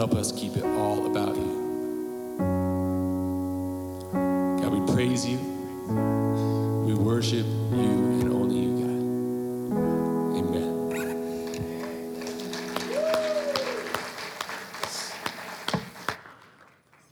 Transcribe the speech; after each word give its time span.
Help 0.00 0.14
us 0.14 0.32
keep 0.32 0.56
it 0.56 0.64
all 0.64 1.04
about 1.04 1.36
you. 1.36 2.38
God, 4.58 4.72
we 4.72 4.80
praise 4.94 5.26
you. 5.26 5.36
We 6.86 6.94
worship 6.94 7.44
you 7.44 8.16
and 8.22 8.32
only 8.32 8.60
you, 8.60 8.70
God. 8.80 9.00
Amen. 10.38 10.72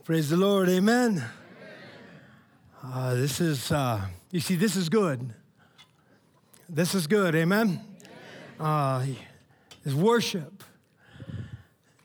Praise 0.03 0.31
the 0.31 0.37
Lord. 0.37 0.67
Amen. 0.69 1.23
Uh, 2.83 3.13
this 3.13 3.39
is, 3.39 3.71
uh, 3.71 4.01
you 4.31 4.39
see, 4.39 4.55
this 4.55 4.75
is 4.75 4.89
good. 4.89 5.35
This 6.67 6.95
is 6.95 7.05
good. 7.05 7.35
Amen. 7.35 7.81
Uh, 8.59 9.05
worship. 9.85 10.58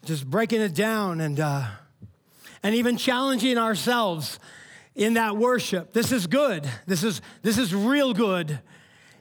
Just 0.05 0.29
breaking 0.29 0.61
it 0.61 0.75
down 0.75 1.21
and, 1.21 1.41
uh, 1.41 1.67
and 2.63 2.75
even 2.75 2.97
challenging 2.97 3.59
ourselves 3.59 4.39
in 4.95 5.15
that 5.15 5.37
worship. 5.37 5.93
This 5.93 6.13
is 6.13 6.27
good. 6.27 6.69
This 6.87 7.03
is, 7.03 7.21
this 7.43 7.59
is 7.59 7.75
real 7.75 8.13
good. 8.13 8.61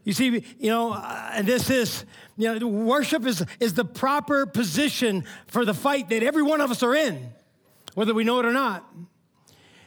You 0.04 0.14
see, 0.14 0.44
you 0.60 0.70
know, 0.70 0.94
uh, 0.94 1.32
and 1.34 1.48
this 1.48 1.70
is, 1.70 2.06
you 2.38 2.60
know, 2.60 2.68
worship 2.68 3.26
is, 3.26 3.44
is 3.60 3.74
the 3.74 3.86
proper 3.86 4.46
position 4.46 5.24
for 5.48 5.64
the 5.66 5.74
fight 5.74 6.10
that 6.10 6.24
every 6.24 6.44
one 6.44 6.62
of 6.62 6.72
us 6.72 6.84
are 6.84 6.96
in 6.96 7.32
whether 7.94 8.14
we 8.14 8.24
know 8.24 8.40
it 8.40 8.46
or 8.46 8.52
not. 8.52 8.88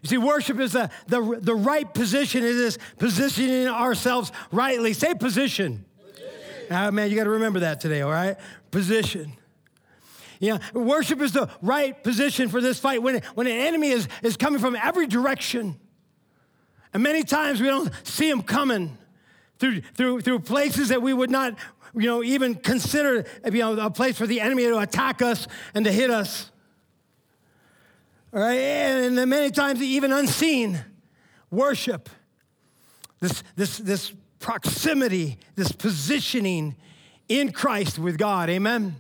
You 0.02 0.08
see, 0.08 0.18
worship 0.18 0.60
is 0.60 0.72
the, 0.72 0.90
the, 1.08 1.38
the 1.40 1.54
right 1.54 1.92
position. 1.92 2.44
It 2.44 2.54
is 2.54 2.78
positioning 2.98 3.66
ourselves 3.66 4.30
rightly. 4.52 4.92
Say 4.92 5.14
position. 5.14 5.84
Ah, 6.70 6.90
man, 6.90 7.10
you 7.10 7.16
got 7.16 7.24
to 7.24 7.30
remember 7.30 7.60
that 7.60 7.80
today, 7.80 8.02
all 8.02 8.10
right? 8.10 8.36
Position. 8.70 9.32
Yeah, 10.40 10.58
worship 10.74 11.20
is 11.20 11.32
the 11.32 11.48
right 11.62 12.02
position 12.02 12.48
for 12.48 12.60
this 12.60 12.78
fight 12.78 13.02
when, 13.02 13.22
when 13.34 13.46
an 13.46 13.52
enemy 13.52 13.88
is, 13.88 14.08
is 14.22 14.36
coming 14.36 14.60
from 14.60 14.76
every 14.76 15.06
direction. 15.06 15.78
And 16.92 17.02
many 17.02 17.22
times 17.22 17.60
we 17.60 17.66
don't 17.66 17.90
see 18.04 18.28
him 18.28 18.42
coming 18.42 18.96
through, 19.58 19.80
through, 19.94 20.20
through 20.20 20.40
places 20.40 20.88
that 20.88 21.02
we 21.02 21.12
would 21.12 21.30
not, 21.30 21.54
you 21.94 22.06
know, 22.06 22.22
even 22.22 22.54
consider, 22.54 23.24
you 23.44 23.58
know, 23.58 23.78
a 23.78 23.90
place 23.90 24.18
for 24.18 24.26
the 24.26 24.40
enemy 24.40 24.64
to 24.64 24.78
attack 24.78 25.22
us 25.22 25.46
and 25.74 25.84
to 25.84 25.92
hit 25.92 26.10
us. 26.10 26.50
All 28.32 28.40
right, 28.40 28.54
and 28.54 29.16
then 29.16 29.28
many 29.28 29.50
times 29.50 29.80
even 29.80 30.12
unseen 30.12 30.84
worship, 31.50 32.10
this, 33.20 33.42
this, 33.56 33.78
this 33.78 34.12
proximity, 34.40 35.38
this 35.54 35.72
positioning 35.72 36.76
in 37.28 37.52
Christ 37.52 37.98
with 37.98 38.18
God. 38.18 38.50
Amen. 38.50 38.96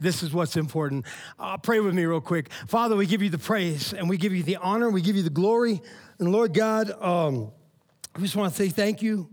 This 0.00 0.22
is 0.22 0.32
what's 0.32 0.56
important. 0.56 1.06
Uh, 1.38 1.56
pray 1.56 1.80
with 1.80 1.94
me 1.94 2.04
real 2.04 2.20
quick. 2.20 2.52
Father, 2.66 2.96
we 2.96 3.06
give 3.06 3.22
you 3.22 3.30
the 3.30 3.38
praise 3.38 3.92
and 3.92 4.08
we 4.08 4.16
give 4.16 4.34
you 4.34 4.42
the 4.42 4.56
honor, 4.56 4.90
we 4.90 5.00
give 5.00 5.16
you 5.16 5.22
the 5.22 5.30
glory. 5.30 5.80
And 6.18 6.32
Lord 6.32 6.54
God, 6.54 6.90
um, 7.02 7.52
I 8.14 8.20
just 8.20 8.36
want 8.36 8.54
to 8.54 8.62
say 8.62 8.68
thank 8.68 9.02
you, 9.02 9.28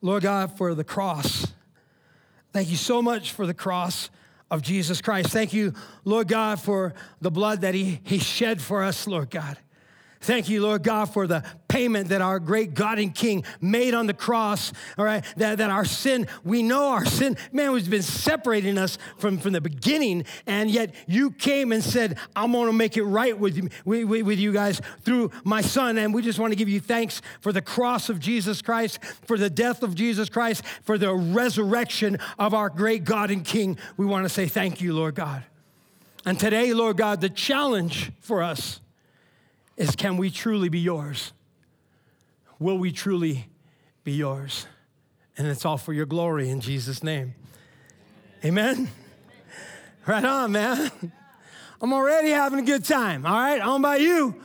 Lord 0.00 0.22
God, 0.22 0.56
for 0.56 0.74
the 0.74 0.84
cross. 0.84 1.52
Thank 2.52 2.70
you 2.70 2.76
so 2.76 3.02
much 3.02 3.32
for 3.32 3.46
the 3.46 3.54
cross 3.54 4.10
of 4.50 4.62
Jesus 4.62 5.00
Christ. 5.00 5.30
Thank 5.30 5.52
you, 5.52 5.74
Lord 6.04 6.28
God, 6.28 6.60
for 6.60 6.94
the 7.20 7.30
blood 7.30 7.62
that 7.62 7.74
He, 7.74 8.00
he 8.04 8.18
shed 8.18 8.62
for 8.62 8.82
us, 8.82 9.06
Lord 9.06 9.30
God. 9.30 9.58
Thank 10.20 10.48
you, 10.48 10.62
Lord 10.62 10.82
God, 10.82 11.06
for 11.06 11.26
the 11.26 11.44
payment 11.68 12.08
that 12.08 12.22
our 12.22 12.40
great 12.40 12.74
God 12.74 12.98
and 12.98 13.14
King 13.14 13.44
made 13.60 13.92
on 13.92 14.06
the 14.06 14.14
cross. 14.14 14.72
All 14.96 15.04
right, 15.04 15.24
that, 15.36 15.58
that 15.58 15.70
our 15.70 15.84
sin, 15.84 16.26
we 16.42 16.62
know 16.62 16.88
our 16.88 17.04
sin, 17.04 17.36
man, 17.52 17.72
has 17.74 17.88
been 17.88 18.02
separating 18.02 18.78
us 18.78 18.98
from, 19.18 19.38
from 19.38 19.52
the 19.52 19.60
beginning, 19.60 20.24
and 20.46 20.70
yet 20.70 20.94
you 21.06 21.30
came 21.30 21.72
and 21.72 21.84
said, 21.84 22.18
I'm 22.34 22.52
gonna 22.52 22.72
make 22.72 22.96
it 22.96 23.04
right 23.04 23.38
with 23.38 23.56
you, 23.56 23.68
with, 23.84 24.08
with 24.08 24.38
you 24.38 24.52
guys 24.52 24.80
through 25.02 25.30
my 25.44 25.60
son. 25.60 25.98
And 25.98 26.14
we 26.14 26.22
just 26.22 26.38
wanna 26.38 26.54
give 26.54 26.68
you 26.68 26.80
thanks 26.80 27.20
for 27.40 27.52
the 27.52 27.62
cross 27.62 28.08
of 28.08 28.18
Jesus 28.18 28.62
Christ, 28.62 29.04
for 29.26 29.36
the 29.36 29.50
death 29.50 29.82
of 29.82 29.94
Jesus 29.94 30.28
Christ, 30.28 30.64
for 30.82 30.96
the 30.96 31.14
resurrection 31.14 32.18
of 32.38 32.54
our 32.54 32.70
great 32.70 33.04
God 33.04 33.30
and 33.30 33.44
King. 33.44 33.78
We 33.96 34.06
wanna 34.06 34.28
say 34.28 34.46
thank 34.46 34.80
you, 34.80 34.94
Lord 34.94 35.14
God. 35.14 35.44
And 36.24 36.40
today, 36.40 36.72
Lord 36.72 36.96
God, 36.96 37.20
the 37.20 37.28
challenge 37.28 38.10
for 38.20 38.42
us 38.42 38.80
is 39.76 39.94
can 39.96 40.16
we 40.16 40.30
truly 40.30 40.68
be 40.68 40.80
yours? 40.80 41.32
Will 42.58 42.78
we 42.78 42.92
truly 42.92 43.48
be 44.04 44.12
yours? 44.12 44.66
And 45.36 45.46
it's 45.46 45.64
all 45.64 45.76
for 45.76 45.92
your 45.92 46.06
glory 46.06 46.48
in 46.48 46.60
Jesus' 46.60 47.02
name. 47.02 47.34
Amen? 48.44 48.88
Right 50.06 50.24
on, 50.24 50.52
man. 50.52 50.90
I'm 51.80 51.92
already 51.92 52.30
having 52.30 52.60
a 52.60 52.62
good 52.62 52.84
time, 52.84 53.26
all 53.26 53.34
right? 53.34 53.58
Don't 53.58 53.80
about 53.80 54.00
you, 54.00 54.40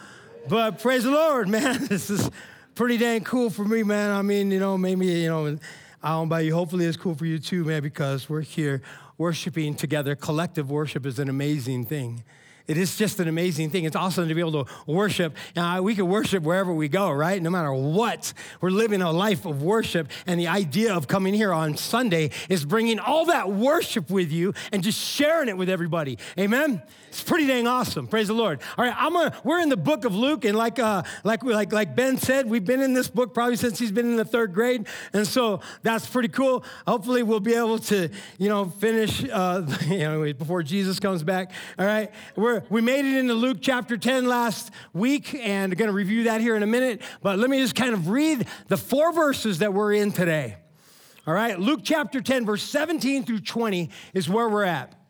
but 0.50 0.80
praise 0.80 1.04
the 1.04 1.12
Lord, 1.12 1.48
man. 1.48 1.86
This 1.88 2.10
is 2.10 2.30
pretty 2.76 2.98
dang 2.98 3.24
cool 3.24 3.50
for 3.50 3.64
me, 3.64 3.84
man. 3.84 4.10
I 4.12 4.22
mean, 4.22 4.52
you 4.52 4.60
know, 4.60 4.78
maybe, 4.78 5.06
you 5.06 5.30
know, 5.30 5.58
I 6.04 6.10
don't 6.10 6.28
about 6.28 6.44
you. 6.46 6.54
Hopefully 6.54 6.86
it's 6.86 6.98
cool 6.98 7.16
for 7.16 7.26
you 7.26 7.38
too, 7.38 7.64
man, 7.64 7.84
because 7.84 8.28
we're 8.28 8.42
here 8.42 8.82
worshiping 9.18 9.76
together. 9.76 10.16
Collective 10.16 10.72
worship 10.72 11.06
is 11.06 11.20
an 11.20 11.30
amazing 11.30 11.86
thing. 11.86 12.24
It 12.68 12.78
is 12.78 12.96
just 12.96 13.20
an 13.20 13.28
amazing 13.28 13.70
thing. 13.70 13.86
It's 13.86 13.96
awesome 13.96 14.28
to 14.28 14.36
be 14.36 14.42
able 14.42 14.66
to 14.66 14.72
worship. 14.86 15.36
Now, 15.56 15.82
we 15.82 15.96
can 15.96 16.08
worship 16.08 16.44
wherever 16.44 16.74
we 16.74 16.88
go, 16.88 17.12
right? 17.12 17.42
No 17.42 17.50
matter 17.50 17.74
what. 17.74 18.34
We're 18.60 18.70
living 18.70 19.02
a 19.02 19.12
life 19.12 19.46
of 19.46 19.64
worship. 19.64 20.10
And 20.26 20.40
the 20.40 20.48
idea 20.48 20.94
of 20.94 21.08
coming 21.08 21.34
here 21.34 21.54
on 21.54 21.78
Sunday 21.78 22.32
is 22.50 22.66
bringing 22.66 23.00
all 23.00 23.26
that 23.26 23.52
worship 23.52 24.10
with 24.10 24.32
you 24.32 24.54
and 24.72 24.84
just 24.84 25.00
sharing 25.00 25.50
it 25.50 25.58
with 25.58 25.70
everybody. 25.70 26.18
Amen? 26.38 26.82
It's 27.12 27.22
pretty 27.22 27.46
dang 27.46 27.68
awesome. 27.68 28.08
Praise 28.08 28.30
the 28.30 28.34
Lord. 28.34 28.62
All 28.78 28.86
right, 28.86 28.96
I'm 28.98 29.12
gonna, 29.12 29.36
we're 29.44 29.60
in 29.60 29.68
the 29.68 29.76
book 29.76 30.06
of 30.06 30.16
Luke, 30.16 30.46
and 30.46 30.58
like, 30.58 30.80
uh, 30.80 31.04
like, 31.26 31.44
like, 31.44 31.74
like 31.74 31.94
Ben 31.94 32.18
said, 32.18 32.50
we've 32.50 32.64
been 32.64 32.82
in 32.82 32.94
this 32.94 33.10
book 33.10 33.34
probably 33.34 33.58
since 33.58 33.78
he's 33.78 33.92
been 33.92 34.06
in 34.06 34.16
the 34.16 34.24
third 34.24 34.54
grade. 34.54 34.88
And 35.12 35.28
so 35.28 35.60
that's 35.84 36.08
pretty 36.08 36.30
cool. 36.30 36.64
Hopefully, 36.88 37.22
we'll 37.22 37.42
be 37.42 37.54
able 37.54 37.80
to, 37.80 38.08
you 38.38 38.48
know, 38.48 38.64
finish, 38.64 39.26
uh, 39.30 39.60
before 40.40 40.64
Jesus 40.64 41.02
comes 41.02 41.22
back. 41.22 41.52
All 41.78 41.86
right, 41.86 42.10
we're, 42.38 42.64
we 42.70 42.80
made 42.80 43.04
it 43.04 43.18
into 43.18 43.34
Luke 43.34 43.58
chapter 43.60 43.98
10 43.98 44.26
last 44.26 44.72
week, 44.94 45.36
and 45.36 45.76
going 45.76 45.90
to 45.90 45.94
review 45.94 46.24
that 46.24 46.40
here 46.40 46.56
in 46.56 46.64
a 46.64 46.68
minute. 46.68 47.02
But 47.22 47.40
let 47.40 47.50
me 47.50 47.60
just 47.60 47.76
kind 47.76 47.94
of 47.94 48.08
read 48.08 48.48
the 48.70 48.78
four 48.78 49.12
verses 49.12 49.60
that 49.60 49.74
we're 49.74 49.92
in 49.96 50.14
today. 50.14 50.56
All 51.28 51.34
right, 51.34 51.60
Luke 51.60 51.82
chapter 51.84 52.22
10, 52.22 52.46
verse 52.46 52.64
17 52.64 53.26
through 53.26 53.42
20 53.42 53.90
is 54.14 54.30
where 54.30 54.48
we're 54.48 54.64
at. 54.64 55.01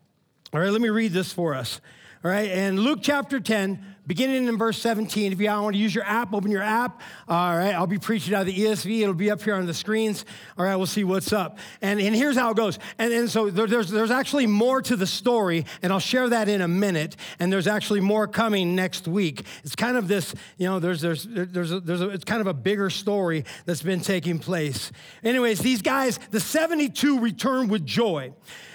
All 0.53 0.59
right, 0.59 0.69
let 0.69 0.81
me 0.81 0.89
read 0.89 1.13
this 1.13 1.31
for 1.31 1.55
us. 1.55 1.79
All 2.25 2.29
right, 2.29 2.51
and 2.51 2.77
Luke 2.77 2.99
chapter 3.01 3.39
10, 3.39 3.83
beginning 4.05 4.47
in 4.49 4.57
verse 4.57 4.77
17. 4.79 5.31
If 5.31 5.39
you 5.39 5.47
want 5.47 5.75
to 5.75 5.79
use 5.79 5.95
your 5.95 6.03
app, 6.03 6.33
open 6.33 6.51
your 6.51 6.61
app. 6.61 7.01
All 7.29 7.57
right, 7.57 7.73
I'll 7.73 7.87
be 7.87 7.97
preaching 7.97 8.33
out 8.33 8.41
of 8.41 8.47
the 8.47 8.59
ESV. 8.59 9.01
It'll 9.01 9.13
be 9.13 9.31
up 9.31 9.41
here 9.41 9.55
on 9.55 9.65
the 9.65 9.73
screens. 9.73 10.25
All 10.57 10.65
right, 10.65 10.75
we'll 10.75 10.87
see 10.87 11.05
what's 11.05 11.31
up. 11.31 11.57
And, 11.81 12.01
and 12.01 12.13
here's 12.13 12.35
how 12.35 12.51
it 12.51 12.57
goes. 12.57 12.79
And, 12.97 13.13
and 13.13 13.29
so 13.29 13.49
there, 13.49 13.65
there's, 13.65 13.89
there's 13.89 14.11
actually 14.11 14.45
more 14.45 14.81
to 14.81 14.97
the 14.97 15.07
story, 15.07 15.65
and 15.81 15.93
I'll 15.93 15.99
share 15.99 16.27
that 16.27 16.49
in 16.49 16.59
a 16.59 16.67
minute. 16.67 17.15
And 17.39 17.51
there's 17.51 17.67
actually 17.67 18.01
more 18.01 18.27
coming 18.27 18.75
next 18.75 19.07
week. 19.07 19.45
It's 19.63 19.75
kind 19.75 19.95
of 19.95 20.09
this, 20.09 20.35
you 20.57 20.67
know, 20.67 20.79
there's, 20.79 20.99
there's, 20.99 21.25
there's, 21.29 21.71
a, 21.71 21.79
there's 21.79 22.01
a, 22.01 22.09
it's 22.09 22.25
kind 22.25 22.41
of 22.41 22.47
a 22.47 22.53
bigger 22.53 22.89
story 22.89 23.45
that's 23.65 23.83
been 23.83 24.01
taking 24.01 24.37
place. 24.37 24.91
Anyways, 25.23 25.59
these 25.59 25.81
guys, 25.81 26.19
the 26.31 26.41
72 26.41 27.19
return 27.21 27.69
with 27.69 27.85
joy. 27.85 28.33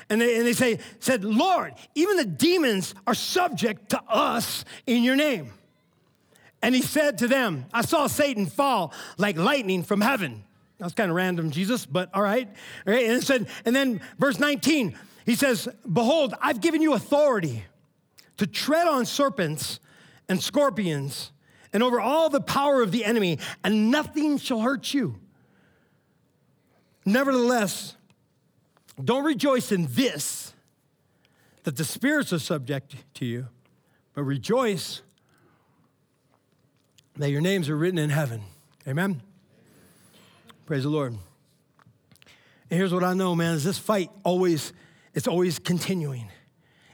And 0.09 0.21
they, 0.21 0.37
and 0.37 0.47
they 0.47 0.53
say, 0.53 0.79
said, 1.01 1.25
Lord, 1.25 1.75
even 1.95 2.17
the 2.17 2.25
demons 2.25 2.95
are 3.07 3.15
subject 3.15 3.91
to 3.91 4.03
us 4.09 4.65
in 4.87 5.03
your 5.03 5.17
name. 5.17 5.53
And 6.63 6.75
he 6.75 6.83
said 6.83 7.19
to 7.19 7.29
them, 7.29 7.67
I 7.73 7.83
saw 7.83 8.07
Satan 8.07 8.47
fall 8.47 8.93
like 9.19 9.37
lightning 9.37 9.83
from 9.83 10.01
heaven. 10.01 10.45
That's 10.79 10.95
kind 10.95 11.11
of 11.11 11.17
random, 11.17 11.51
Jesus, 11.51 11.87
but 11.87 12.11
all 12.15 12.23
right. 12.23 12.49
All 12.87 12.93
right. 12.93 13.07
And, 13.07 13.23
said, 13.23 13.49
and 13.65 13.75
then 13.75 14.01
verse 14.19 14.39
19, 14.39 14.97
he 15.25 15.35
says, 15.35 15.69
Behold, 15.91 16.35
I've 16.41 16.61
given 16.61 16.83
you 16.83 16.93
authority 16.93 17.65
to 18.37 18.47
tread 18.47 18.87
on 18.87 19.07
serpents 19.07 19.81
and 20.29 20.43
scorpions 20.43 21.33
and 21.73 21.83
over 21.83 22.01
all 22.01 22.31
the 22.31 22.41
power 22.41 22.81
of 22.83 22.93
the 22.93 23.05
enemy, 23.05 23.39
and 23.63 23.91
nothing 23.91 24.39
shall 24.39 24.61
hurt 24.61 24.95
you. 24.95 25.17
Nevertheless, 27.05 27.96
don't 29.05 29.25
rejoice 29.25 29.73
in 29.73 29.89
this, 29.91 30.55
that 31.65 31.77
the 31.77 31.85
spirits 31.85 32.33
are 32.33 32.39
subject 32.39 32.97
to 33.15 33.27
you, 33.27 33.49
but 34.15 34.23
rejoice 34.23 35.03
that 37.17 37.31
your 37.31 37.41
names 37.41 37.69
are 37.69 37.77
written 37.77 37.99
in 37.99 38.11
heaven. 38.11 38.43
Amen? 38.87 39.23
Praise 40.65 40.85
the 40.85 40.89
Lord. 40.89 41.13
And 42.71 42.79
here's 42.79 42.93
what 42.93 43.05
I 43.05 43.15
know, 43.15 43.35
man, 43.35 43.55
is 43.55 43.65
this 43.65 43.79
fight 43.79 44.11
always, 44.25 44.73
it's 45.15 45.29
always 45.29 45.59
continuing. 45.59 46.31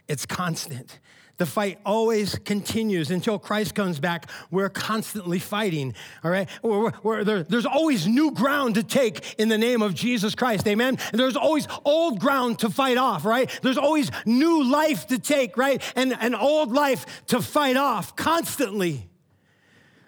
It's 0.07 0.25
constant. 0.25 0.99
The 1.43 1.49
fight 1.49 1.77
always 1.85 2.35
continues 2.35 3.11
until 3.11 3.37
Christ 3.37 3.75
comes 3.75 3.99
back. 3.99 4.29
We're 4.49 4.69
constantly 4.69 5.39
fighting, 5.39 5.93
all 6.23 6.31
right? 6.31 6.47
We're, 6.61 6.93
we're, 7.03 7.25
there, 7.25 7.43
there's 7.43 7.65
always 7.65 8.07
new 8.07 8.31
ground 8.31 8.75
to 8.75 8.83
take 8.83 9.35
in 9.37 9.49
the 9.49 9.57
name 9.57 9.81
of 9.81 9.93
Jesus 9.93 10.35
Christ, 10.35 10.65
amen? 10.69 10.97
And 11.11 11.19
there's 11.19 11.35
always 11.35 11.67
old 11.83 12.21
ground 12.21 12.59
to 12.59 12.69
fight 12.69 12.95
off, 12.95 13.25
right? 13.25 13.49
There's 13.61 13.77
always 13.77 14.09
new 14.25 14.63
life 14.63 15.07
to 15.07 15.19
take, 15.19 15.57
right? 15.57 15.83
And 15.97 16.15
an 16.17 16.33
old 16.33 16.71
life 16.71 17.25
to 17.27 17.41
fight 17.41 17.75
off 17.75 18.15
constantly. 18.15 19.09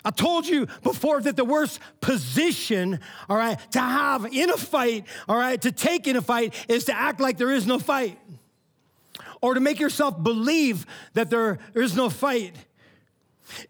I 0.06 0.12
told 0.12 0.48
you 0.48 0.68
before 0.84 1.20
that 1.20 1.36
the 1.36 1.44
worst 1.44 1.82
position, 2.00 3.02
all 3.28 3.36
right, 3.36 3.60
to 3.72 3.82
have 3.82 4.26
in 4.34 4.52
a 4.52 4.58
fight, 4.58 5.04
all 5.28 5.36
right, 5.36 5.62
to 5.64 5.74
take 5.74 6.08
in 6.08 6.16
a 6.16 6.22
fight 6.22 6.54
is 6.70 6.86
to 6.86 6.98
act 6.98 7.20
like 7.20 7.38
there 7.38 7.52
is 7.52 7.68
no 7.68 7.78
fight 7.78 8.18
or 9.46 9.54
to 9.54 9.60
make 9.60 9.80
yourself 9.80 10.24
believe 10.24 10.88
that 11.14 11.30
there 11.30 11.60
is 11.76 11.96
no 11.96 12.10
fight. 12.10 12.56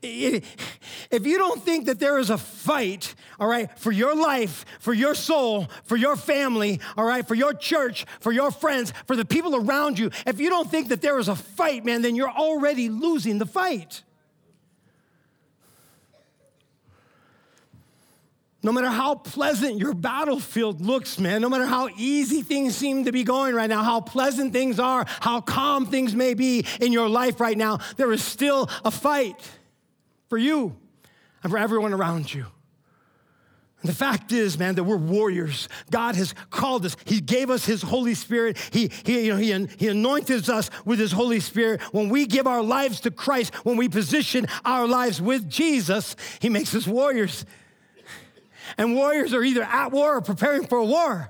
If 0.02 1.26
you 1.28 1.38
don't 1.38 1.62
think 1.62 1.88
that 1.88 2.00
there 2.00 2.18
is 2.18 2.30
a 2.30 2.38
fight, 2.38 3.14
all 3.42 3.48
right, 3.50 3.70
for 3.78 3.92
your 3.92 4.16
life, 4.16 4.64
for 4.80 4.94
your 4.94 5.14
soul, 5.14 5.68
for 5.84 5.98
your 5.98 6.16
family, 6.16 6.80
all 6.96 7.04
right, 7.04 7.28
for 7.28 7.36
your 7.36 7.54
church, 7.54 8.06
for 8.22 8.32
your 8.32 8.52
friends, 8.52 8.94
for 9.06 9.18
the 9.18 9.26
people 9.26 9.54
around 9.54 10.00
you, 10.00 10.12
if 10.26 10.40
you 10.40 10.50
don't 10.50 10.72
think 10.72 10.88
that 10.88 11.02
there 11.02 11.20
is 11.20 11.28
a 11.28 11.36
fight, 11.36 11.84
man, 11.84 12.02
then 12.02 12.16
you're 12.16 12.32
already 12.32 12.88
losing 12.88 13.38
the 13.38 13.46
fight. 13.46 14.02
No 18.66 18.72
matter 18.72 18.90
how 18.90 19.14
pleasant 19.14 19.78
your 19.78 19.94
battlefield 19.94 20.82
looks, 20.82 21.20
man, 21.20 21.40
no 21.40 21.50
matter 21.50 21.68
how 21.68 21.88
easy 21.98 22.42
things 22.42 22.76
seem 22.76 23.06
to 23.06 23.12
be 23.12 23.24
going 23.24 23.54
right 23.54 23.70
now, 23.70 23.84
how 23.84 24.02
pleasant 24.02 24.54
things 24.54 24.80
are, 24.80 25.06
how 25.20 25.40
calm 25.40 25.86
things 25.86 26.16
may 26.16 26.34
be 26.34 26.66
in 26.82 26.92
your 26.92 27.08
life 27.08 27.40
right 27.40 27.56
now, 27.56 27.78
there 27.98 28.12
is 28.12 28.24
still 28.24 28.68
a 28.84 28.90
fight 28.90 29.40
for 30.30 30.40
you 30.40 30.76
and 31.44 31.52
for 31.52 31.60
everyone 31.60 31.94
around 31.94 32.34
you. 32.34 32.48
And 33.82 33.90
the 33.90 33.94
fact 33.94 34.32
is, 34.32 34.58
man, 34.58 34.74
that 34.74 34.84
we're 34.84 34.98
warriors. 34.98 35.70
God 35.92 36.16
has 36.16 36.34
called 36.50 36.88
us. 36.88 36.98
He 37.06 37.22
gave 37.22 37.52
us 37.52 37.68
His 37.68 37.84
Holy 37.84 38.16
Spirit. 38.16 38.58
He, 38.72 38.90
he, 39.04 39.28
you 39.28 39.34
know, 39.34 39.38
he, 39.38 39.68
he 39.78 39.90
anointed 39.90 40.50
us 40.50 40.72
with 40.86 40.98
His 40.98 41.12
Holy 41.12 41.40
Spirit. 41.40 41.84
When 41.94 42.10
we 42.10 42.26
give 42.26 42.48
our 42.48 42.64
lives 42.64 43.02
to 43.02 43.12
Christ, 43.12 43.54
when 43.64 43.78
we 43.78 43.90
position 43.90 44.48
our 44.66 44.88
lives 44.88 45.22
with 45.22 45.48
Jesus, 45.48 46.16
He 46.40 46.50
makes 46.50 46.74
us 46.74 46.88
warriors. 46.88 47.46
And 48.78 48.96
warriors 48.96 49.34
are 49.34 49.44
either 49.44 49.64
at 49.64 49.92
war 49.92 50.18
or 50.18 50.22
preparing 50.22 50.66
for 50.66 50.78
a 50.78 50.86
war. 50.86 51.30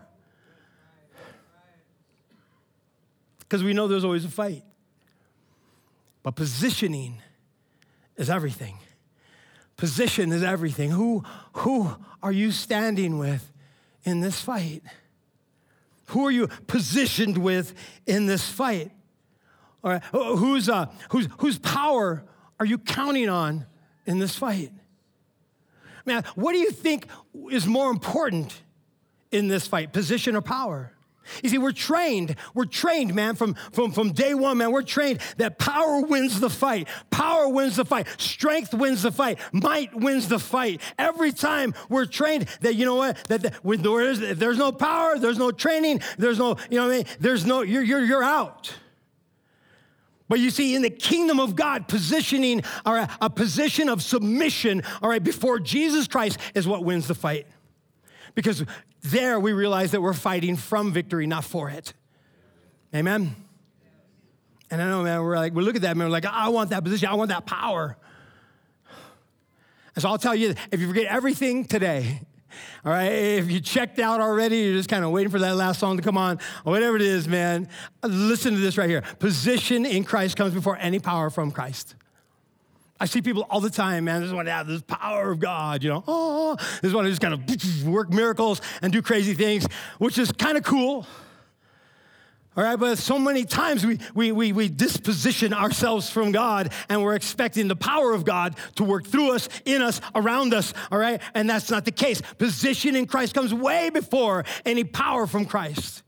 Because 3.39 3.63
we 3.63 3.73
know 3.73 3.87
there's 3.87 4.03
always 4.03 4.25
a 4.25 4.29
fight. 4.29 4.63
But 6.23 6.35
positioning 6.35 7.21
is 8.17 8.29
everything. 8.29 8.79
Position 9.77 10.31
is 10.31 10.41
everything. 10.41 10.91
Who, 10.91 11.23
who 11.53 11.95
are 12.23 12.31
you 12.31 12.51
standing 12.51 13.17
with 13.17 13.51
in 14.03 14.21
this 14.21 14.41
fight? 14.41 14.81
Who 16.07 16.25
are 16.25 16.31
you 16.31 16.47
positioned 16.67 17.37
with 17.37 17.73
in 18.05 18.25
this 18.25 18.49
fight? 18.49 18.91
All 19.83 19.91
right, 19.91 20.03
whose, 20.11 20.67
uh, 20.67 20.87
whose, 21.09 21.27
whose 21.37 21.59
power 21.59 22.23
are 22.59 22.65
you 22.65 22.77
counting 22.79 23.29
on 23.29 23.65
in 24.05 24.17
this 24.17 24.35
fight? 24.35 24.71
Man, 26.06 26.24
what 26.36 26.54
do 26.54 26.60
you 26.60 26.72
think 26.72 27.07
is 27.52 27.66
more 27.66 27.90
important 27.90 28.62
in 29.31 29.48
this 29.48 29.68
fight, 29.68 29.92
position 29.92 30.36
or 30.36 30.42
power? 30.42 30.92
You 31.44 31.50
see, 31.50 31.57
we're 31.57 31.72
trained. 31.72 32.36
We're 32.54 32.66
trained, 32.66 33.13
man, 33.13 33.36
from, 33.36 33.56
from, 33.72 33.92
from 33.92 34.12
day 34.12 34.34
one, 34.34 34.60
man. 34.60 34.72
We're 34.72 34.84
trained 34.84 35.19
that 35.38 35.57
power 35.57 36.02
wins 36.02 36.40
the 36.40 36.50
fight. 36.50 36.88
Power 37.10 37.50
wins 37.50 37.75
the 37.75 37.86
fight. 37.86 38.07
Strength 38.18 38.74
wins 38.74 39.02
the 39.02 39.12
fight. 39.12 39.40
Might 39.52 39.94
wins 39.96 40.28
the 40.28 40.40
fight. 40.40 40.81
Every 40.98 41.31
time 41.31 41.74
we're 41.90 42.06
trained 42.06 42.48
that, 42.62 42.75
you 42.75 42.86
know 42.86 42.96
what, 42.96 43.18
that, 43.25 43.42
that 43.42 43.56
when 43.63 43.81
there 43.81 44.02
is, 44.02 44.38
there's 44.38 44.57
no 44.57 44.72
power, 44.72 45.18
there's 45.18 45.40
no 45.40 45.52
training, 45.52 46.02
there's 46.18 46.38
no, 46.38 46.57
you 46.69 46.78
know 46.78 46.88
what 46.88 46.94
I 46.94 46.98
mean? 46.98 47.06
There's 47.19 47.46
no, 47.46 47.62
you're, 47.62 47.84
you're, 47.84 48.06
you're 48.06 48.24
out. 48.24 48.74
But 50.27 50.39
you 50.39 50.50
see, 50.50 50.75
in 50.75 50.81
the 50.81 50.89
kingdom 50.89 51.39
of 51.39 51.56
God, 51.56 51.88
positioning 51.88 52.63
or 52.86 53.07
a 53.22 53.30
position 53.30 53.89
of 53.89 54.01
submission, 54.01 54.81
all 55.01 55.10
right, 55.10 55.24
before 55.24 55.60
Jesus 55.60 56.07
Christ 56.07 56.39
is 56.56 56.68
what 56.68 56.83
wins 56.83 57.07
the 57.07 57.16
fight. 57.16 57.45
Because 58.33 58.66
there 59.04 59.39
we 59.39 59.54
realize 59.54 59.92
that 59.92 60.01
we're 60.01 60.13
fighting 60.13 60.56
from 60.56 60.92
victory, 60.92 61.27
not 61.27 61.44
for 61.44 61.69
it. 61.69 61.94
Amen. 62.94 63.36
And 64.72 64.81
I 64.81 64.89
know, 64.89 65.04
man, 65.04 65.22
we're 65.22 65.36
like, 65.36 65.54
we 65.54 65.63
look 65.63 65.75
at 65.75 65.83
that, 65.83 65.95
man, 65.95 66.07
we're 66.07 66.12
like, 66.12 66.25
I 66.25 66.50
want 66.50 66.71
that 66.71 66.83
position, 66.83 67.07
I 67.07 67.13
want 67.13 67.30
that 67.30 67.45
power. 67.45 67.95
And 69.94 70.01
so 70.01 70.10
I'll 70.10 70.18
tell 70.18 70.36
you, 70.36 70.56
if 70.71 70.81
you 70.81 70.88
forget 70.88 71.06
everything 71.06 71.66
today, 71.66 72.21
all 72.84 72.92
right, 72.92 73.12
if 73.12 73.50
you 73.50 73.60
checked 73.60 74.00
out 74.00 74.22
already, 74.22 74.57
you're 74.57 74.74
just 74.74 74.90
kind 74.90 75.04
of 75.04 75.12
waiting 75.12 75.31
for 75.31 75.40
that 75.40 75.56
last 75.56 75.80
song 75.80 75.98
to 75.98 76.04
come 76.04 76.18
on, 76.18 76.40
or 76.66 76.72
whatever 76.72 76.96
it 76.96 77.02
is, 77.02 77.28
man, 77.28 77.68
listen 78.04 78.54
to 78.54 78.60
this 78.60 78.78
right 78.78 78.90
here. 78.90 79.04
Position 79.19 79.86
in 79.86 80.04
Christ 80.04 80.38
comes 80.38 80.54
before 80.54 80.78
any 80.78 81.00
power 81.00 81.30
from 81.30 81.52
Christ. 81.52 81.96
I 83.00 83.06
see 83.06 83.22
people 83.22 83.46
all 83.50 83.60
the 83.60 83.69
time, 83.69 84.06
man. 84.06 84.22
They 84.22 84.28
just 84.28 84.36
want 84.36 84.48
to 84.48 84.54
have 84.54 84.68
this 84.68 84.81
power 84.81 85.31
of 85.31 85.40
God, 85.40 85.84
you 85.84 85.90
know. 85.90 86.04
Oh, 86.07 86.56
they 86.56 86.88
just 86.88 86.96
want 86.96 87.06
to 87.06 87.12
just 87.12 87.22
kind 87.22 87.34
of 87.34 87.88
work 87.88 88.10
miracles 88.10 88.62
and 88.81 88.94
do 88.94 89.02
crazy 89.02 89.34
things, 89.34 89.68
which 89.98 90.18
is 90.18 90.31
kind 90.31 90.57
of 90.57 90.63
cool. 90.63 91.06
All 92.57 92.63
right, 92.63 92.80
but 92.80 92.98
so 92.98 93.19
many 93.19 93.44
times 93.44 93.86
we, 93.86 94.00
we, 94.13 94.31
we, 94.31 94.54
we 94.54 94.69
disposition 94.69 95.54
ourselves 95.54 96.10
from 96.10 96.31
God 96.31 96.72
and 96.88 97.04
we're 97.04 97.16
expecting 97.16 97.68
the 97.68 97.75
power 97.75 98.13
of 98.13 98.24
God 98.24 98.56
to 98.75 98.86
work 98.86 99.06
through 99.06 99.36
us, 99.36 99.50
in 99.66 99.81
us, 99.81 100.00
around 100.13 100.54
us, 100.54 100.74
all 100.90 100.98
right? 100.98 101.22
And 101.34 101.50
that's 101.50 101.69
not 101.69 101.84
the 101.84 101.92
case. 101.92 102.22
Position 102.38 102.96
in 102.96 103.07
Christ 103.07 103.34
comes 103.34 103.54
way 103.54 103.90
before 103.90 104.46
any 104.66 104.86
power 104.86 105.28
from 105.28 105.46
Christ. 105.46 106.02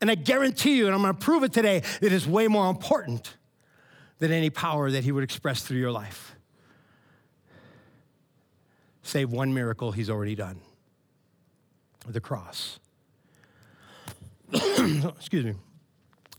And 0.00 0.08
I 0.08 0.14
guarantee 0.14 0.76
you, 0.76 0.86
and 0.86 0.94
I'm 0.94 1.00
gonna 1.00 1.14
prove 1.14 1.42
it 1.42 1.52
today, 1.52 1.82
it 2.00 2.12
is 2.12 2.28
way 2.28 2.46
more 2.46 2.70
important 2.70 3.36
than 4.20 4.30
any 4.30 4.50
power 4.50 4.92
that 4.92 5.02
He 5.02 5.10
would 5.10 5.24
express 5.24 5.62
through 5.62 5.78
your 5.78 5.90
life. 5.90 6.36
Save 9.02 9.32
one 9.32 9.52
miracle 9.52 9.90
He's 9.90 10.10
already 10.10 10.36
done 10.36 10.60
the 12.06 12.20
cross. 12.20 12.78
Excuse 14.52 15.44
me. 15.44 15.54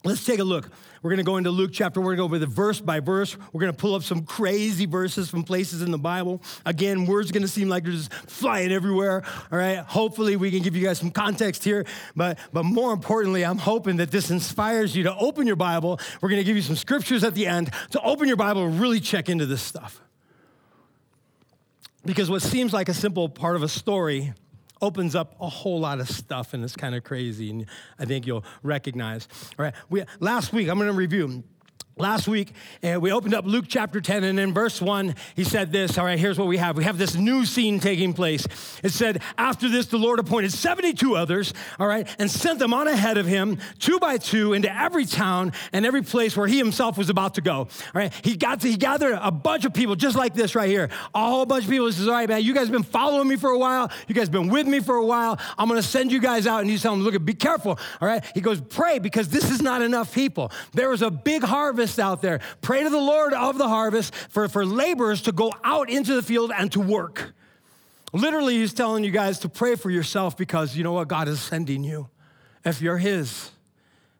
Let's 0.06 0.24
take 0.24 0.40
a 0.40 0.44
look. 0.46 0.70
We're 1.02 1.10
going 1.10 1.18
to 1.18 1.24
go 1.24 1.38
into 1.38 1.52
Luke 1.52 1.72
chapter. 1.74 2.00
We're 2.00 2.16
going 2.16 2.18
to 2.18 2.22
go 2.22 2.26
over 2.26 2.40
the 2.40 2.46
verse 2.46 2.80
by 2.80 3.02
verse. 3.02 3.38
We're 3.52 3.60
going 3.60 3.72
to 3.72 3.78
pull 3.78 3.96
up 3.96 4.04
some 4.04 4.24
crazy 4.24 4.86
verses 4.86 5.30
from 5.30 5.44
places 5.44 5.82
in 5.82 5.92
the 5.92 5.98
Bible. 5.98 6.42
Again, 6.66 7.06
words 7.06 7.30
are 7.30 7.34
going 7.34 7.44
to 7.44 7.50
seem 7.50 7.68
like 7.68 7.84
they're 7.84 7.92
just 7.92 8.14
flying 8.14 8.72
everywhere. 8.72 9.24
All 9.52 9.58
right. 9.58 9.80
Hopefully, 9.80 10.38
we 10.38 10.52
can 10.52 10.62
give 10.62 10.76
you 10.76 10.86
guys 10.86 11.00
some 11.00 11.12
context 11.12 11.66
here. 11.66 11.86
But, 12.16 12.40
but 12.54 12.64
more 12.64 12.94
importantly, 12.94 13.44
I'm 13.44 13.58
hoping 13.58 13.98
that 13.98 14.10
this 14.10 14.32
inspires 14.32 14.96
you 14.96 15.04
to 15.04 15.16
open 15.18 15.46
your 15.48 15.58
Bible. 15.58 16.00
We're 16.22 16.30
going 16.30 16.42
to 16.42 16.46
give 16.46 16.56
you 16.56 16.62
some 16.62 16.78
scriptures 16.78 17.26
at 17.26 17.34
the 17.34 17.46
end 17.46 17.72
to 17.92 18.02
open 18.02 18.28
your 18.28 18.38
Bible 18.38 18.66
and 18.66 18.80
really 18.80 19.02
check 19.02 19.28
into 19.28 19.46
this 19.46 19.62
stuff. 19.62 20.02
Because 22.06 22.30
what 22.30 22.42
seems 22.42 22.72
like 22.72 22.88
a 22.88 22.94
simple 22.94 23.28
part 23.28 23.58
of 23.58 23.64
a 23.64 23.68
story 23.68 24.34
opens 24.82 25.16
up 25.16 25.36
a 25.40 25.50
whole 25.50 25.80
lot 25.80 26.00
of 26.00 26.10
stuff 26.10 26.54
and 26.54 26.64
it's 26.64 26.76
kind 26.76 26.96
of 26.96 27.04
crazy 27.04 27.50
and 27.50 27.66
i 27.98 28.06
think 28.06 28.26
you'll 28.26 28.46
recognize. 28.64 29.28
All 29.58 29.64
right 29.64 29.74
we, 29.90 30.04
last 30.20 30.54
week 30.54 30.70
i'm 30.70 30.78
going 30.78 30.90
to 30.90 30.94
review 30.94 31.44
Last 32.00 32.30
week, 32.30 32.54
uh, 32.82 32.98
we 32.98 33.12
opened 33.12 33.34
up 33.34 33.44
Luke 33.46 33.66
chapter 33.68 34.00
10, 34.00 34.24
and 34.24 34.40
in 34.40 34.54
verse 34.54 34.82
1, 34.82 35.16
he 35.36 35.44
said 35.44 35.74
this. 35.74 35.98
All 35.98 36.06
right, 36.06 36.18
here's 36.18 36.40
what 36.40 36.48
we 36.48 36.56
have. 36.56 36.78
We 36.78 36.86
have 36.86 36.98
this 36.98 37.16
new 37.16 37.46
scene 37.46 37.82
taking 37.82 38.14
place. 38.14 38.48
It 38.82 38.94
said, 38.94 39.22
After 39.38 39.68
this, 39.68 39.88
the 39.88 39.98
Lord 39.98 40.18
appointed 40.18 40.54
72 40.54 41.18
others, 41.18 41.54
all 41.78 41.88
right, 41.88 42.08
and 42.18 42.32
sent 42.32 42.58
them 42.60 42.74
on 42.74 42.88
ahead 42.88 43.18
of 43.18 43.26
him, 43.26 43.58
two 43.80 44.00
by 44.00 44.16
two, 44.16 44.54
into 44.54 44.74
every 44.74 45.04
town 45.04 45.52
and 45.74 45.86
every 45.86 46.02
place 46.02 46.38
where 46.38 46.48
he 46.48 46.58
himself 46.58 46.98
was 46.98 47.10
about 47.10 47.36
to 47.36 47.42
go. 47.42 47.54
All 47.58 47.68
right, 47.94 48.14
he 48.24 48.38
got 48.38 48.62
to, 48.62 48.70
he 48.70 48.78
gathered 48.78 49.20
a 49.22 49.30
bunch 49.30 49.66
of 49.66 49.74
people 49.74 49.98
just 49.98 50.16
like 50.16 50.34
this 50.34 50.56
right 50.56 50.70
here. 50.70 50.90
A 51.14 51.30
whole 51.30 51.46
bunch 51.46 51.66
of 51.66 51.70
people. 51.70 51.88
He 51.88 51.92
says, 51.92 52.08
All 52.08 52.14
right, 52.14 52.30
man, 52.30 52.44
you 52.44 52.54
guys 52.54 52.68
have 52.68 52.72
been 52.72 52.84
following 52.84 53.28
me 53.28 53.36
for 53.36 53.50
a 53.50 53.60
while. 53.60 53.92
You 54.08 54.16
guys 54.16 54.28
have 54.28 54.32
been 54.32 54.48
with 54.48 54.68
me 54.68 54.80
for 54.80 54.96
a 54.96 55.06
while. 55.06 55.38
I'm 55.58 55.68
going 55.68 55.82
to 55.82 55.86
send 55.86 56.14
you 56.14 56.22
guys 56.22 56.48
out. 56.48 56.62
And 56.62 56.70
he's 56.70 56.82
telling 56.82 57.04
them, 57.04 57.12
Look, 57.12 57.26
be 57.26 57.34
careful. 57.34 57.78
All 58.00 58.08
right, 58.08 58.24
he 58.34 58.40
goes, 58.40 58.62
Pray 58.62 59.00
because 59.00 59.28
this 59.28 59.52
is 59.52 59.62
not 59.62 59.82
enough 59.82 60.16
people. 60.16 60.50
There 60.72 60.94
is 60.94 61.02
a 61.02 61.12
big 61.12 61.44
harvest 61.44 61.89
harvest 61.90 62.00
out 62.00 62.22
there. 62.22 62.40
Pray 62.62 62.84
to 62.84 62.90
the 62.90 62.98
Lord 62.98 63.34
of 63.34 63.58
the 63.58 63.68
harvest 63.68 64.14
for, 64.14 64.48
for 64.48 64.66
laborers 64.66 65.22
to 65.24 65.32
go 65.32 65.52
out 65.64 65.90
into 65.90 66.16
the 66.16 66.22
field 66.22 66.52
and 66.56 66.72
to 66.72 66.80
work. 66.80 67.34
Literally, 68.14 68.58
he's 68.58 68.74
telling 68.74 69.04
you 69.04 69.12
guys 69.12 69.40
to 69.40 69.50
pray 69.50 69.76
for 69.76 69.90
yourself 69.90 70.36
because 70.36 70.76
you 70.76 70.84
know 70.84 70.94
what? 70.94 71.08
God 71.08 71.28
is 71.28 71.40
sending 71.40 71.84
you. 71.84 72.10
If 72.66 72.82
you're 72.82 72.98
His, 72.98 73.52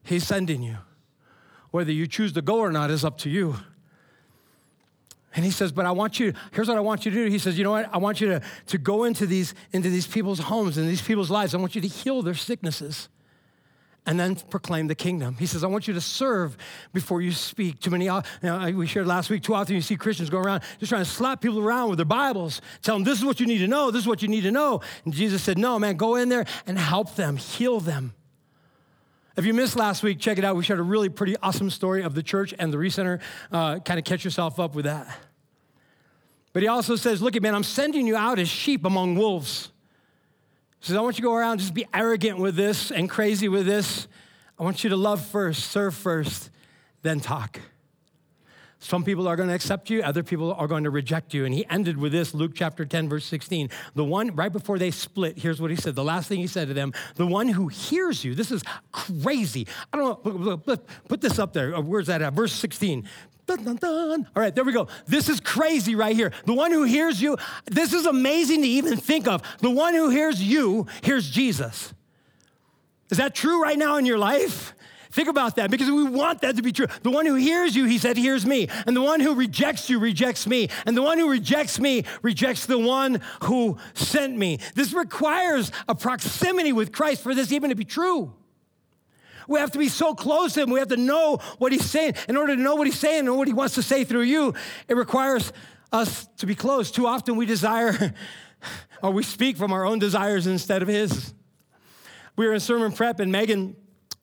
He's 0.02 0.26
sending 0.26 0.62
you. 0.62 0.78
Whether 1.70 1.92
you 1.92 2.06
choose 2.06 2.32
to 2.32 2.42
go 2.42 2.58
or 2.58 2.72
not 2.72 2.90
is 2.90 3.04
up 3.04 3.18
to 3.18 3.30
you. 3.30 3.56
And 5.36 5.44
he 5.44 5.52
says, 5.52 5.70
but 5.70 5.86
I 5.86 5.92
want 5.92 6.18
you, 6.18 6.32
here's 6.50 6.66
what 6.66 6.76
I 6.76 6.80
want 6.80 7.04
you 7.04 7.12
to 7.12 7.16
do. 7.16 7.30
He 7.30 7.38
says, 7.38 7.56
you 7.56 7.62
know 7.62 7.70
what? 7.70 7.88
I 7.92 7.98
want 7.98 8.20
you 8.20 8.28
to, 8.28 8.42
to 8.66 8.78
go 8.78 9.04
into 9.04 9.26
these, 9.26 9.54
into 9.72 9.88
these 9.88 10.06
people's 10.06 10.40
homes 10.40 10.76
and 10.76 10.88
these 10.88 11.02
people's 11.02 11.30
lives. 11.30 11.54
I 11.54 11.58
want 11.58 11.76
you 11.76 11.80
to 11.80 11.86
heal 11.86 12.22
their 12.22 12.34
sicknesses. 12.34 13.08
And 14.06 14.18
then 14.18 14.34
proclaim 14.34 14.86
the 14.86 14.94
kingdom. 14.94 15.36
He 15.38 15.46
says, 15.46 15.62
I 15.62 15.66
want 15.66 15.86
you 15.86 15.94
to 15.94 16.00
serve 16.00 16.56
before 16.92 17.20
you 17.20 17.32
speak. 17.32 17.80
Too 17.80 17.90
many, 17.90 18.06
you 18.06 18.22
know, 18.42 18.70
we 18.74 18.86
shared 18.86 19.06
last 19.06 19.30
week, 19.30 19.42
too 19.42 19.54
often 19.54 19.74
you 19.74 19.82
see 19.82 19.96
Christians 19.96 20.30
go 20.30 20.38
around 20.38 20.62
just 20.78 20.90
trying 20.90 21.04
to 21.04 21.10
slap 21.10 21.40
people 21.40 21.60
around 21.60 21.90
with 21.90 21.98
their 21.98 22.06
Bibles, 22.06 22.60
tell 22.82 22.96
them, 22.96 23.04
this 23.04 23.18
is 23.18 23.24
what 23.24 23.40
you 23.40 23.46
need 23.46 23.58
to 23.58 23.68
know, 23.68 23.90
this 23.90 24.02
is 24.02 24.08
what 24.08 24.22
you 24.22 24.28
need 24.28 24.42
to 24.42 24.50
know. 24.50 24.80
And 25.04 25.12
Jesus 25.12 25.42
said, 25.42 25.58
no, 25.58 25.78
man, 25.78 25.96
go 25.96 26.16
in 26.16 26.28
there 26.28 26.46
and 26.66 26.78
help 26.78 27.14
them, 27.16 27.36
heal 27.36 27.80
them. 27.80 28.14
If 29.36 29.46
you 29.46 29.54
missed 29.54 29.76
last 29.76 30.02
week, 30.02 30.18
check 30.18 30.38
it 30.38 30.44
out. 30.44 30.56
We 30.56 30.64
shared 30.64 30.80
a 30.80 30.82
really 30.82 31.08
pretty 31.08 31.36
awesome 31.42 31.70
story 31.70 32.02
of 32.02 32.14
the 32.14 32.22
church 32.22 32.52
and 32.58 32.72
the 32.72 32.76
recenter. 32.76 33.20
Uh, 33.50 33.78
kind 33.78 33.98
of 33.98 34.04
catch 34.04 34.24
yourself 34.24 34.58
up 34.58 34.74
with 34.74 34.84
that. 34.86 35.06
But 36.52 36.62
he 36.62 36.68
also 36.68 36.96
says, 36.96 37.22
look, 37.22 37.36
at 37.36 37.42
man, 37.42 37.54
I'm 37.54 37.62
sending 37.62 38.06
you 38.06 38.16
out 38.16 38.38
as 38.38 38.48
sheep 38.48 38.84
among 38.84 39.14
wolves. 39.14 39.70
Says, 40.80 40.96
I 40.96 41.00
want 41.00 41.18
you 41.18 41.22
to 41.22 41.28
go 41.28 41.34
around 41.34 41.58
just 41.58 41.74
be 41.74 41.86
arrogant 41.92 42.38
with 42.38 42.56
this 42.56 42.90
and 42.90 43.08
crazy 43.08 43.48
with 43.48 43.66
this. 43.66 44.08
I 44.58 44.62
want 44.62 44.82
you 44.82 44.90
to 44.90 44.96
love 44.96 45.24
first, 45.24 45.70
serve 45.70 45.94
first, 45.94 46.50
then 47.02 47.20
talk. 47.20 47.60
Some 48.82 49.04
people 49.04 49.28
are 49.28 49.36
going 49.36 49.50
to 49.50 49.54
accept 49.54 49.90
you, 49.90 50.02
other 50.02 50.22
people 50.22 50.54
are 50.54 50.66
going 50.66 50.84
to 50.84 50.90
reject 50.90 51.34
you. 51.34 51.44
And 51.44 51.54
he 51.54 51.66
ended 51.68 51.98
with 51.98 52.12
this 52.12 52.32
Luke 52.32 52.52
chapter 52.54 52.86
10, 52.86 53.10
verse 53.10 53.26
16. 53.26 53.68
The 53.94 54.04
one, 54.04 54.34
right 54.34 54.50
before 54.50 54.78
they 54.78 54.90
split, 54.90 55.38
here's 55.38 55.60
what 55.60 55.70
he 55.70 55.76
said. 55.76 55.94
The 55.94 56.02
last 56.02 56.28
thing 56.28 56.38
he 56.38 56.46
said 56.46 56.68
to 56.68 56.74
them, 56.74 56.94
the 57.16 57.26
one 57.26 57.48
who 57.48 57.68
hears 57.68 58.24
you, 58.24 58.34
this 58.34 58.50
is 58.50 58.62
crazy. 58.90 59.66
I 59.92 59.98
don't 59.98 60.24
know, 60.24 60.56
put 60.56 61.20
this 61.20 61.38
up 61.38 61.52
there. 61.52 61.76
Uh, 61.76 61.82
where's 61.82 62.06
that 62.06 62.22
at? 62.22 62.32
Verse 62.32 62.54
16. 62.54 63.06
Dun, 63.46 63.64
dun, 63.64 63.76
dun. 63.76 64.26
All 64.34 64.42
right, 64.42 64.54
there 64.54 64.64
we 64.64 64.72
go. 64.72 64.88
This 65.06 65.28
is 65.28 65.40
crazy 65.40 65.94
right 65.94 66.16
here. 66.16 66.32
The 66.46 66.54
one 66.54 66.72
who 66.72 66.84
hears 66.84 67.20
you, 67.20 67.36
this 67.66 67.92
is 67.92 68.06
amazing 68.06 68.62
to 68.62 68.68
even 68.68 68.96
think 68.96 69.28
of. 69.28 69.42
The 69.58 69.70
one 69.70 69.92
who 69.92 70.08
hears 70.08 70.42
you 70.42 70.86
hears 71.02 71.28
Jesus. 71.28 71.92
Is 73.10 73.18
that 73.18 73.34
true 73.34 73.62
right 73.62 73.76
now 73.76 73.96
in 73.96 74.06
your 74.06 74.18
life? 74.18 74.72
Think 75.12 75.28
about 75.28 75.56
that 75.56 75.70
because 75.70 75.90
we 75.90 76.04
want 76.04 76.40
that 76.42 76.56
to 76.56 76.62
be 76.62 76.70
true. 76.70 76.86
The 77.02 77.10
one 77.10 77.26
who 77.26 77.34
hears 77.34 77.74
you, 77.74 77.84
he 77.84 77.98
said, 77.98 78.16
hears 78.16 78.46
me. 78.46 78.68
And 78.86 78.96
the 78.96 79.02
one 79.02 79.18
who 79.18 79.34
rejects 79.34 79.90
you 79.90 79.98
rejects 79.98 80.46
me. 80.46 80.68
And 80.86 80.96
the 80.96 81.02
one 81.02 81.18
who 81.18 81.28
rejects 81.28 81.80
me 81.80 82.04
rejects 82.22 82.66
the 82.66 82.78
one 82.78 83.20
who 83.44 83.76
sent 83.94 84.36
me. 84.36 84.60
This 84.74 84.92
requires 84.92 85.72
a 85.88 85.96
proximity 85.96 86.72
with 86.72 86.92
Christ 86.92 87.22
for 87.22 87.34
this 87.34 87.50
even 87.50 87.70
to 87.70 87.76
be 87.76 87.84
true. 87.84 88.32
We 89.48 89.58
have 89.58 89.72
to 89.72 89.78
be 89.78 89.88
so 89.88 90.14
close 90.14 90.54
to 90.54 90.62
him. 90.62 90.70
We 90.70 90.78
have 90.78 90.88
to 90.88 90.96
know 90.96 91.38
what 91.58 91.72
he's 91.72 91.84
saying. 91.84 92.14
In 92.28 92.36
order 92.36 92.54
to 92.54 92.62
know 92.62 92.76
what 92.76 92.86
he's 92.86 92.98
saying 92.98 93.26
and 93.26 93.36
what 93.36 93.48
he 93.48 93.54
wants 93.54 93.74
to 93.74 93.82
say 93.82 94.04
through 94.04 94.22
you, 94.22 94.54
it 94.86 94.96
requires 94.96 95.52
us 95.92 96.28
to 96.36 96.46
be 96.46 96.54
close. 96.54 96.92
Too 96.92 97.08
often 97.08 97.34
we 97.34 97.46
desire 97.46 98.14
or 99.02 99.10
we 99.10 99.24
speak 99.24 99.56
from 99.56 99.72
our 99.72 99.84
own 99.84 99.98
desires 99.98 100.46
instead 100.46 100.82
of 100.82 100.88
his. 100.88 101.34
We 102.36 102.46
were 102.46 102.52
in 102.52 102.60
sermon 102.60 102.92
prep 102.92 103.18
and 103.18 103.32
Megan 103.32 103.74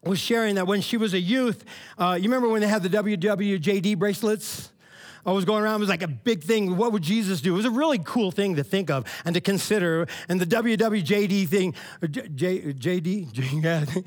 was 0.04 0.20
sharing 0.20 0.56
that 0.56 0.68
when 0.68 0.82
she 0.82 0.98
was 0.98 1.14
a 1.14 1.20
youth, 1.20 1.64
uh, 1.98 2.18
you 2.20 2.24
remember 2.24 2.50
when 2.50 2.62
they 2.62 2.68
had 2.68 2.84
the 2.84 2.90
WWJD 2.90 3.98
bracelets? 3.98 4.72
I 5.26 5.32
was 5.32 5.44
going 5.44 5.62
around, 5.62 5.76
it 5.76 5.80
was 5.80 5.90
like 5.90 6.04
a 6.04 6.08
big 6.08 6.42
thing. 6.42 6.78
What 6.78 6.94
would 6.94 7.04
Jesus 7.04 7.42
do? 7.42 7.54
It 7.54 7.58
was 7.58 7.66
a 7.66 7.72
really 7.72 8.00
cool 8.00 8.32
thing 8.32 8.56
to 8.56 8.64
think 8.64 8.90
of 8.90 9.04
and 9.26 9.34
to 9.34 9.42
consider. 9.42 10.08
And 10.30 10.40
the 10.40 10.46
WWJD 10.46 11.50
thing, 11.50 11.74
J, 12.10 12.74
JD, 12.74 13.64
yeah, 13.64 14.02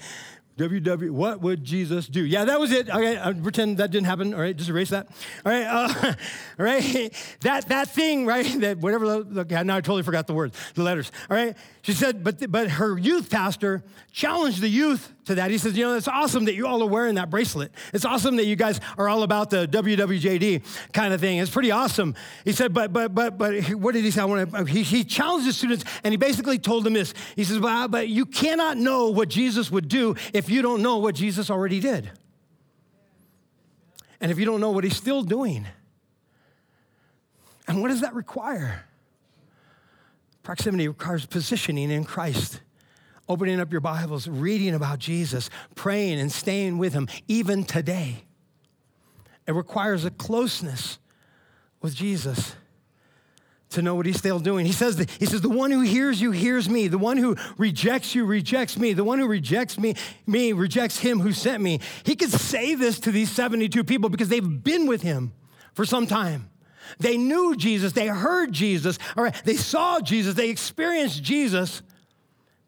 WW, 0.61 1.11
what 1.11 1.40
would 1.40 1.64
Jesus 1.64 2.06
do? 2.06 2.25
Yeah, 2.25 2.44
that 2.44 2.61
was 2.61 2.70
it. 2.70 2.90
Okay, 2.90 3.18
I 3.18 3.32
pretend 3.32 3.78
that 3.78 3.90
didn't 3.90 4.06
happen. 4.06 4.35
All 4.35 4.40
right, 4.40 4.54
just 4.54 4.68
erase 4.68 4.90
that. 4.90 5.09
All 5.47 5.52
right, 5.52 5.64
uh, 5.64 6.14
all 6.59 6.64
right, 6.64 7.12
that 7.40 7.68
that 7.68 7.90
thing, 7.90 8.26
right? 8.26 8.47
That 8.61 8.78
whatever. 8.78 9.06
Okay, 9.06 9.62
now 9.62 9.76
I 9.76 9.80
totally 9.80 10.02
forgot 10.02 10.26
the 10.26 10.35
words, 10.35 10.59
the 10.75 10.82
letters. 10.82 11.11
All 11.30 11.37
right, 11.37 11.56
she 11.80 11.92
said, 11.92 12.23
but 12.23 12.50
but 12.50 12.68
her 12.73 12.99
youth 12.99 13.30
pastor 13.30 13.82
challenged 14.12 14.61
the 14.61 14.68
youth 14.68 15.12
to 15.30 15.37
that. 15.37 15.50
He 15.50 15.58
says, 15.58 15.76
you 15.76 15.84
know, 15.84 15.96
it's 15.96 16.08
awesome 16.08 16.44
that 16.44 16.54
you 16.54 16.66
all 16.66 16.82
are 16.82 16.88
wearing 16.88 17.14
that 17.14 17.30
bracelet. 17.30 17.72
It's 17.94 18.04
awesome 18.04 18.37
that 18.37 18.46
you 18.46 18.56
guys 18.56 18.80
are 18.99 19.08
all 19.08 19.22
about 19.22 19.50
the 19.50 19.66
WWJD 19.66 20.62
kind 20.92 21.14
of 21.14 21.20
thing. 21.20 21.38
It's 21.38 21.50
pretty 21.50 21.70
awesome. 21.70 22.14
He 22.44 22.52
said, 22.52 22.75
but 22.75 22.92
but 22.92 23.14
but 23.14 23.38
but 23.38 23.62
what 23.70 23.94
did 23.94 24.04
he 24.04 24.10
say? 24.10 24.20
I 24.20 24.25
want 24.25 24.50
to. 24.50 24.56
Uh, 24.58 24.64
he, 24.64 24.82
he 24.82 25.04
challenged 25.04 25.49
the 25.49 25.52
students, 25.52 25.84
and 26.04 26.12
he 26.12 26.16
basically 26.16 26.58
told 26.58 26.84
them 26.84 26.92
this. 26.92 27.14
He 27.37 27.44
says, 27.44 27.58
well, 27.58 27.88
but 27.88 28.08
you 28.08 28.26
cannot 28.26 28.76
know 28.76 29.10
what 29.10 29.28
Jesus 29.28 29.70
would 29.70 29.88
do 29.88 30.16
if 30.32 30.50
you 30.50 30.62
don't 30.62 30.82
know 30.82 30.99
what 30.99 31.14
Jesus 31.14 31.50
already 31.50 31.80
did, 31.80 32.10
and 34.20 34.30
if 34.30 34.38
you 34.38 34.44
don't 34.44 34.60
know 34.60 34.70
what 34.70 34.84
he's 34.84 34.96
still 34.96 35.22
doing. 35.22 35.66
And 37.68 37.80
what 37.80 37.88
does 37.88 38.00
that 38.00 38.14
require? 38.14 38.84
Proximity 40.42 40.88
requires 40.88 41.25
positioning 41.25 41.90
in 41.90 42.02
Christ 42.02 42.60
opening 43.30 43.60
up 43.60 43.70
your 43.70 43.80
Bibles, 43.80 44.26
reading 44.26 44.75
about 44.75 44.99
Jesus, 44.99 45.50
praying 45.76 46.18
and 46.18 46.32
staying 46.32 46.78
with 46.78 46.92
him, 46.92 47.08
even 47.28 47.62
today. 47.62 48.25
It 49.46 49.52
requires 49.52 50.04
a 50.04 50.10
closeness 50.10 50.99
with 51.80 51.94
Jesus 51.94 52.56
to 53.68 53.82
know 53.82 53.94
what 53.94 54.04
he's 54.04 54.18
still 54.18 54.40
doing. 54.40 54.66
He 54.66 54.72
says, 54.72 54.99
he 55.20 55.26
says, 55.26 55.42
the 55.42 55.49
one 55.49 55.70
who 55.70 55.82
hears 55.82 56.20
you 56.20 56.32
hears 56.32 56.68
me. 56.68 56.88
The 56.88 56.99
one 56.99 57.18
who 57.18 57.37
rejects 57.56 58.16
you 58.16 58.25
rejects 58.25 58.76
me. 58.76 58.94
The 58.94 59.04
one 59.04 59.20
who 59.20 59.28
rejects 59.28 59.78
me, 59.78 59.94
me 60.26 60.52
rejects 60.52 60.99
him 60.99 61.20
who 61.20 61.32
sent 61.32 61.62
me. 61.62 61.78
He 62.02 62.16
could 62.16 62.32
say 62.32 62.75
this 62.75 62.99
to 62.99 63.12
these 63.12 63.30
72 63.30 63.84
people 63.84 64.10
because 64.10 64.28
they've 64.28 64.64
been 64.64 64.88
with 64.88 65.02
him 65.02 65.32
for 65.72 65.84
some 65.84 66.08
time. 66.08 66.50
They 66.99 67.16
knew 67.16 67.54
Jesus. 67.54 67.92
They 67.92 68.08
heard 68.08 68.50
Jesus. 68.50 68.99
All 69.16 69.22
right. 69.22 69.40
They 69.44 69.54
saw 69.54 70.00
Jesus. 70.00 70.34
They 70.34 70.50
experienced 70.50 71.22
Jesus 71.22 71.82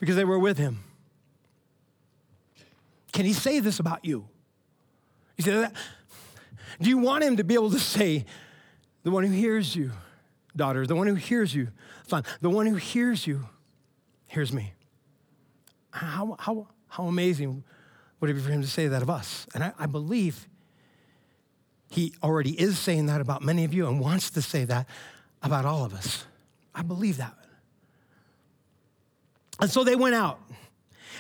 because 0.03 0.17
they 0.17 0.25
were 0.25 0.39
with 0.41 0.59
him. 0.59 0.81
Can 3.13 3.25
he 3.25 3.33
say 3.33 3.61
this 3.61 3.79
about 3.79 4.05
you? 4.05 4.19
You 4.19 4.27
He 5.37 5.43
said, 5.45 5.73
Do 6.81 6.89
you 6.89 6.99
want 6.99 7.23
him 7.23 7.37
to 7.37 7.45
be 7.45 7.55
able 7.55 7.71
to 7.71 7.79
say, 7.79 8.25
the 9.05 9.13
one 9.13 9.23
who 9.23 9.31
hears 9.31 9.77
you, 9.77 9.93
daughter, 10.57 10.89
the 10.89 10.97
one 10.97 11.07
who 11.07 11.15
hears 11.15 11.55
you, 11.55 11.69
son, 12.09 12.25
the 12.41 12.51
one 12.51 12.67
who 12.67 12.75
hears 12.75 13.29
you, 13.29 13.47
hears 14.27 14.53
me? 14.53 14.73
How, 15.93 16.35
how, 16.41 16.67
how 16.89 17.05
amazing 17.05 17.63
would 18.19 18.29
it 18.29 18.35
be 18.35 18.41
for 18.41 18.51
him 18.51 18.63
to 18.63 18.69
say 18.69 18.89
that 18.89 19.03
of 19.03 19.11
us? 19.11 19.47
And 19.55 19.63
I, 19.63 19.73
I 19.79 19.87
believe 19.87 20.49
he 21.91 22.13
already 22.25 22.61
is 22.61 22.77
saying 22.77 23.07
that 23.07 23.21
about 23.21 23.41
many 23.41 23.63
of 23.63 23.73
you 23.73 23.87
and 23.87 24.01
wants 24.01 24.31
to 24.31 24.43
say 24.43 24.65
that 24.65 24.89
about 25.45 25.65
all 25.65 25.85
of 25.85 25.95
us. 25.95 26.27
I 26.75 26.83
believe 26.83 27.19
that. 27.19 27.37
And 29.63 29.71
so 29.71 29.85
they 29.85 29.95
went 29.95 30.17
out. 30.17 30.41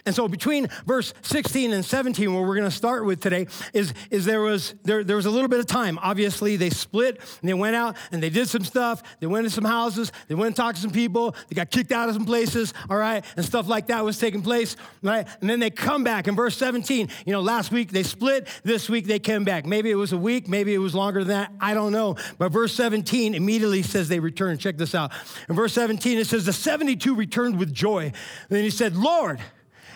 And 0.06 0.14
so 0.14 0.28
between 0.28 0.68
verse 0.87 1.14
16 1.22 1.72
and 1.72 1.84
17, 1.84 2.32
where 2.32 2.42
we're 2.42 2.56
going 2.56 2.68
to 2.68 2.76
start 2.76 3.04
with 3.04 3.20
today, 3.20 3.46
is, 3.72 3.94
is 4.11 4.25
there, 4.25 4.40
was, 4.40 4.75
there, 4.84 5.04
there 5.04 5.16
was 5.16 5.26
a 5.26 5.30
little 5.30 5.49
bit 5.49 5.61
of 5.61 5.66
time. 5.66 5.99
Obviously, 6.02 6.56
they 6.56 6.70
split 6.70 7.20
and 7.40 7.49
they 7.49 7.54
went 7.54 7.76
out 7.76 7.96
and 8.11 8.22
they 8.22 8.30
did 8.30 8.49
some 8.49 8.64
stuff. 8.64 9.02
They 9.20 9.26
went 9.26 9.44
to 9.44 9.50
some 9.50 9.64
houses. 9.64 10.12
They 10.28 10.34
went 10.34 10.49
and 10.49 10.56
talked 10.56 10.76
to 10.76 10.82
some 10.82 10.90
people. 10.90 11.34
They 11.49 11.54
got 11.54 11.70
kicked 11.70 11.92
out 11.92 12.08
of 12.08 12.14
some 12.14 12.25
places, 12.25 12.75
all 12.88 12.96
right? 12.96 13.25
And 13.37 13.44
stuff 13.44 13.68
like 13.68 13.88
that 13.88 14.04
was 14.04 14.18
taking 14.18 14.42
place, 14.42 14.76
right? 15.02 15.26
And 15.40 15.49
then 15.49 15.61
they 15.61 15.70
come 15.70 16.04
back 16.04 16.28
in 16.28 16.37
verse 16.37 16.56
17. 16.56 17.08
You 17.26 17.32
know, 17.32 17.40
last 17.40 17.70
week 17.70 17.90
they 17.90 18.02
split. 18.02 18.49
This 18.64 18.88
week 18.88 19.06
they 19.06 19.18
came 19.18 19.44
back. 19.44 19.66
Maybe 19.66 19.90
it 19.90 19.96
was 19.96 20.12
a 20.12 20.18
week. 20.18 20.49
Maybe 20.49 20.75
it 20.75 20.78
was 20.78 20.94
longer 20.94 21.25
than 21.25 21.28
that. 21.28 21.52
I 21.61 21.75
don't 21.75 21.92
know. 21.92 22.16
But 22.38 22.50
verse 22.50 22.75
17 22.75 23.34
immediately 23.34 23.82
says 23.82 24.08
they 24.08 24.20
returned. 24.20 24.61
Check 24.61 24.76
this 24.76 24.94
out. 24.94 25.12
In 25.49 25.54
verse 25.54 25.72
17, 25.72 26.18
it 26.18 26.26
says, 26.26 26.44
The 26.44 26.52
72 26.52 27.14
returned 27.14 27.58
with 27.58 27.72
joy. 27.72 28.04
And 28.04 28.14
then 28.49 28.64
he 28.64 28.70
said, 28.70 28.96
Lord, 28.96 29.40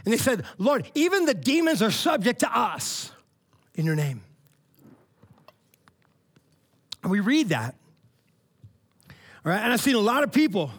and 0.07 0.13
they 0.13 0.19
said, 0.19 0.45
Lord, 0.57 0.89
even 0.95 1.27
the 1.27 1.35
demons 1.35 1.83
are 1.83 1.91
subject 1.91 2.41
to 2.41 2.59
us 2.59 3.11
in 3.75 3.85
your 3.85 3.97
name. 3.97 4.23
And 7.03 7.11
we 7.11 7.19
read 7.19 7.49
that. 7.49 7.75
All 9.45 9.53
right, 9.53 9.61
and 9.61 9.73
I've 9.73 9.81
seen 9.81 9.97
a 9.97 10.01
lot 10.01 10.23
of 10.23 10.33
people 10.33 10.71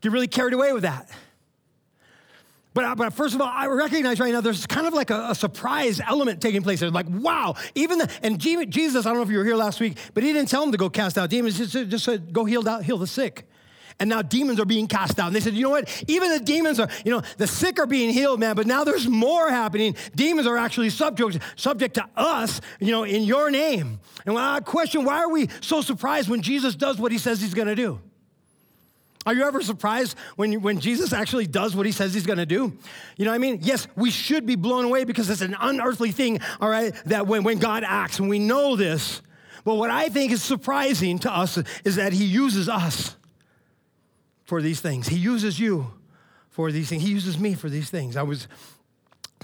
get 0.00 0.10
really 0.10 0.26
carried 0.26 0.54
away 0.54 0.72
with 0.72 0.82
that. 0.82 1.08
But, 2.74 2.96
but 2.96 3.12
first 3.12 3.36
of 3.36 3.40
all, 3.40 3.48
I 3.48 3.68
recognize 3.68 4.18
right 4.18 4.32
now 4.32 4.40
there's 4.40 4.66
kind 4.66 4.88
of 4.88 4.92
like 4.92 5.10
a, 5.10 5.28
a 5.30 5.34
surprise 5.34 6.00
element 6.00 6.40
taking 6.40 6.62
place 6.62 6.80
there. 6.80 6.90
Like, 6.90 7.06
wow, 7.08 7.54
even 7.76 7.98
the, 7.98 8.10
and 8.24 8.40
Jesus, 8.40 9.06
I 9.06 9.10
don't 9.10 9.18
know 9.18 9.22
if 9.22 9.30
you 9.30 9.38
were 9.38 9.44
here 9.44 9.56
last 9.56 9.78
week, 9.78 9.98
but 10.14 10.24
he 10.24 10.32
didn't 10.32 10.48
tell 10.48 10.62
them 10.62 10.72
to 10.72 10.78
go 10.78 10.90
cast 10.90 11.16
out 11.16 11.30
demons, 11.30 11.58
just, 11.58 11.72
just 11.72 12.04
said, 12.04 12.32
go 12.32 12.44
heal, 12.44 12.80
heal 12.80 12.98
the 12.98 13.06
sick 13.06 13.48
and 13.98 14.10
now 14.10 14.22
demons 14.22 14.60
are 14.60 14.64
being 14.64 14.86
cast 14.86 15.18
out. 15.18 15.28
And 15.28 15.36
they 15.36 15.40
said, 15.40 15.54
you 15.54 15.62
know 15.62 15.70
what? 15.70 16.04
Even 16.06 16.30
the 16.30 16.40
demons 16.40 16.78
are, 16.78 16.88
you 17.04 17.10
know, 17.10 17.22
the 17.38 17.46
sick 17.46 17.78
are 17.78 17.86
being 17.86 18.10
healed, 18.10 18.40
man, 18.40 18.54
but 18.54 18.66
now 18.66 18.84
there's 18.84 19.08
more 19.08 19.48
happening. 19.48 19.96
Demons 20.14 20.46
are 20.46 20.58
actually 20.58 20.90
subject, 20.90 21.38
subject 21.56 21.94
to 21.94 22.06
us, 22.16 22.60
you 22.78 22.92
know, 22.92 23.04
in 23.04 23.22
your 23.22 23.50
name. 23.50 24.00
And 24.26 24.36
I 24.38 24.60
question, 24.60 25.04
why 25.04 25.20
are 25.20 25.30
we 25.30 25.48
so 25.60 25.80
surprised 25.80 26.28
when 26.28 26.42
Jesus 26.42 26.74
does 26.74 26.98
what 26.98 27.10
he 27.10 27.18
says 27.18 27.40
he's 27.40 27.54
going 27.54 27.68
to 27.68 27.74
do? 27.74 28.00
Are 29.24 29.34
you 29.34 29.42
ever 29.42 29.60
surprised 29.60 30.16
when, 30.36 30.60
when 30.62 30.78
Jesus 30.78 31.12
actually 31.12 31.48
does 31.48 31.74
what 31.74 31.84
he 31.84 31.90
says 31.90 32.14
he's 32.14 32.26
gonna 32.26 32.46
do? 32.46 32.78
You 33.16 33.24
know 33.24 33.32
what 33.32 33.34
I 33.34 33.38
mean? 33.38 33.58
Yes, 33.60 33.88
we 33.96 34.12
should 34.12 34.46
be 34.46 34.54
blown 34.54 34.84
away 34.84 35.02
because 35.02 35.28
it's 35.28 35.40
an 35.40 35.56
unearthly 35.60 36.12
thing, 36.12 36.38
all 36.60 36.68
right, 36.68 36.94
that 37.06 37.26
when, 37.26 37.42
when 37.42 37.58
God 37.58 37.82
acts, 37.84 38.20
and 38.20 38.28
we 38.28 38.38
know 38.38 38.76
this. 38.76 39.20
But 39.64 39.74
what 39.74 39.90
I 39.90 40.10
think 40.10 40.30
is 40.30 40.44
surprising 40.44 41.18
to 41.20 41.36
us 41.36 41.58
is 41.84 41.96
that 41.96 42.12
he 42.12 42.24
uses 42.24 42.68
us 42.68 43.16
for 44.46 44.62
these 44.62 44.80
things. 44.80 45.08
He 45.08 45.16
uses 45.16 45.60
you 45.60 45.92
for 46.48 46.72
these 46.72 46.88
things. 46.88 47.02
He 47.02 47.10
uses 47.10 47.38
me 47.38 47.54
for 47.54 47.68
these 47.68 47.90
things. 47.90 48.16
I 48.16 48.22
was 48.22 48.48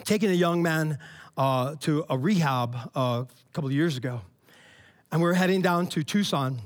taking 0.05 0.31
a 0.31 0.35
young 0.35 0.63
man 0.63 0.99
uh, 1.37 1.75
to 1.81 2.05
a 2.09 2.17
rehab 2.17 2.75
uh, 2.97 3.25
a 3.25 3.27
couple 3.53 3.69
of 3.69 3.75
years 3.75 3.97
ago. 3.97 4.23
And 5.11 5.21
we 5.21 5.27
were 5.27 5.35
heading 5.35 5.61
down 5.61 5.89
to 5.89 6.03
Tucson. 6.03 6.59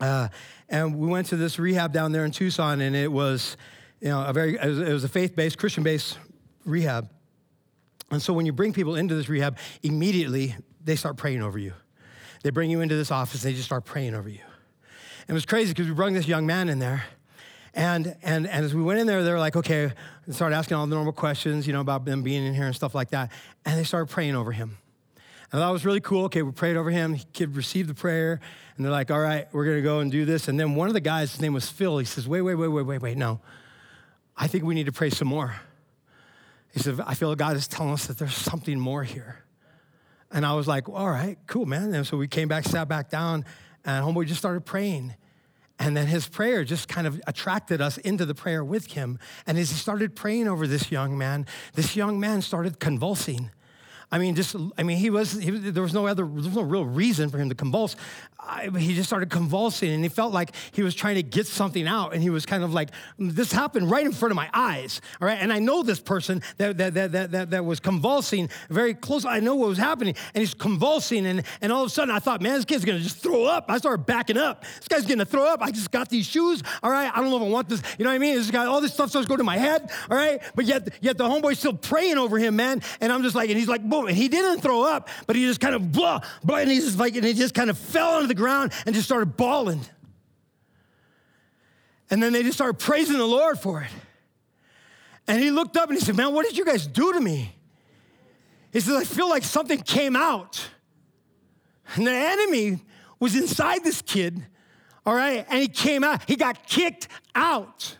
Uh, 0.00 0.28
and 0.68 0.98
we 0.98 1.06
went 1.06 1.28
to 1.28 1.36
this 1.36 1.58
rehab 1.58 1.92
down 1.92 2.10
there 2.10 2.24
in 2.24 2.32
Tucson, 2.32 2.80
and 2.80 2.96
it 2.96 3.12
was, 3.12 3.56
you 4.00 4.08
know, 4.08 4.24
a 4.24 4.32
very, 4.32 4.56
it 4.56 4.66
was, 4.66 4.78
it 4.80 4.92
was 4.92 5.04
a 5.04 5.08
faith-based, 5.08 5.58
Christian-based 5.58 6.18
rehab. 6.64 7.08
And 8.10 8.20
so 8.20 8.32
when 8.32 8.46
you 8.46 8.52
bring 8.52 8.72
people 8.72 8.96
into 8.96 9.14
this 9.14 9.28
rehab, 9.28 9.58
immediately 9.82 10.56
they 10.82 10.96
start 10.96 11.16
praying 11.16 11.42
over 11.42 11.58
you. 11.58 11.74
They 12.42 12.50
bring 12.50 12.70
you 12.70 12.80
into 12.80 12.96
this 12.96 13.12
office, 13.12 13.44
and 13.44 13.52
they 13.52 13.54
just 13.54 13.66
start 13.66 13.84
praying 13.84 14.14
over 14.14 14.28
you. 14.28 14.40
It 15.28 15.32
was 15.32 15.46
crazy 15.46 15.72
because 15.72 15.88
we 15.88 15.94
brought 15.94 16.12
this 16.12 16.28
young 16.28 16.46
man 16.46 16.68
in 16.68 16.78
there, 16.78 17.04
and, 17.74 18.16
and, 18.22 18.46
and 18.46 18.64
as 18.64 18.74
we 18.74 18.82
went 18.82 19.00
in 19.00 19.06
there, 19.06 19.22
they 19.24 19.32
were 19.32 19.38
like, 19.38 19.56
okay, 19.56 19.92
and 20.26 20.34
started 20.34 20.54
asking 20.56 20.76
all 20.76 20.86
the 20.86 20.94
normal 20.94 21.12
questions, 21.12 21.66
you 21.66 21.72
know, 21.72 21.80
about 21.80 22.04
them 22.04 22.22
being 22.22 22.44
in 22.44 22.54
here 22.54 22.66
and 22.66 22.74
stuff 22.74 22.94
like 22.94 23.10
that. 23.10 23.32
And 23.64 23.78
they 23.78 23.84
started 23.84 24.12
praying 24.12 24.36
over 24.36 24.52
him. 24.52 24.76
And 25.50 25.60
that 25.60 25.68
was 25.68 25.84
really 25.84 26.00
cool. 26.00 26.24
Okay, 26.24 26.42
we 26.42 26.52
prayed 26.52 26.76
over 26.76 26.90
him. 26.90 27.14
He 27.14 27.24
kid 27.32 27.56
received 27.56 27.88
the 27.88 27.94
prayer. 27.94 28.40
And 28.76 28.84
they're 28.84 28.92
like, 28.92 29.10
all 29.10 29.20
right, 29.20 29.48
we're 29.52 29.64
going 29.64 29.76
to 29.76 29.82
go 29.82 30.00
and 30.00 30.10
do 30.10 30.24
this. 30.24 30.48
And 30.48 30.58
then 30.58 30.74
one 30.74 30.88
of 30.88 30.94
the 30.94 31.00
guys, 31.00 31.32
his 31.32 31.40
name 31.40 31.54
was 31.54 31.68
Phil, 31.68 31.98
he 31.98 32.04
says, 32.04 32.28
wait, 32.28 32.42
wait, 32.42 32.54
wait, 32.54 32.68
wait, 32.68 32.82
wait, 32.82 33.02
wait, 33.02 33.16
no. 33.16 33.40
I 34.36 34.46
think 34.46 34.64
we 34.64 34.74
need 34.74 34.86
to 34.86 34.92
pray 34.92 35.10
some 35.10 35.28
more. 35.28 35.54
He 36.72 36.80
said, 36.80 37.00
I 37.06 37.14
feel 37.14 37.34
God 37.34 37.56
is 37.56 37.68
telling 37.68 37.92
us 37.92 38.06
that 38.06 38.18
there's 38.18 38.34
something 38.34 38.78
more 38.78 39.04
here. 39.04 39.44
And 40.30 40.46
I 40.46 40.54
was 40.54 40.66
like, 40.66 40.88
all 40.88 41.10
right, 41.10 41.38
cool, 41.46 41.66
man. 41.66 41.94
And 41.94 42.06
so 42.06 42.16
we 42.16 42.28
came 42.28 42.48
back, 42.48 42.64
sat 42.64 42.88
back 42.88 43.10
down, 43.10 43.44
and 43.84 44.04
homeboy 44.04 44.26
just 44.26 44.40
started 44.40 44.64
praying. 44.64 45.14
And 45.78 45.96
then 45.96 46.06
his 46.06 46.28
prayer 46.28 46.64
just 46.64 46.88
kind 46.88 47.06
of 47.06 47.20
attracted 47.26 47.80
us 47.80 47.98
into 47.98 48.24
the 48.24 48.34
prayer 48.34 48.64
with 48.64 48.92
him. 48.92 49.18
And 49.46 49.58
as 49.58 49.70
he 49.70 49.76
started 49.76 50.14
praying 50.14 50.46
over 50.46 50.66
this 50.66 50.92
young 50.92 51.18
man, 51.18 51.46
this 51.74 51.96
young 51.96 52.20
man 52.20 52.42
started 52.42 52.78
convulsing. 52.78 53.50
I 54.12 54.18
mean, 54.18 54.34
just, 54.34 54.54
I 54.76 54.82
mean, 54.82 54.98
he 54.98 55.08
was, 55.08 55.32
he, 55.32 55.50
there 55.50 55.82
was 55.82 55.94
no 55.94 56.06
other, 56.06 56.24
there 56.24 56.34
was 56.34 56.54
no 56.54 56.60
real 56.60 56.84
reason 56.84 57.30
for 57.30 57.38
him 57.38 57.48
to 57.48 57.54
convulse. 57.54 57.96
I, 58.38 58.68
he 58.76 58.94
just 58.94 59.08
started 59.08 59.30
convulsing 59.30 59.90
and 59.90 60.02
he 60.02 60.10
felt 60.10 60.34
like 60.34 60.54
he 60.72 60.82
was 60.82 60.94
trying 60.94 61.14
to 61.14 61.22
get 61.22 61.46
something 61.46 61.86
out. 61.86 62.12
And 62.12 62.22
he 62.22 62.28
was 62.28 62.44
kind 62.44 62.62
of 62.62 62.74
like, 62.74 62.90
this 63.18 63.52
happened 63.52 63.90
right 63.90 64.04
in 64.04 64.12
front 64.12 64.30
of 64.30 64.36
my 64.36 64.50
eyes. 64.52 65.00
All 65.20 65.26
right. 65.26 65.38
And 65.40 65.50
I 65.50 65.60
know 65.60 65.82
this 65.82 66.00
person 66.00 66.42
that, 66.58 66.76
that, 66.76 66.92
that, 66.94 67.12
that, 67.12 67.30
that, 67.30 67.50
that 67.50 67.64
was 67.64 67.80
convulsing 67.80 68.50
very 68.68 68.92
close. 68.92 69.24
I 69.24 69.40
know 69.40 69.54
what 69.54 69.68
was 69.68 69.78
happening. 69.78 70.14
And 70.34 70.42
he's 70.42 70.54
convulsing. 70.54 71.24
And, 71.24 71.44
and 71.62 71.72
all 71.72 71.84
of 71.84 71.86
a 71.86 71.90
sudden 71.90 72.14
I 72.14 72.18
thought, 72.18 72.42
man, 72.42 72.56
this 72.56 72.66
kid's 72.66 72.84
to 72.84 72.98
just 72.98 73.18
throw 73.18 73.44
up. 73.44 73.66
I 73.68 73.78
started 73.78 74.04
backing 74.04 74.36
up. 74.36 74.64
This 74.76 74.88
guy's 74.88 75.06
to 75.06 75.24
throw 75.24 75.46
up. 75.46 75.62
I 75.62 75.70
just 75.70 75.90
got 75.90 76.10
these 76.10 76.26
shoes. 76.26 76.62
All 76.82 76.90
right. 76.90 77.10
I 77.10 77.20
don't 77.20 77.30
know 77.30 77.36
if 77.36 77.42
I 77.44 77.48
want 77.48 77.68
this. 77.70 77.80
You 77.96 78.04
know 78.04 78.10
what 78.10 78.16
I 78.16 78.18
mean? 78.18 78.34
This 78.34 78.50
guy, 78.50 78.66
all 78.66 78.80
this 78.82 78.92
stuff 78.92 79.08
starts 79.08 79.26
going 79.26 79.38
to 79.38 79.44
my 79.44 79.56
head. 79.56 79.90
All 80.10 80.16
right. 80.16 80.42
But 80.54 80.66
yet, 80.66 80.88
yet 81.00 81.16
the 81.16 81.24
homeboy's 81.24 81.60
still 81.60 81.74
praying 81.74 82.18
over 82.18 82.38
him, 82.38 82.56
man. 82.56 82.82
And 83.00 83.10
I'm 83.10 83.22
just 83.22 83.34
like, 83.34 83.48
and 83.48 83.58
he's 83.58 83.68
like, 83.68 83.88
boom. 83.88 84.01
And 84.08 84.16
he 84.16 84.28
didn't 84.28 84.60
throw 84.60 84.84
up, 84.84 85.08
but 85.26 85.36
he 85.36 85.44
just 85.44 85.60
kind 85.60 85.74
of 85.74 85.92
blah, 85.92 86.20
blah. 86.42 86.58
And 86.58 86.70
he 86.70 86.78
just 86.78 86.98
like, 86.98 87.16
and 87.16 87.24
he 87.24 87.34
just 87.34 87.54
kind 87.54 87.70
of 87.70 87.78
fell 87.78 88.14
onto 88.14 88.26
the 88.26 88.34
ground 88.34 88.72
and 88.86 88.94
just 88.94 89.06
started 89.06 89.36
bawling. 89.36 89.80
And 92.10 92.22
then 92.22 92.32
they 92.32 92.42
just 92.42 92.58
started 92.58 92.78
praising 92.78 93.16
the 93.16 93.26
Lord 93.26 93.58
for 93.58 93.82
it. 93.82 93.90
And 95.26 95.40
he 95.40 95.50
looked 95.50 95.76
up 95.76 95.88
and 95.88 95.98
he 95.98 96.04
said, 96.04 96.16
Man, 96.16 96.34
what 96.34 96.44
did 96.44 96.56
you 96.56 96.64
guys 96.64 96.86
do 96.86 97.12
to 97.12 97.20
me? 97.20 97.54
He 98.72 98.80
said, 98.80 98.96
I 98.96 99.04
feel 99.04 99.28
like 99.28 99.44
something 99.44 99.80
came 99.80 100.16
out. 100.16 100.68
And 101.94 102.06
the 102.06 102.12
enemy 102.12 102.80
was 103.20 103.36
inside 103.36 103.84
this 103.84 104.02
kid, 104.02 104.44
all 105.04 105.14
right? 105.14 105.46
And 105.48 105.60
he 105.60 105.68
came 105.68 106.04
out. 106.04 106.22
He 106.28 106.36
got 106.36 106.66
kicked 106.66 107.08
out 107.34 107.96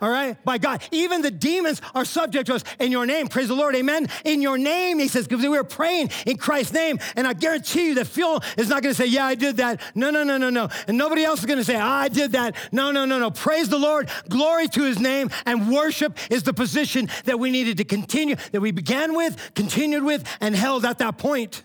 all 0.00 0.10
right, 0.10 0.42
by 0.44 0.58
God. 0.58 0.82
Even 0.90 1.22
the 1.22 1.30
demons 1.30 1.80
are 1.94 2.04
subject 2.04 2.46
to 2.46 2.54
us 2.54 2.64
in 2.78 2.92
your 2.92 3.06
name. 3.06 3.28
Praise 3.28 3.48
the 3.48 3.54
Lord, 3.54 3.74
amen. 3.74 4.08
In 4.24 4.42
your 4.42 4.58
name, 4.58 4.98
he 4.98 5.08
says, 5.08 5.26
because 5.26 5.42
we 5.42 5.48
were 5.48 5.64
praying 5.64 6.10
in 6.26 6.36
Christ's 6.36 6.74
name. 6.74 6.98
And 7.16 7.26
I 7.26 7.32
guarantee 7.32 7.88
you 7.88 7.94
that 7.94 8.06
Phil 8.06 8.40
is 8.58 8.68
not 8.68 8.82
going 8.82 8.94
to 8.94 8.96
say, 9.00 9.06
Yeah, 9.06 9.24
I 9.24 9.34
did 9.34 9.56
that. 9.56 9.80
No, 9.94 10.10
no, 10.10 10.22
no, 10.22 10.36
no, 10.36 10.50
no. 10.50 10.68
And 10.86 10.98
nobody 10.98 11.24
else 11.24 11.40
is 11.40 11.46
going 11.46 11.58
to 11.58 11.64
say, 11.64 11.76
ah, 11.76 12.00
I 12.00 12.08
did 12.08 12.32
that. 12.32 12.54
No, 12.72 12.90
no, 12.90 13.04
no, 13.04 13.18
no. 13.18 13.30
Praise 13.30 13.68
the 13.68 13.78
Lord, 13.78 14.10
glory 14.28 14.68
to 14.68 14.82
his 14.82 14.98
name, 14.98 15.30
and 15.44 15.70
worship 15.70 16.18
is 16.30 16.42
the 16.42 16.52
position 16.52 17.08
that 17.24 17.38
we 17.38 17.50
needed 17.50 17.78
to 17.78 17.84
continue, 17.84 18.36
that 18.52 18.60
we 18.60 18.72
began 18.72 19.14
with, 19.14 19.54
continued 19.54 20.04
with, 20.04 20.24
and 20.40 20.54
held 20.54 20.84
at 20.84 20.98
that 20.98 21.18
point. 21.18 21.62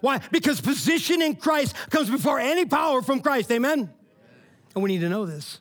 Why? 0.00 0.20
Because 0.30 0.60
position 0.60 1.22
in 1.22 1.36
Christ 1.36 1.74
comes 1.90 2.10
before 2.10 2.38
any 2.38 2.64
power 2.64 3.02
from 3.02 3.20
Christ, 3.20 3.50
amen? 3.50 3.92
And 4.74 4.82
we 4.82 4.90
need 4.90 5.00
to 5.00 5.08
know 5.08 5.26
this. 5.26 5.60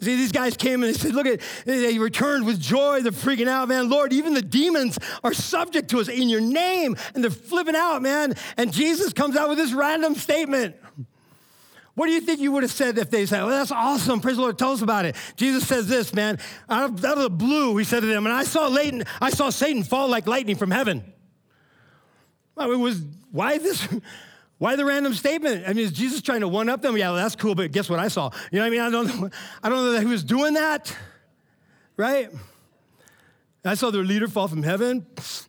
See, 0.00 0.16
these 0.16 0.32
guys 0.32 0.56
came 0.56 0.82
and 0.82 0.94
they 0.94 0.98
said, 0.98 1.14
Look 1.14 1.26
at, 1.26 1.40
they 1.64 1.98
returned 1.98 2.46
with 2.46 2.60
joy. 2.60 3.00
They're 3.00 3.12
freaking 3.12 3.48
out, 3.48 3.68
man. 3.68 3.88
Lord, 3.88 4.12
even 4.12 4.34
the 4.34 4.42
demons 4.42 4.98
are 5.24 5.32
subject 5.32 5.90
to 5.90 6.00
us 6.00 6.08
in 6.08 6.28
your 6.28 6.40
name. 6.40 6.96
And 7.14 7.22
they're 7.22 7.30
flipping 7.30 7.76
out, 7.76 8.02
man. 8.02 8.34
And 8.56 8.72
Jesus 8.72 9.12
comes 9.12 9.36
out 9.36 9.48
with 9.48 9.58
this 9.58 9.72
random 9.72 10.14
statement. 10.14 10.76
What 11.94 12.08
do 12.08 12.12
you 12.12 12.20
think 12.20 12.40
you 12.40 12.52
would 12.52 12.62
have 12.62 12.72
said 12.72 12.98
if 12.98 13.10
they 13.10 13.24
said, 13.24 13.40
Well, 13.40 13.48
that's 13.48 13.72
awesome. 13.72 14.20
Praise 14.20 14.36
the 14.36 14.42
Lord. 14.42 14.58
Tell 14.58 14.72
us 14.72 14.82
about 14.82 15.06
it. 15.06 15.16
Jesus 15.36 15.66
says 15.66 15.88
this, 15.88 16.12
man. 16.12 16.38
Out 16.68 16.90
of, 16.90 17.04
out 17.04 17.16
of 17.16 17.22
the 17.22 17.30
blue, 17.30 17.74
he 17.78 17.84
said 17.84 18.00
to 18.00 18.06
them, 18.06 18.26
and 18.26 18.34
I 18.34 18.44
saw 18.44 18.68
Satan, 18.74 19.04
I 19.20 19.30
saw 19.30 19.48
Satan 19.48 19.82
fall 19.82 20.08
like 20.08 20.26
lightning 20.26 20.56
from 20.56 20.70
heaven. 20.70 21.12
Well, 22.54 22.70
it 22.70 22.76
was, 22.76 23.02
why 23.30 23.56
this? 23.58 23.88
Why 24.58 24.74
the 24.76 24.84
random 24.84 25.12
statement? 25.12 25.64
I 25.66 25.74
mean, 25.74 25.84
is 25.84 25.92
Jesus 25.92 26.22
trying 26.22 26.40
to 26.40 26.48
one 26.48 26.68
up 26.68 26.80
them? 26.80 26.96
Yeah, 26.96 27.10
well, 27.10 27.16
that's 27.16 27.36
cool, 27.36 27.54
but 27.54 27.72
guess 27.72 27.90
what 27.90 27.98
I 27.98 28.08
saw? 28.08 28.30
You 28.50 28.58
know 28.58 28.64
what 28.64 28.66
I 28.66 28.70
mean? 28.70 28.80
I 28.80 28.90
don't 28.90 29.20
know, 29.20 29.30
I 29.62 29.68
don't 29.68 29.78
know 29.78 29.92
that 29.92 30.00
he 30.00 30.06
was 30.06 30.24
doing 30.24 30.54
that, 30.54 30.96
right? 31.96 32.30
I 33.64 33.74
saw 33.74 33.90
their 33.90 34.04
leader 34.04 34.28
fall 34.28 34.46
from 34.46 34.62
heaven, 34.62 35.04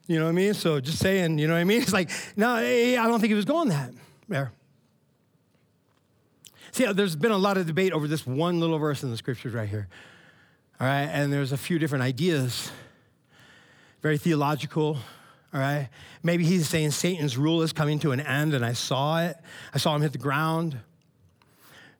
you 0.08 0.18
know 0.18 0.26
what 0.26 0.32
I 0.32 0.34
mean? 0.34 0.56
So 0.56 0.80
just 0.80 0.98
saying, 0.98 1.38
you 1.38 1.48
know 1.48 1.54
what 1.54 1.60
I 1.60 1.66
mean? 1.66 1.82
It's 1.84 1.94
like, 1.94 2.10
no, 2.36 2.56
eh, 2.56 2.96
eh, 2.96 3.02
I 3.02 3.08
don't 3.08 3.20
think 3.20 3.30
he 3.30 3.36
was 3.36 3.46
going 3.46 3.70
that 3.70 3.92
there. 4.28 4.52
See, 6.72 6.86
uh, 6.86 6.94
there's 6.94 7.16
been 7.16 7.32
a 7.32 7.38
lot 7.38 7.58
of 7.58 7.68
debate 7.68 7.94
over 7.94 8.08
this 8.08 8.26
one 8.26 8.60
little 8.60 8.80
verse 8.80 9.04
in 9.04 9.12
the 9.12 9.18
scriptures 9.18 9.54
right 9.54 9.70
here. 9.70 9.88
All 10.80 10.88
right, 10.88 11.04
and 11.04 11.32
there's 11.32 11.52
a 11.52 11.58
few 11.58 11.80
different 11.80 12.04
ideas, 12.04 12.72
very 14.02 14.18
theological, 14.18 14.98
all 15.54 15.60
right? 15.60 15.90
Maybe 16.24 16.44
he's 16.44 16.68
saying 16.68 16.92
Satan's 16.92 17.38
rule 17.38 17.62
is 17.62 17.74
coming 17.74 18.00
to 18.00 18.12
an 18.12 18.20
end 18.20 18.54
and 18.54 18.66
I 18.66 18.74
saw 18.74 19.22
it. 19.22 19.38
I 19.74 19.78
saw 19.78 19.96
him 19.96 20.02
hit 20.02 20.12
the 20.12 20.18
ground. 20.18 20.78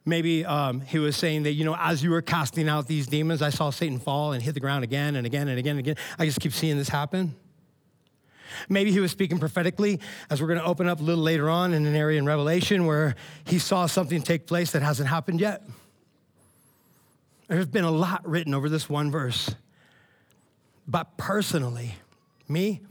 Maybe 0.06 0.46
um, 0.46 0.82
he 0.82 1.00
was 1.00 1.18
saying 1.18 1.44
that, 1.44 1.54
you 1.54 1.66
know, 1.66 1.76
as 1.78 2.02
you 2.02 2.12
were 2.12 2.22
casting 2.22 2.70
out 2.70 2.88
these 2.88 3.08
demons, 3.08 3.42
I 3.42 3.50
saw 3.50 3.70
Satan 3.70 4.00
fall 4.00 4.32
and 4.32 4.42
hit 4.42 4.54
the 4.54 4.60
ground 4.60 4.84
again 4.84 5.16
and 5.16 5.26
again 5.26 5.48
and 5.50 5.60
again 5.60 5.72
and 5.72 5.80
again. 5.80 5.96
I 6.18 6.26
just 6.26 6.40
keep 6.40 6.54
seeing 6.54 6.78
this 6.78 6.90
happen. 6.90 7.36
Maybe 8.70 8.92
he 8.92 9.00
was 9.00 9.12
speaking 9.12 9.40
prophetically, 9.40 10.00
as 10.30 10.42
we're 10.42 10.48
going 10.48 10.60
to 10.60 10.66
open 10.66 10.88
up 10.88 11.00
a 11.00 11.04
little 11.04 11.24
later 11.24 11.50
on 11.50 11.74
in 11.74 11.86
an 11.86 11.96
area 11.96 12.18
in 12.18 12.26
Revelation 12.26 12.86
where 12.86 13.16
he 13.46 13.60
saw 13.60 13.86
something 13.86 14.22
take 14.22 14.48
place 14.48 14.72
that 14.72 14.82
hasn't 14.82 15.10
happened 15.10 15.42
yet. 15.42 15.64
There's 17.48 17.66
been 17.66 17.84
a 17.84 17.92
lot 17.92 18.28
written 18.28 18.54
over 18.54 18.70
this 18.70 18.90
one 18.90 19.12
verse. 19.12 19.54
But 20.88 21.18
personally, 21.18 21.96
me, 22.48 22.82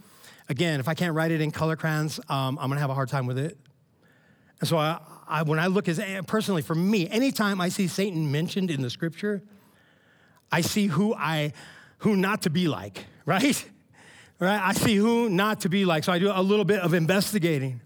Again, 0.49 0.81
if 0.81 0.89
I 0.89 0.95
can't 0.95 1.15
write 1.15 1.33
it 1.33 1.41
in 1.41 1.51
color 1.51 1.77
crayons, 1.77 2.21
um, 2.29 2.59
I'm 2.61 2.69
gonna 2.69 2.81
have 2.81 2.91
a 2.91 2.95
hard 2.95 3.09
time 3.09 3.27
with 3.27 3.39
it. 3.39 3.59
And 4.61 4.69
so 4.69 4.79
I, 4.79 5.01
I, 5.29 5.43
when 5.43 5.59
I 5.59 5.67
look 5.67 5.89
as 5.89 6.01
personally 6.27 6.63
for 6.63 6.75
me, 6.75 7.09
anytime 7.09 7.61
I 7.61 7.69
see 7.69 7.89
Satan 7.89 8.31
mentioned 8.31 8.71
in 8.71 8.81
the 8.81 8.91
scripture, 8.91 9.43
I 10.51 10.61
see 10.61 10.87
who 10.87 11.15
I, 11.15 11.53
who 11.99 12.17
not 12.17 12.43
to 12.43 12.51
be 12.51 12.69
like, 12.69 13.05
right? 13.27 13.65
Right? 14.39 14.61
I 14.61 14.73
see 14.73 14.97
who 14.97 15.29
not 15.29 15.61
to 15.61 15.69
be 15.69 15.85
like. 15.85 16.05
So 16.05 16.13
I 16.13 16.19
do 16.19 16.31
a 16.33 16.43
little 16.43 16.65
bit 16.65 16.81
of 16.81 16.95
investigating. 16.95 17.81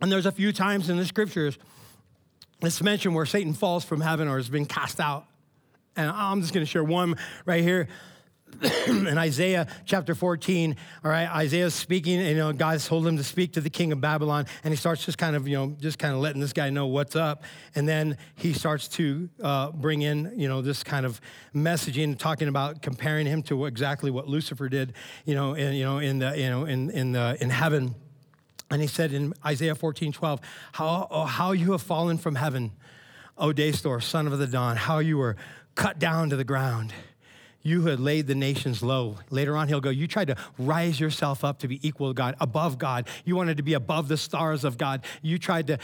And 0.00 0.10
there's 0.10 0.26
a 0.26 0.32
few 0.32 0.52
times 0.52 0.88
in 0.88 0.96
the 0.96 1.04
scriptures 1.04 1.58
it's 2.60 2.82
mentioned 2.82 3.14
where 3.14 3.26
Satan 3.26 3.54
falls 3.54 3.84
from 3.84 4.00
heaven 4.00 4.26
or 4.26 4.36
has 4.36 4.48
been 4.48 4.66
cast 4.66 4.98
out. 4.98 5.26
And 5.96 6.10
I'm 6.10 6.40
just 6.40 6.52
going 6.52 6.64
to 6.64 6.70
share 6.70 6.82
one 6.82 7.16
right 7.44 7.62
here. 7.62 7.88
in 8.88 9.16
Isaiah 9.16 9.68
chapter 9.84 10.14
14, 10.14 10.74
all 11.04 11.10
right, 11.10 11.28
Isaiah's 11.28 11.74
speaking, 11.74 12.18
and, 12.18 12.28
you 12.30 12.36
know, 12.36 12.52
God's 12.52 12.86
told 12.88 13.06
him 13.06 13.16
to 13.16 13.22
speak 13.22 13.52
to 13.52 13.60
the 13.60 13.70
king 13.70 13.92
of 13.92 14.00
Babylon, 14.00 14.46
and 14.64 14.72
he 14.72 14.76
starts 14.76 15.04
just 15.04 15.16
kind 15.16 15.36
of, 15.36 15.46
you 15.46 15.56
know, 15.56 15.76
just 15.80 15.98
kind 15.98 16.12
of 16.12 16.20
letting 16.20 16.40
this 16.40 16.52
guy 16.52 16.68
know 16.70 16.86
what's 16.86 17.14
up. 17.14 17.44
And 17.76 17.88
then 17.88 18.18
he 18.34 18.52
starts 18.52 18.88
to 18.88 19.28
uh, 19.42 19.70
bring 19.70 20.02
in, 20.02 20.32
you 20.36 20.48
know, 20.48 20.60
this 20.60 20.82
kind 20.82 21.06
of 21.06 21.20
messaging, 21.54 22.18
talking 22.18 22.48
about 22.48 22.82
comparing 22.82 23.26
him 23.26 23.42
to 23.44 23.66
exactly 23.66 24.10
what 24.10 24.26
Lucifer 24.26 24.68
did, 24.68 24.92
you 25.24 25.36
know, 25.36 25.54
in, 25.54 25.74
you 25.74 25.84
know, 25.84 25.98
in 25.98 26.18
the, 26.18 26.36
you 26.36 26.48
know, 26.50 26.64
in, 26.64 26.90
in, 26.90 27.12
the, 27.12 27.36
in 27.40 27.50
heaven. 27.50 27.94
And 28.70 28.82
he 28.82 28.88
said 28.88 29.12
in 29.12 29.34
Isaiah 29.46 29.76
14, 29.76 30.12
12, 30.12 30.40
how, 30.72 31.06
oh, 31.10 31.24
how 31.24 31.52
you 31.52 31.72
have 31.72 31.82
fallen 31.82 32.18
from 32.18 32.34
heaven, 32.34 32.72
O 33.36 33.52
Day 33.52 33.70
Star, 33.70 34.00
son 34.00 34.26
of 34.26 34.36
the 34.38 34.48
dawn, 34.48 34.76
how 34.76 34.98
you 34.98 35.16
were 35.16 35.36
cut 35.76 36.00
down 36.00 36.28
to 36.30 36.36
the 36.36 36.44
ground 36.44 36.92
you 37.68 37.82
had 37.82 38.00
laid 38.00 38.26
the 38.26 38.34
nations 38.34 38.82
low. 38.82 39.16
Later 39.30 39.56
on, 39.56 39.68
he'll 39.68 39.80
go, 39.80 39.90
You 39.90 40.08
tried 40.08 40.28
to 40.28 40.36
rise 40.58 40.98
yourself 40.98 41.44
up 41.44 41.58
to 41.60 41.68
be 41.68 41.86
equal 41.86 42.08
to 42.08 42.14
God, 42.14 42.34
above 42.40 42.78
God. 42.78 43.06
You 43.24 43.36
wanted 43.36 43.58
to 43.58 43.62
be 43.62 43.74
above 43.74 44.08
the 44.08 44.16
stars 44.16 44.64
of 44.64 44.78
God. 44.78 45.04
You 45.22 45.38
tried 45.38 45.66
to, 45.68 45.78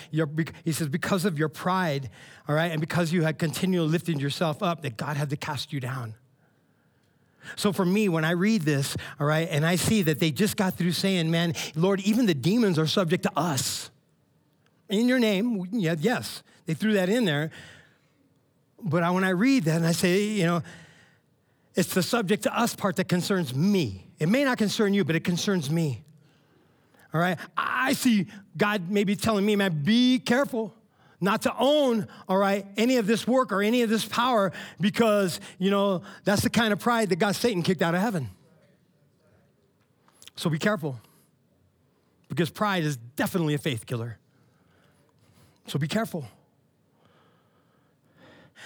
he 0.64 0.72
says, 0.72 0.88
because 0.88 1.24
of 1.24 1.38
your 1.38 1.48
pride, 1.48 2.10
all 2.48 2.54
right, 2.54 2.72
and 2.72 2.80
because 2.80 3.12
you 3.12 3.22
had 3.22 3.38
continually 3.38 3.88
lifted 3.88 4.20
yourself 4.20 4.62
up, 4.62 4.82
that 4.82 4.96
God 4.96 5.16
had 5.16 5.30
to 5.30 5.36
cast 5.36 5.72
you 5.72 5.80
down. 5.80 6.14
So 7.56 7.72
for 7.72 7.84
me, 7.84 8.08
when 8.08 8.24
I 8.24 8.30
read 8.30 8.62
this, 8.62 8.96
all 9.20 9.26
right, 9.26 9.46
and 9.50 9.66
I 9.66 9.76
see 9.76 10.02
that 10.02 10.18
they 10.18 10.30
just 10.30 10.56
got 10.56 10.74
through 10.74 10.92
saying, 10.92 11.30
Man, 11.30 11.54
Lord, 11.76 12.00
even 12.00 12.26
the 12.26 12.34
demons 12.34 12.78
are 12.78 12.86
subject 12.86 13.22
to 13.24 13.32
us. 13.36 13.90
In 14.88 15.08
your 15.08 15.18
name, 15.18 15.66
yes, 15.72 16.42
they 16.66 16.74
threw 16.74 16.94
that 16.94 17.08
in 17.08 17.24
there. 17.24 17.50
But 18.82 19.12
when 19.14 19.24
I 19.24 19.30
read 19.30 19.64
that 19.64 19.76
and 19.76 19.86
I 19.86 19.92
say, 19.92 20.24
you 20.24 20.44
know, 20.44 20.62
it's 21.74 21.92
the 21.94 22.02
subject 22.02 22.44
to 22.44 22.56
us 22.56 22.74
part 22.74 22.96
that 22.96 23.08
concerns 23.08 23.54
me. 23.54 24.06
It 24.18 24.28
may 24.28 24.44
not 24.44 24.58
concern 24.58 24.94
you, 24.94 25.04
but 25.04 25.16
it 25.16 25.24
concerns 25.24 25.70
me. 25.70 26.04
All 27.12 27.20
right? 27.20 27.38
I 27.56 27.92
see 27.94 28.26
God 28.56 28.90
maybe 28.90 29.16
telling 29.16 29.44
me, 29.44 29.56
man, 29.56 29.82
be 29.82 30.18
careful 30.18 30.74
not 31.20 31.42
to 31.42 31.54
own, 31.58 32.06
all 32.28 32.36
right, 32.36 32.66
any 32.76 32.96
of 32.98 33.06
this 33.06 33.26
work 33.26 33.50
or 33.50 33.62
any 33.62 33.82
of 33.82 33.88
this 33.88 34.04
power 34.04 34.52
because, 34.80 35.40
you 35.58 35.70
know, 35.70 36.02
that's 36.24 36.42
the 36.42 36.50
kind 36.50 36.72
of 36.72 36.78
pride 36.78 37.08
that 37.08 37.16
got 37.16 37.34
Satan 37.34 37.62
kicked 37.62 37.82
out 37.82 37.94
of 37.94 38.00
heaven. 38.00 38.28
So 40.36 40.50
be 40.50 40.58
careful 40.58 41.00
because 42.28 42.50
pride 42.50 42.84
is 42.84 42.96
definitely 42.96 43.54
a 43.54 43.58
faith 43.58 43.86
killer. 43.86 44.18
So 45.66 45.78
be 45.78 45.88
careful. 45.88 46.26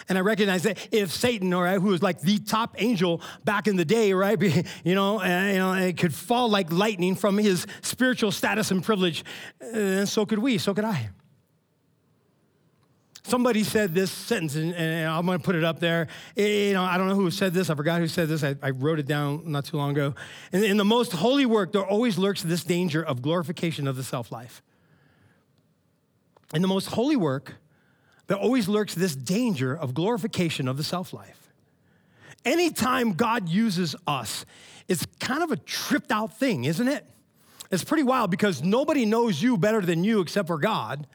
And 0.08 0.18
I 0.18 0.20
recognize 0.20 0.62
that 0.64 0.88
if 0.92 1.11
Satan, 1.11 1.52
all 1.52 1.62
right, 1.62 1.80
who 1.80 1.88
was 1.88 2.02
like 2.02 2.20
the 2.20 2.38
top 2.38 2.74
angel 2.78 3.20
back 3.44 3.66
in 3.66 3.76
the 3.76 3.84
day, 3.84 4.12
right, 4.12 4.40
you 4.84 4.94
know, 4.94 5.20
uh, 5.20 5.24
you 5.24 5.58
know, 5.58 5.72
it 5.74 5.96
could 5.96 6.14
fall 6.14 6.48
like 6.48 6.70
lightning 6.70 7.14
from 7.14 7.38
his 7.38 7.66
spiritual 7.82 8.32
status 8.32 8.70
and 8.70 8.82
privilege, 8.82 9.24
and 9.61 10.00
uh, 10.00 10.06
so 10.06 10.26
could 10.26 10.38
we, 10.38 10.58
so 10.58 10.74
could 10.74 10.84
I. 10.84 11.11
Somebody 13.28 13.62
said 13.62 13.94
this 13.94 14.11
sentence, 14.11 14.54
and, 14.54 14.74
and 14.74 15.06
I'm 15.06 15.26
going 15.26 15.38
to 15.38 15.44
put 15.44 15.54
it 15.54 15.62
up 15.62 15.80
there. 15.80 16.08
You 16.34 16.72
know, 16.72 16.82
I 16.82 16.96
don't 16.96 17.08
know 17.08 17.14
who 17.14 17.30
said 17.30 17.52
this. 17.52 17.68
I 17.68 17.74
forgot 17.74 18.00
who 18.00 18.08
said 18.08 18.26
this. 18.26 18.42
I, 18.42 18.56
I 18.62 18.70
wrote 18.70 18.98
it 18.98 19.06
down 19.06 19.42
not 19.44 19.66
too 19.66 19.76
long 19.76 19.90
ago. 19.90 20.14
In, 20.50 20.64
in 20.64 20.76
the 20.78 20.84
most 20.84 21.12
holy 21.12 21.44
work, 21.44 21.72
there 21.72 21.84
always 21.84 22.16
lurks 22.16 22.42
this 22.42 22.64
danger 22.64 23.04
of 23.04 23.20
glorification 23.20 23.87
of 23.87 23.96
the 23.96 24.02
self 24.02 24.32
life. 24.32 24.62
In 26.54 26.62
the 26.62 26.68
most 26.68 26.87
holy 26.87 27.16
work, 27.16 27.56
there 28.28 28.36
always 28.36 28.68
lurks 28.68 28.94
this 28.94 29.16
danger 29.16 29.76
of 29.76 29.94
glorification 29.94 30.68
of 30.68 30.76
the 30.76 30.84
self 30.84 31.12
life. 31.12 31.52
Anytime 32.44 33.14
God 33.14 33.48
uses 33.48 33.96
us, 34.06 34.46
it's 34.86 35.04
kind 35.18 35.42
of 35.42 35.50
a 35.50 35.56
tripped 35.56 36.12
out 36.12 36.38
thing, 36.38 36.64
isn't 36.64 36.86
it? 36.86 37.04
It's 37.70 37.84
pretty 37.84 38.04
wild 38.04 38.30
because 38.30 38.62
nobody 38.62 39.04
knows 39.04 39.42
you 39.42 39.58
better 39.58 39.80
than 39.80 40.04
you 40.04 40.20
except 40.20 40.46
for 40.46 40.58
God. 40.58 41.06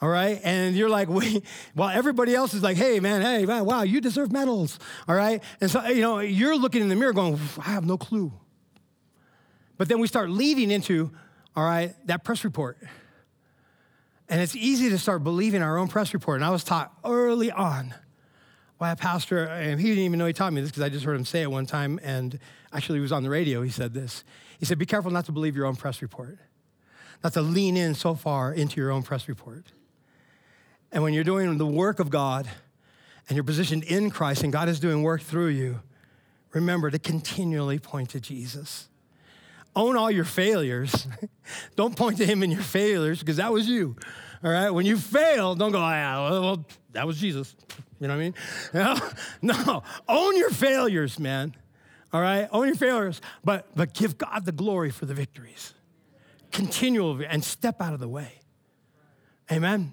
All 0.00 0.08
right. 0.08 0.40
And 0.42 0.74
you're 0.74 0.88
like, 0.88 1.08
wait, 1.10 1.44
while 1.74 1.90
everybody 1.90 2.34
else 2.34 2.54
is 2.54 2.62
like, 2.62 2.76
hey, 2.76 3.00
man, 3.00 3.22
hey, 3.22 3.44
man, 3.44 3.64
wow, 3.64 3.82
you 3.82 4.00
deserve 4.00 4.32
medals. 4.32 4.78
All 5.08 5.14
right. 5.14 5.42
And 5.60 5.70
so, 5.70 5.84
you 5.86 6.00
know, 6.00 6.20
you're 6.20 6.56
looking 6.56 6.80
in 6.80 6.88
the 6.88 6.96
mirror 6.96 7.12
going, 7.12 7.38
I 7.58 7.70
have 7.70 7.84
no 7.84 7.98
clue. 7.98 8.32
But 9.76 9.88
then 9.88 9.98
we 9.98 10.06
start 10.06 10.30
leading 10.30 10.70
into, 10.70 11.10
all 11.56 11.64
right, 11.64 11.94
that 12.06 12.24
press 12.24 12.44
report. 12.44 12.78
And 14.30 14.40
it's 14.40 14.54
easy 14.54 14.88
to 14.90 14.98
start 14.98 15.24
believing 15.24 15.60
our 15.60 15.76
own 15.76 15.88
press 15.88 16.14
report. 16.14 16.36
And 16.36 16.44
I 16.44 16.50
was 16.50 16.62
taught 16.62 16.96
early 17.04 17.50
on 17.50 17.92
by 18.78 18.92
a 18.92 18.96
pastor, 18.96 19.44
and 19.44 19.80
he 19.80 19.88
didn't 19.88 20.04
even 20.04 20.20
know 20.20 20.26
he 20.26 20.32
taught 20.32 20.52
me 20.52 20.60
this 20.60 20.70
because 20.70 20.84
I 20.84 20.88
just 20.88 21.04
heard 21.04 21.16
him 21.16 21.24
say 21.24 21.42
it 21.42 21.50
one 21.50 21.66
time. 21.66 21.98
And 22.04 22.38
actually, 22.72 22.98
he 22.98 23.02
was 23.02 23.10
on 23.10 23.24
the 23.24 23.28
radio. 23.28 23.60
He 23.60 23.70
said 23.70 23.92
this. 23.92 24.22
He 24.60 24.64
said, 24.66 24.78
Be 24.78 24.86
careful 24.86 25.10
not 25.10 25.24
to 25.26 25.32
believe 25.32 25.56
your 25.56 25.66
own 25.66 25.74
press 25.74 26.00
report, 26.00 26.38
not 27.24 27.32
to 27.32 27.42
lean 27.42 27.76
in 27.76 27.92
so 27.96 28.14
far 28.14 28.52
into 28.52 28.80
your 28.80 28.92
own 28.92 29.02
press 29.02 29.28
report. 29.28 29.66
And 30.92 31.02
when 31.02 31.12
you're 31.12 31.24
doing 31.24 31.58
the 31.58 31.66
work 31.66 31.98
of 31.98 32.08
God 32.08 32.48
and 33.28 33.36
you're 33.36 33.44
positioned 33.44 33.82
in 33.82 34.10
Christ 34.10 34.44
and 34.44 34.52
God 34.52 34.68
is 34.68 34.78
doing 34.78 35.02
work 35.02 35.22
through 35.22 35.48
you, 35.48 35.80
remember 36.52 36.88
to 36.88 37.00
continually 37.00 37.80
point 37.80 38.10
to 38.10 38.20
Jesus 38.20 38.89
own 39.74 39.96
all 39.96 40.10
your 40.10 40.24
failures. 40.24 41.06
don't 41.76 41.96
point 41.96 42.18
to 42.18 42.26
him 42.26 42.42
in 42.42 42.50
your 42.50 42.62
failures 42.62 43.20
because 43.20 43.36
that 43.36 43.52
was 43.52 43.68
you. 43.68 43.96
All 44.42 44.50
right. 44.50 44.70
When 44.70 44.86
you 44.86 44.96
fail, 44.96 45.54
don't 45.54 45.72
go, 45.72 45.80
ah, 45.80 46.28
well, 46.30 46.64
that 46.92 47.06
was 47.06 47.18
Jesus. 47.18 47.54
You 48.00 48.08
know 48.08 48.16
what 48.16 48.20
I 48.20 48.24
mean? 48.24 48.34
No, 49.42 49.54
no. 49.66 49.82
Own 50.08 50.36
your 50.36 50.50
failures, 50.50 51.18
man. 51.18 51.54
All 52.12 52.20
right. 52.20 52.48
Own 52.50 52.66
your 52.66 52.76
failures, 52.76 53.20
but 53.44 53.68
but 53.76 53.94
give 53.94 54.18
God 54.18 54.44
the 54.44 54.52
glory 54.52 54.90
for 54.90 55.06
the 55.06 55.14
victories. 55.14 55.74
Continual 56.50 57.20
and 57.28 57.44
step 57.44 57.80
out 57.80 57.94
of 57.94 58.00
the 58.00 58.08
way. 58.08 58.32
Amen. 59.52 59.92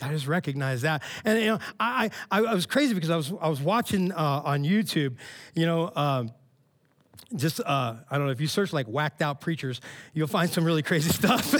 I 0.00 0.08
just 0.10 0.26
recognize 0.26 0.82
that. 0.82 1.02
And 1.24 1.38
you 1.40 1.46
know, 1.46 1.58
I 1.80 2.10
I, 2.30 2.44
I 2.44 2.54
was 2.54 2.66
crazy 2.66 2.94
because 2.94 3.10
I 3.10 3.16
was 3.16 3.32
I 3.40 3.48
was 3.48 3.60
watching 3.60 4.12
uh, 4.12 4.42
on 4.44 4.62
YouTube, 4.62 5.16
you 5.54 5.66
know. 5.66 5.92
Um, 5.94 6.30
just 7.34 7.60
uh, 7.60 7.94
I 8.10 8.16
don't 8.16 8.26
know 8.26 8.32
if 8.32 8.40
you 8.40 8.46
search 8.46 8.72
like 8.72 8.86
whacked 8.86 9.22
out 9.22 9.40
preachers, 9.40 9.80
you'll 10.14 10.28
find 10.28 10.48
some 10.48 10.64
really 10.64 10.82
crazy 10.82 11.10
stuff, 11.12 11.54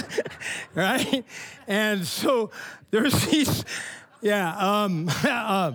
right? 0.73 1.25
And 1.67 2.05
so 2.05 2.51
there's 2.91 3.25
these, 3.25 3.65
yeah. 4.21 4.55
Um, 4.57 5.09
uh, 5.23 5.73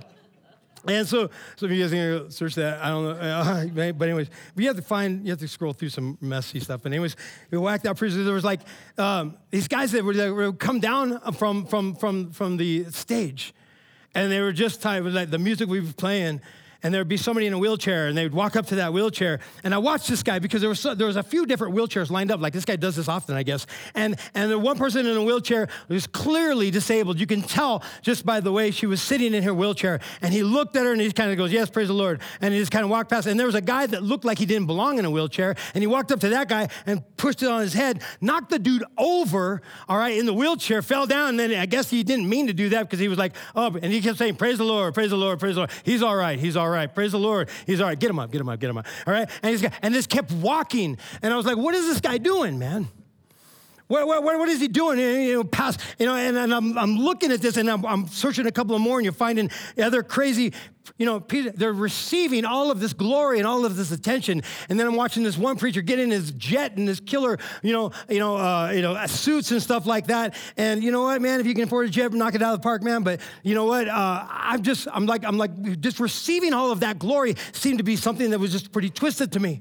and 0.89 1.07
so, 1.07 1.31
so 1.57 1.67
if 1.67 1.73
you 1.73 1.81
guys 1.81 1.93
can 1.93 2.31
search 2.31 2.57
that, 2.57 2.83
I 2.83 2.89
don't 2.89 3.05
know. 3.05 3.13
Uh, 3.13 3.93
but 3.93 4.09
anyways, 4.09 4.29
you 4.57 4.67
have 4.67 4.77
to 4.77 4.83
find, 4.83 5.25
you 5.25 5.31
have 5.31 5.39
to 5.41 5.49
scroll 5.49 5.73
through 5.73 5.91
some 5.91 6.19
messy 6.21 6.59
stuff. 6.59 6.83
But 6.83 6.93
anyways, 6.93 7.15
we 7.51 7.59
whacked 7.59 7.87
out 7.87 7.97
preachers. 7.97 8.25
There 8.25 8.35
was 8.35 8.45
like 8.45 8.61
um, 8.99 9.37
these 9.51 9.69
guys 9.69 9.93
that 9.93 10.05
would, 10.05 10.17
that 10.17 10.35
would 10.35 10.59
come 10.59 10.81
down 10.81 11.21
from 11.35 11.67
from 11.67 11.95
from 11.95 12.33
from 12.33 12.57
the 12.57 12.85
stage, 12.91 13.55
and 14.15 14.33
they 14.33 14.41
were 14.41 14.53
just 14.53 14.85
with 14.85 15.15
like 15.15 15.31
the 15.31 15.39
music 15.39 15.69
we 15.69 15.81
were 15.81 15.93
playing 15.93 16.41
and 16.83 16.93
there'd 16.93 17.09
be 17.09 17.17
somebody 17.17 17.47
in 17.47 17.53
a 17.53 17.59
wheelchair, 17.59 18.09
and 18.09 18.17
they 18.17 18.25
would 18.25 18.35
walk 18.35 18.57
up 18.57 18.67
to 18.67 18.77
that 18.77 18.93
wheelchair. 18.93 19.41
And 19.63 19.75
I 19.75 19.79
watched 19.79 20.09
this 20.09 20.23
guy 20.23 20.39
because 20.39 20.61
there 20.61 20.71
was, 20.71 20.81
so, 20.81 20.95
there 20.95 21.07
was 21.07 21.17
a 21.17 21.23
few 21.23 21.47
different 21.47 21.75
wheelchairs 21.75 22.11
lined 22.11 22.31
up. 22.31 22.41
Like 22.41 22.53
this 22.53 22.65
guy 22.65 22.77
does 22.77 22.97
this 22.97 23.09
often, 23.09 23.37
I 23.37 23.43
guess. 23.43 23.67
And, 23.95 24.17
and 24.35 24.51
the 24.51 24.59
one 24.59 24.77
person 24.77 25.07
in 25.07 25.17
a 25.17 25.23
wheelchair 25.23 25.69
was 25.89 26.07
clearly 26.07 26.71
disabled. 26.71 27.21
You 27.21 27.27
can 27.27 27.43
tell 27.43 27.83
just 28.03 28.27
by 28.27 28.41
the 28.41 28.53
way 28.53 28.71
she 28.71 28.87
was 28.87 29.01
sitting 29.01 29.35
in 29.35 29.43
her 29.43 29.55
wheelchair. 29.55 30.01
And 30.21 30.35
he 30.35 30.43
looked 30.43 30.77
at 30.77 30.85
her 30.85 30.93
and 30.93 31.01
he 31.01 31.11
kind 31.13 31.31
of 31.31 31.37
goes, 31.37 31.53
Yes, 31.53 31.71
praise 31.71 31.89
the 31.89 31.95
Lord. 31.95 32.21
And 32.41 32.53
he 32.53 32.61
just 32.61 32.73
kind 32.73 32.85
of 32.85 32.91
walked 32.91 33.11
past. 33.11 33.27
And 33.27 33.39
there 33.39 33.47
was 33.47 33.55
a 33.55 33.61
guy 33.61 33.87
that 33.87 34.03
looked 34.03 34.25
like 34.25 34.39
he 34.39 34.47
didn't 34.47 34.67
belong 34.67 34.99
in 34.99 35.05
a 35.05 35.11
wheelchair. 35.11 35.55
And 35.75 35.83
he 35.83 35.87
walked 35.87 36.11
up 36.11 36.21
to 36.21 36.31
that 36.31 36.49
guy 36.49 36.69
and 36.87 37.03
pushed 37.17 37.43
it 37.43 37.49
on 37.49 37.61
his 37.61 37.75
head, 37.75 38.03
knocked 38.21 38.51
the 38.51 38.59
dude 38.59 38.85
over, 38.99 39.63
all 39.89 39.99
right, 39.99 40.17
in 40.17 40.27
the 40.27 40.35
wheelchair, 40.35 40.83
fell 40.83 41.07
down. 41.07 41.31
And 41.31 41.39
then 41.39 41.55
I 41.55 41.67
guess 41.67 41.91
he 41.91 42.03
didn't 42.03 42.29
mean 42.29 42.49
to 42.49 42.53
do 42.53 42.71
that 42.71 42.83
because 42.83 42.99
he 42.99 43.09
was 43.09 43.19
like, 43.19 43.35
Oh, 43.55 43.67
and 43.67 43.93
he 43.93 44.01
kept 44.01 44.19
saying, 44.19 44.37
Praise 44.37 44.59
the 44.59 44.65
Lord, 44.65 44.95
praise 44.95 45.11
the 45.11 45.17
Lord, 45.17 45.39
praise 45.39 45.55
the 45.55 45.61
Lord. 45.61 45.71
He's 45.85 46.03
all 46.03 46.17
right, 46.17 46.39
he's 46.39 46.57
all 46.57 46.69
right. 46.69 46.72
Praise 46.95 47.13
the 47.13 47.19
Lord. 47.19 47.49
He's 47.67 47.81
all 47.81 47.89
right. 47.89 47.99
Get 47.99 48.11
him 48.11 48.19
up, 48.19 48.31
get 48.31 48.41
him 48.41 48.49
up, 48.49 48.59
get 48.61 48.71
him 48.71 48.79
up. 48.79 48.87
All 49.07 49.13
right? 49.13 49.29
And, 49.43 49.51
he's, 49.51 49.71
and 49.83 49.95
this 49.95 50.07
kept 50.07 50.33
walking. 50.33 50.99
And 51.23 51.33
I 51.33 51.37
was 51.37 51.47
like, 51.47 51.57
what 51.57 51.75
is 51.75 51.87
this 51.87 52.01
guy 52.01 52.19
doing, 52.19 52.59
man? 52.59 52.89
What, 53.93 54.07
what, 54.07 54.25
what 54.25 54.49
is 54.49 54.59
he 54.59 54.69
doing? 54.69 54.99
You 54.99 55.35
know, 55.35 55.45
past, 55.45 55.79
you 55.99 56.07
know, 56.07 56.17
and, 56.17 56.35
and 56.35 56.55
I'm, 56.55 56.79
I'm 56.79 56.97
looking 56.97 57.31
at 57.31 57.43
this 57.43 57.59
and 57.59 57.71
I'm, 57.71 57.85
I'm, 57.85 58.07
searching 58.07 58.47
a 58.47 58.51
couple 58.51 58.75
of 58.75 58.81
more 58.81 58.97
and 58.97 59.05
you're 59.05 59.13
finding 59.13 59.51
other 59.77 60.03
crazy, 60.03 60.55
you 60.97 61.05
know, 61.05 61.21
people 61.21 61.53
they're 61.55 61.75
receiving 61.75 62.47
all 62.47 62.71
of 62.71 62.81
this 62.81 62.95
glory 62.95 63.37
and 63.37 63.47
all 63.47 63.67
of 63.67 63.77
this 63.77 63.93
attention. 63.93 64.45
And 64.71 64.81
then 64.81 64.87
I'm 64.87 64.97
watching 64.97 65.25
this 65.25 65.37
one 65.37 65.59
preacher 65.59 65.83
get 65.83 65.99
in 65.99 66.11
his 66.11 66.31
jet 66.31 66.79
and 66.79 66.89
his 66.89 67.01
killer, 67.01 67.39
you 67.63 67.75
know, 67.75 67.93
you 68.09 68.19
know, 68.19 68.39
uh, 68.39 68.73
you 68.75 68.81
know, 68.81 69.05
suits 69.05 69.51
and 69.51 69.63
stuff 69.63 69.85
like 69.85 70.07
that. 70.07 70.37
And 70.57 70.83
you 70.83 70.91
know 70.91 71.03
what, 71.03 71.21
man, 71.21 71.41
if 71.41 71.47
you 71.47 71.53
can 71.53 71.65
afford 71.65 71.87
a 71.87 71.91
jet, 71.91 72.15
knock 72.15 72.35
it 72.35 72.41
out 72.41 72.55
of 72.55 72.61
the 72.61 72.65
park, 72.65 72.83
man. 72.83 73.03
But 73.03 73.21
you 73.43 73.55
know 73.55 73.67
what? 73.67 73.89
Uh, 73.89 74.27
I'm 74.27 74.63
just, 74.63 74.89
I'm 74.91 75.05
like, 75.05 75.23
I'm 75.23 75.37
like, 75.37 75.81
just 75.81 76.01
receiving 76.01 76.55
all 76.55 76.73
of 76.73 76.81
that 76.81 76.99
glory 76.99 77.35
seemed 77.53 77.77
to 77.77 77.85
be 77.85 77.97
something 77.97 78.31
that 78.31 78.39
was 78.39 78.53
just 78.53 78.73
pretty 78.73 78.89
twisted 78.89 79.33
to 79.33 79.41
me. 79.41 79.61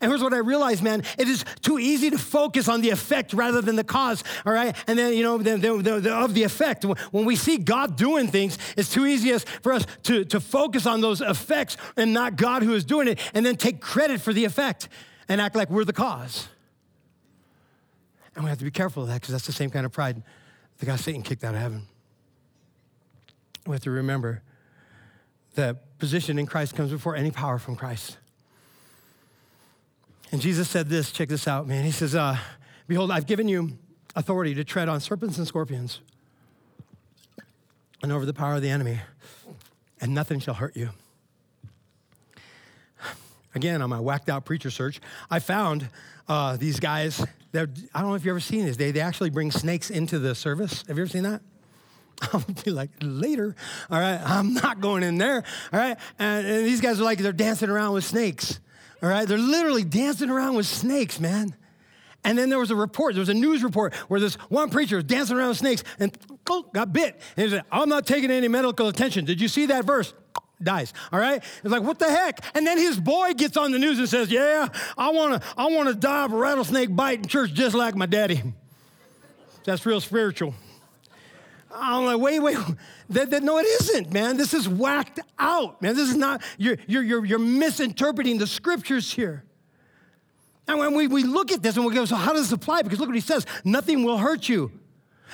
And 0.00 0.10
here's 0.10 0.22
what 0.22 0.34
I 0.34 0.38
realized, 0.38 0.82
man. 0.82 1.02
It 1.18 1.28
is 1.28 1.44
too 1.62 1.78
easy 1.78 2.10
to 2.10 2.18
focus 2.18 2.68
on 2.68 2.80
the 2.80 2.90
effect 2.90 3.32
rather 3.32 3.60
than 3.60 3.76
the 3.76 3.84
cause, 3.84 4.22
all 4.44 4.52
right? 4.52 4.76
And 4.86 4.98
then, 4.98 5.14
you 5.14 5.22
know, 5.22 5.38
the, 5.38 5.56
the, 5.56 6.00
the, 6.00 6.14
of 6.14 6.34
the 6.34 6.42
effect. 6.42 6.84
When 6.84 7.24
we 7.24 7.36
see 7.36 7.58
God 7.58 7.96
doing 7.96 8.28
things, 8.28 8.58
it's 8.76 8.90
too 8.90 9.06
easy 9.06 9.36
for 9.62 9.72
us 9.72 9.86
to, 10.04 10.24
to 10.26 10.40
focus 10.40 10.86
on 10.86 11.00
those 11.00 11.20
effects 11.20 11.76
and 11.96 12.12
not 12.12 12.36
God 12.36 12.62
who 12.62 12.74
is 12.74 12.84
doing 12.84 13.08
it, 13.08 13.18
and 13.34 13.44
then 13.44 13.56
take 13.56 13.80
credit 13.80 14.20
for 14.20 14.32
the 14.32 14.44
effect 14.44 14.88
and 15.28 15.40
act 15.40 15.56
like 15.56 15.70
we're 15.70 15.84
the 15.84 15.92
cause. 15.92 16.48
And 18.34 18.44
we 18.44 18.50
have 18.50 18.58
to 18.58 18.64
be 18.64 18.70
careful 18.70 19.02
of 19.02 19.08
that 19.08 19.20
because 19.20 19.32
that's 19.32 19.46
the 19.46 19.52
same 19.52 19.70
kind 19.70 19.86
of 19.86 19.92
pride 19.92 20.22
that 20.78 20.86
got 20.86 20.98
Satan 21.00 21.22
kicked 21.22 21.42
out 21.42 21.54
of 21.54 21.60
heaven. 21.60 21.82
We 23.66 23.72
have 23.72 23.82
to 23.82 23.90
remember 23.90 24.42
that 25.54 25.98
position 25.98 26.38
in 26.38 26.46
Christ 26.46 26.76
comes 26.76 26.92
before 26.92 27.16
any 27.16 27.30
power 27.30 27.58
from 27.58 27.76
Christ. 27.76 28.18
And 30.32 30.40
Jesus 30.40 30.68
said 30.68 30.88
this, 30.88 31.12
check 31.12 31.28
this 31.28 31.46
out, 31.46 31.66
man. 31.66 31.84
He 31.84 31.92
says, 31.92 32.14
uh, 32.14 32.36
Behold, 32.88 33.10
I've 33.10 33.26
given 33.26 33.48
you 33.48 33.72
authority 34.14 34.54
to 34.54 34.64
tread 34.64 34.88
on 34.88 35.00
serpents 35.00 35.38
and 35.38 35.46
scorpions 35.46 36.00
and 38.02 38.12
over 38.12 38.24
the 38.24 38.34
power 38.34 38.54
of 38.54 38.62
the 38.62 38.70
enemy, 38.70 39.00
and 40.00 40.14
nothing 40.14 40.38
shall 40.38 40.54
hurt 40.54 40.76
you. 40.76 40.90
again, 43.54 43.82
on 43.82 43.90
my 43.90 43.98
whacked 43.98 44.28
out 44.28 44.44
preacher 44.44 44.70
search, 44.70 45.00
I 45.30 45.40
found 45.40 45.88
uh, 46.28 46.56
these 46.56 46.78
guys. 46.78 47.24
I 47.54 47.64
don't 47.64 47.86
know 47.94 48.14
if 48.14 48.24
you've 48.24 48.32
ever 48.32 48.40
seen 48.40 48.66
this. 48.66 48.76
They, 48.76 48.90
they 48.90 49.00
actually 49.00 49.30
bring 49.30 49.50
snakes 49.50 49.90
into 49.90 50.18
the 50.18 50.34
service. 50.34 50.84
Have 50.88 50.96
you 50.96 51.04
ever 51.04 51.10
seen 51.10 51.22
that? 51.22 51.40
I'll 52.32 52.44
be 52.64 52.70
like, 52.70 52.90
later. 53.00 53.56
All 53.90 53.98
right, 53.98 54.20
I'm 54.22 54.54
not 54.54 54.80
going 54.80 55.02
in 55.02 55.18
there. 55.18 55.42
All 55.72 55.80
right, 55.80 55.96
and, 56.18 56.46
and 56.46 56.66
these 56.66 56.80
guys 56.80 57.00
are 57.00 57.04
like, 57.04 57.18
they're 57.18 57.32
dancing 57.32 57.70
around 57.70 57.94
with 57.94 58.04
snakes. 58.04 58.60
All 59.02 59.08
right, 59.08 59.28
they're 59.28 59.38
literally 59.38 59.84
dancing 59.84 60.30
around 60.30 60.56
with 60.56 60.66
snakes, 60.66 61.20
man. 61.20 61.54
And 62.24 62.36
then 62.36 62.48
there 62.48 62.58
was 62.58 62.72
a 62.72 62.76
report, 62.76 63.14
there 63.14 63.20
was 63.20 63.28
a 63.28 63.34
news 63.34 63.62
report 63.62 63.94
where 64.08 64.18
this 64.18 64.34
one 64.50 64.68
preacher 64.68 64.96
was 64.96 65.04
dancing 65.04 65.36
around 65.36 65.50
with 65.50 65.58
snakes 65.58 65.84
and 66.00 66.16
got 66.72 66.92
bit. 66.92 67.20
And 67.36 67.44
he 67.44 67.50
said, 67.50 67.62
I'm 67.70 67.88
not 67.88 68.04
taking 68.04 68.32
any 68.32 68.48
medical 68.48 68.88
attention. 68.88 69.24
Did 69.24 69.40
you 69.40 69.46
see 69.46 69.66
that 69.66 69.84
verse? 69.84 70.12
Dies. 70.62 70.92
All 71.12 71.20
right? 71.20 71.36
It's 71.62 71.70
like, 71.70 71.82
what 71.82 71.98
the 71.98 72.10
heck? 72.10 72.44
And 72.56 72.66
then 72.66 72.78
his 72.78 72.98
boy 72.98 73.34
gets 73.34 73.56
on 73.56 73.70
the 73.70 73.78
news 73.78 73.98
and 73.98 74.08
says, 74.08 74.30
Yeah, 74.30 74.68
I 74.96 75.10
wanna, 75.10 75.40
I 75.56 75.66
wanna 75.66 75.94
die 75.94 76.24
of 76.24 76.32
a 76.32 76.36
rattlesnake 76.36 76.96
bite 76.96 77.18
in 77.18 77.26
church 77.26 77.52
just 77.52 77.76
like 77.76 77.94
my 77.94 78.06
daddy. 78.06 78.42
That's 79.64 79.84
real 79.86 80.00
spiritual. 80.00 80.54
I'm 81.74 82.06
like, 82.06 82.18
wait, 82.18 82.40
wait. 82.40 82.58
That, 83.08 83.30
that, 83.30 83.44
no, 83.44 83.58
it 83.58 83.66
isn't, 83.66 84.12
man. 84.12 84.36
This 84.36 84.52
is 84.52 84.68
whacked 84.68 85.20
out, 85.38 85.80
man. 85.80 85.94
This 85.94 86.08
is 86.08 86.16
not, 86.16 86.42
you're, 86.58 86.76
you're, 86.88 87.04
you're, 87.04 87.24
you're 87.24 87.38
misinterpreting 87.38 88.38
the 88.38 88.48
scriptures 88.48 89.12
here. 89.12 89.44
And 90.66 90.80
when 90.80 90.96
we, 90.96 91.06
we 91.06 91.22
look 91.22 91.52
at 91.52 91.62
this 91.62 91.76
and 91.76 91.86
we 91.86 91.94
go, 91.94 92.04
so 92.04 92.16
how 92.16 92.32
does 92.32 92.48
this 92.48 92.52
apply? 92.52 92.82
Because 92.82 92.98
look 92.98 93.08
what 93.08 93.14
he 93.14 93.20
says 93.20 93.46
nothing 93.64 94.02
will 94.02 94.18
hurt 94.18 94.48
you. 94.48 94.72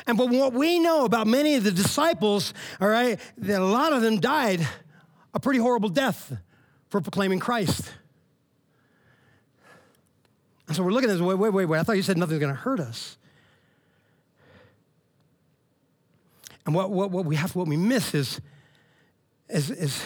And 0.07 0.19
but 0.19 0.29
what 0.29 0.53
we 0.53 0.79
know 0.79 1.07
about 1.07 1.27
many 1.27 1.55
of 1.55 1.65
the 1.65 1.71
disciples, 1.71 2.53
all 2.79 2.89
right, 2.89 3.19
that 3.39 3.61
a 3.61 3.65
lot 3.65 3.95
of 3.95 4.03
them 4.03 4.21
died 4.21 4.67
a 5.35 5.41
pretty 5.41 5.59
horrible 5.59 5.89
death 5.89 6.37
for 6.89 7.01
proclaiming 7.01 7.39
Christ. 7.39 7.91
And 10.67 10.77
so 10.77 10.83
we're 10.83 10.93
looking 10.93 11.11
at 11.11 11.15
this, 11.15 11.23
wait, 11.23 11.39
wait, 11.39 11.53
wait, 11.53 11.67
wait. 11.67 11.79
I 11.79 11.83
thought 11.83 11.97
you 11.97 12.03
said 12.03 12.19
nothing's 12.19 12.41
going 12.41 12.55
to 12.55 12.61
hurt 12.61 12.81
us. 12.81 13.17
And 16.67 16.75
what, 16.75 16.91
what, 16.91 17.11
what 17.11 17.25
we 17.25 17.37
have, 17.37 17.55
what 17.57 17.67
we 17.67 17.77
miss 17.77 18.15
is, 18.15 18.41
is, 19.49 19.71
is 19.71 20.03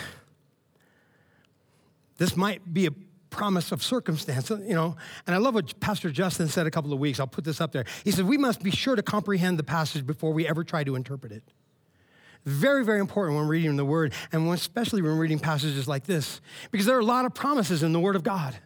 this 2.18 2.36
might 2.36 2.72
be 2.72 2.86
a 2.86 2.90
promise 3.30 3.72
of 3.72 3.82
circumstance, 3.82 4.48
you 4.50 4.74
know. 4.74 4.96
And 5.26 5.34
I 5.34 5.38
love 5.38 5.54
what 5.54 5.78
Pastor 5.80 6.10
Justin 6.10 6.48
said 6.48 6.66
a 6.66 6.70
couple 6.70 6.92
of 6.92 6.98
weeks. 6.98 7.20
I'll 7.20 7.26
put 7.26 7.44
this 7.44 7.60
up 7.60 7.72
there. 7.72 7.84
He 8.04 8.10
said, 8.10 8.26
We 8.26 8.38
must 8.38 8.62
be 8.62 8.70
sure 8.70 8.96
to 8.96 9.02
comprehend 9.02 9.58
the 9.58 9.64
passage 9.64 10.06
before 10.06 10.32
we 10.32 10.48
ever 10.48 10.64
try 10.64 10.84
to 10.84 10.96
interpret 10.96 11.32
it. 11.32 11.42
Very, 12.46 12.84
very 12.84 13.00
important 13.00 13.36
when 13.36 13.48
reading 13.48 13.76
the 13.76 13.84
Word, 13.84 14.14
and 14.32 14.48
especially 14.50 15.02
when 15.02 15.18
reading 15.18 15.38
passages 15.38 15.88
like 15.88 16.04
this, 16.04 16.40
because 16.70 16.86
there 16.86 16.96
are 16.96 17.00
a 17.00 17.04
lot 17.04 17.24
of 17.24 17.34
promises 17.34 17.82
in 17.82 17.92
the 17.92 18.00
Word 18.00 18.16
of 18.16 18.22
God. 18.22 18.56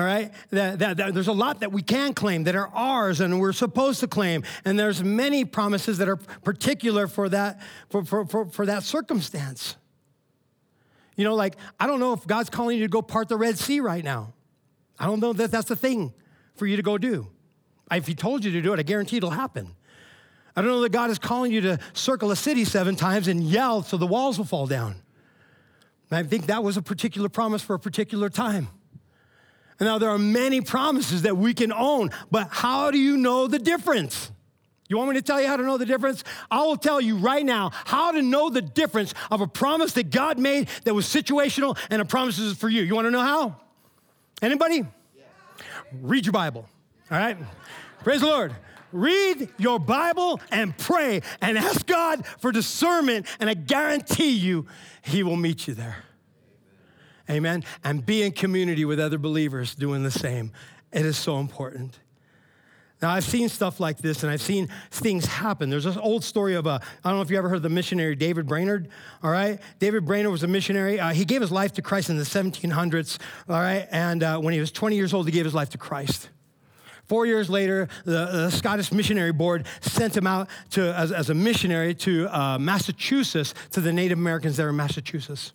All 0.00 0.06
right? 0.06 0.32
That, 0.48 0.78
that, 0.78 0.96
that, 0.96 1.12
there's 1.12 1.28
a 1.28 1.32
lot 1.32 1.60
that 1.60 1.72
we 1.72 1.82
can 1.82 2.14
claim 2.14 2.44
that 2.44 2.56
are 2.56 2.68
ours 2.68 3.20
and 3.20 3.38
we're 3.38 3.52
supposed 3.52 4.00
to 4.00 4.08
claim. 4.08 4.44
And 4.64 4.78
there's 4.78 5.04
many 5.04 5.44
promises 5.44 5.98
that 5.98 6.08
are 6.08 6.16
particular 6.16 7.06
for 7.06 7.28
that, 7.28 7.60
for, 7.90 8.02
for, 8.06 8.24
for, 8.24 8.46
for 8.46 8.64
that 8.64 8.82
circumstance. 8.82 9.76
You 11.16 11.24
know, 11.24 11.34
like, 11.34 11.56
I 11.78 11.86
don't 11.86 12.00
know 12.00 12.14
if 12.14 12.26
God's 12.26 12.48
calling 12.48 12.78
you 12.78 12.84
to 12.84 12.88
go 12.88 13.02
part 13.02 13.28
the 13.28 13.36
Red 13.36 13.58
Sea 13.58 13.80
right 13.80 14.02
now. 14.02 14.32
I 14.98 15.04
don't 15.04 15.20
know 15.20 15.34
that 15.34 15.50
that's 15.50 15.68
the 15.68 15.76
thing 15.76 16.14
for 16.54 16.66
you 16.66 16.76
to 16.76 16.82
go 16.82 16.96
do. 16.96 17.26
If 17.92 18.06
He 18.06 18.14
told 18.14 18.42
you 18.42 18.52
to 18.52 18.62
do 18.62 18.72
it, 18.72 18.80
I 18.80 18.82
guarantee 18.82 19.18
it'll 19.18 19.28
happen. 19.28 19.74
I 20.56 20.62
don't 20.62 20.70
know 20.70 20.80
that 20.80 20.92
God 20.92 21.10
is 21.10 21.18
calling 21.18 21.52
you 21.52 21.60
to 21.60 21.78
circle 21.92 22.30
a 22.30 22.36
city 22.36 22.64
seven 22.64 22.96
times 22.96 23.28
and 23.28 23.42
yell 23.42 23.82
so 23.82 23.98
the 23.98 24.06
walls 24.06 24.38
will 24.38 24.46
fall 24.46 24.66
down. 24.66 25.02
I 26.10 26.22
think 26.22 26.46
that 26.46 26.64
was 26.64 26.78
a 26.78 26.82
particular 26.82 27.28
promise 27.28 27.60
for 27.60 27.74
a 27.74 27.78
particular 27.78 28.30
time. 28.30 28.68
Now 29.80 29.98
there 29.98 30.10
are 30.10 30.18
many 30.18 30.60
promises 30.60 31.22
that 31.22 31.36
we 31.36 31.54
can 31.54 31.72
own, 31.72 32.10
but 32.30 32.48
how 32.50 32.90
do 32.90 32.98
you 32.98 33.16
know 33.16 33.46
the 33.46 33.58
difference? 33.58 34.30
You 34.88 34.98
want 34.98 35.10
me 35.10 35.16
to 35.16 35.22
tell 35.22 35.40
you 35.40 35.46
how 35.46 35.56
to 35.56 35.62
know 35.62 35.78
the 35.78 35.86
difference? 35.86 36.24
I 36.50 36.62
will 36.64 36.76
tell 36.76 37.00
you 37.00 37.16
right 37.16 37.46
now 37.46 37.70
how 37.72 38.10
to 38.12 38.20
know 38.20 38.50
the 38.50 38.60
difference 38.60 39.14
of 39.30 39.40
a 39.40 39.46
promise 39.46 39.92
that 39.92 40.10
God 40.10 40.38
made 40.38 40.68
that 40.84 40.94
was 40.94 41.06
situational 41.06 41.78
and 41.90 42.02
a 42.02 42.04
promise 42.04 42.38
is 42.38 42.56
for 42.56 42.68
you. 42.68 42.82
You 42.82 42.96
want 42.96 43.06
to 43.06 43.10
know 43.10 43.20
how? 43.20 43.56
Anybody? 44.42 44.78
Yeah. 45.16 45.22
Read 46.02 46.26
your 46.26 46.32
Bible. 46.32 46.68
All 47.10 47.18
right? 47.18 47.36
Praise 48.02 48.20
the 48.20 48.26
Lord. 48.26 48.54
Read 48.92 49.48
your 49.58 49.78
Bible 49.78 50.40
and 50.50 50.76
pray 50.76 51.22
and 51.40 51.56
ask 51.56 51.86
God 51.86 52.26
for 52.40 52.50
discernment, 52.50 53.26
and 53.38 53.48
I 53.48 53.54
guarantee 53.54 54.32
you, 54.32 54.66
He 55.02 55.22
will 55.22 55.36
meet 55.36 55.68
you 55.68 55.74
there. 55.74 56.04
Amen. 57.30 57.64
And 57.84 58.04
be 58.04 58.22
in 58.22 58.32
community 58.32 58.84
with 58.84 58.98
other 58.98 59.18
believers 59.18 59.74
doing 59.74 60.02
the 60.02 60.10
same. 60.10 60.52
It 60.92 61.06
is 61.06 61.16
so 61.16 61.38
important. 61.38 61.98
Now, 63.00 63.10
I've 63.10 63.24
seen 63.24 63.48
stuff 63.48 63.80
like 63.80 63.98
this 63.98 64.22
and 64.22 64.30
I've 64.30 64.42
seen 64.42 64.68
things 64.90 65.24
happen. 65.24 65.70
There's 65.70 65.84
this 65.84 65.96
old 65.96 66.22
story 66.22 66.54
of 66.54 66.66
a, 66.66 66.80
I 67.02 67.08
don't 67.08 67.18
know 67.18 67.22
if 67.22 67.30
you 67.30 67.38
ever 67.38 67.48
heard 67.48 67.56
of 67.56 67.62
the 67.62 67.70
missionary 67.70 68.14
David 68.14 68.46
Brainerd, 68.46 68.88
all 69.22 69.30
right? 69.30 69.58
David 69.78 70.04
Brainerd 70.04 70.32
was 70.32 70.42
a 70.42 70.46
missionary. 70.46 71.00
Uh, 71.00 71.10
he 71.10 71.24
gave 71.24 71.40
his 71.40 71.50
life 71.50 71.72
to 71.74 71.82
Christ 71.82 72.10
in 72.10 72.18
the 72.18 72.24
1700s, 72.24 73.18
all 73.48 73.56
right? 73.56 73.88
And 73.90 74.22
uh, 74.22 74.38
when 74.38 74.52
he 74.52 74.60
was 74.60 74.70
20 74.70 74.96
years 74.96 75.14
old, 75.14 75.26
he 75.26 75.32
gave 75.32 75.46
his 75.46 75.54
life 75.54 75.70
to 75.70 75.78
Christ. 75.78 76.28
Four 77.04 77.26
years 77.26 77.48
later, 77.48 77.88
the, 78.04 78.26
the 78.26 78.50
Scottish 78.50 78.92
Missionary 78.92 79.32
Board 79.32 79.66
sent 79.80 80.16
him 80.16 80.26
out 80.26 80.48
to, 80.70 80.94
as, 80.94 81.10
as 81.10 81.30
a 81.30 81.34
missionary 81.34 81.94
to 81.94 82.28
uh, 82.28 82.58
Massachusetts, 82.58 83.54
to 83.70 83.80
the 83.80 83.92
Native 83.92 84.18
Americans 84.18 84.58
there 84.58 84.68
in 84.68 84.76
Massachusetts. 84.76 85.52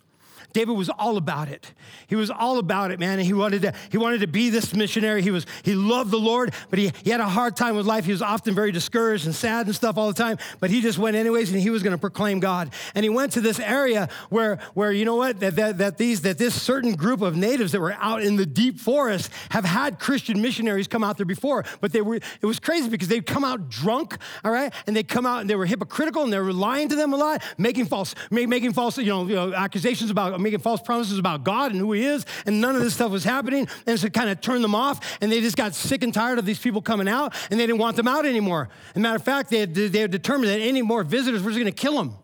David 0.56 0.74
was 0.74 0.88
all 0.88 1.18
about 1.18 1.48
it. 1.48 1.74
He 2.06 2.16
was 2.16 2.30
all 2.30 2.56
about 2.56 2.90
it, 2.90 2.98
man. 2.98 3.18
And 3.18 3.26
he 3.26 3.34
wanted 3.34 3.60
to, 3.60 3.74
he 3.90 3.98
wanted 3.98 4.22
to 4.22 4.26
be 4.26 4.48
this 4.48 4.72
missionary. 4.72 5.20
He 5.20 5.30
was, 5.30 5.44
he 5.64 5.74
loved 5.74 6.10
the 6.10 6.18
Lord, 6.18 6.54
but 6.70 6.78
he, 6.78 6.92
he 7.04 7.10
had 7.10 7.20
a 7.20 7.28
hard 7.28 7.56
time 7.56 7.76
with 7.76 7.84
life. 7.84 8.06
He 8.06 8.12
was 8.12 8.22
often 8.22 8.54
very 8.54 8.72
discouraged 8.72 9.26
and 9.26 9.34
sad 9.34 9.66
and 9.66 9.74
stuff 9.74 9.98
all 9.98 10.08
the 10.08 10.14
time. 10.14 10.38
But 10.58 10.70
he 10.70 10.80
just 10.80 10.96
went 10.96 11.14
anyways, 11.14 11.52
and 11.52 11.60
he 11.60 11.68
was 11.68 11.82
going 11.82 11.92
to 11.92 11.98
proclaim 11.98 12.40
God. 12.40 12.72
And 12.94 13.04
he 13.04 13.10
went 13.10 13.32
to 13.32 13.42
this 13.42 13.60
area 13.60 14.08
where, 14.30 14.56
where 14.72 14.92
you 14.92 15.04
know 15.04 15.16
what, 15.16 15.40
that, 15.40 15.56
that, 15.56 15.76
that 15.76 15.98
these, 15.98 16.22
that 16.22 16.38
this 16.38 16.54
certain 16.60 16.94
group 16.94 17.20
of 17.20 17.36
natives 17.36 17.72
that 17.72 17.80
were 17.82 17.92
out 18.00 18.22
in 18.22 18.36
the 18.36 18.46
deep 18.46 18.80
forest 18.80 19.30
have 19.50 19.66
had 19.66 19.98
Christian 19.98 20.40
missionaries 20.40 20.88
come 20.88 21.04
out 21.04 21.18
there 21.18 21.26
before. 21.26 21.66
But 21.82 21.92
they 21.92 22.00
were, 22.00 22.14
it 22.14 22.46
was 22.46 22.58
crazy 22.60 22.88
because 22.88 23.08
they'd 23.08 23.26
come 23.26 23.44
out 23.44 23.68
drunk, 23.68 24.16
all 24.42 24.52
right, 24.52 24.72
and 24.86 24.96
they'd 24.96 25.06
come 25.06 25.26
out 25.26 25.42
and 25.42 25.50
they 25.50 25.54
were 25.54 25.66
hypocritical 25.66 26.22
and 26.22 26.32
they 26.32 26.38
were 26.38 26.54
lying 26.54 26.88
to 26.88 26.96
them 26.96 27.12
a 27.12 27.16
lot, 27.18 27.42
making 27.58 27.84
false, 27.84 28.14
making 28.30 28.72
false, 28.72 28.96
you 28.96 29.04
know, 29.04 29.26
you 29.26 29.34
know 29.34 29.52
accusations 29.52 30.10
about 30.10 30.40
making 30.46 30.60
false 30.60 30.80
promises 30.80 31.18
about 31.18 31.42
God 31.42 31.72
and 31.72 31.80
who 31.80 31.92
He 31.92 32.04
is, 32.04 32.24
and 32.46 32.60
none 32.60 32.76
of 32.76 32.82
this 32.82 32.94
stuff 32.94 33.10
was 33.10 33.24
happening. 33.24 33.66
And 33.84 33.98
so 33.98 34.06
it 34.06 34.12
kind 34.12 34.30
of 34.30 34.40
turned 34.40 34.62
them 34.62 34.76
off, 34.76 35.18
and 35.20 35.32
they 35.32 35.40
just 35.40 35.56
got 35.56 35.74
sick 35.74 36.04
and 36.04 36.14
tired 36.14 36.38
of 36.38 36.46
these 36.46 36.60
people 36.60 36.80
coming 36.80 37.08
out, 37.08 37.34
and 37.50 37.58
they 37.58 37.66
didn't 37.66 37.80
want 37.80 37.96
them 37.96 38.06
out 38.06 38.24
anymore. 38.24 38.68
As 38.90 38.96
a 38.96 39.00
matter 39.00 39.16
of 39.16 39.24
fact, 39.24 39.50
they 39.50 39.58
had, 39.58 39.74
they 39.74 39.98
had 39.98 40.12
determined 40.12 40.48
that 40.50 40.60
any 40.60 40.82
more 40.82 41.02
visitors 41.02 41.42
were 41.42 41.50
just 41.50 41.58
going 41.58 41.72
to 41.72 41.82
kill 41.82 41.96
them. 41.96 42.14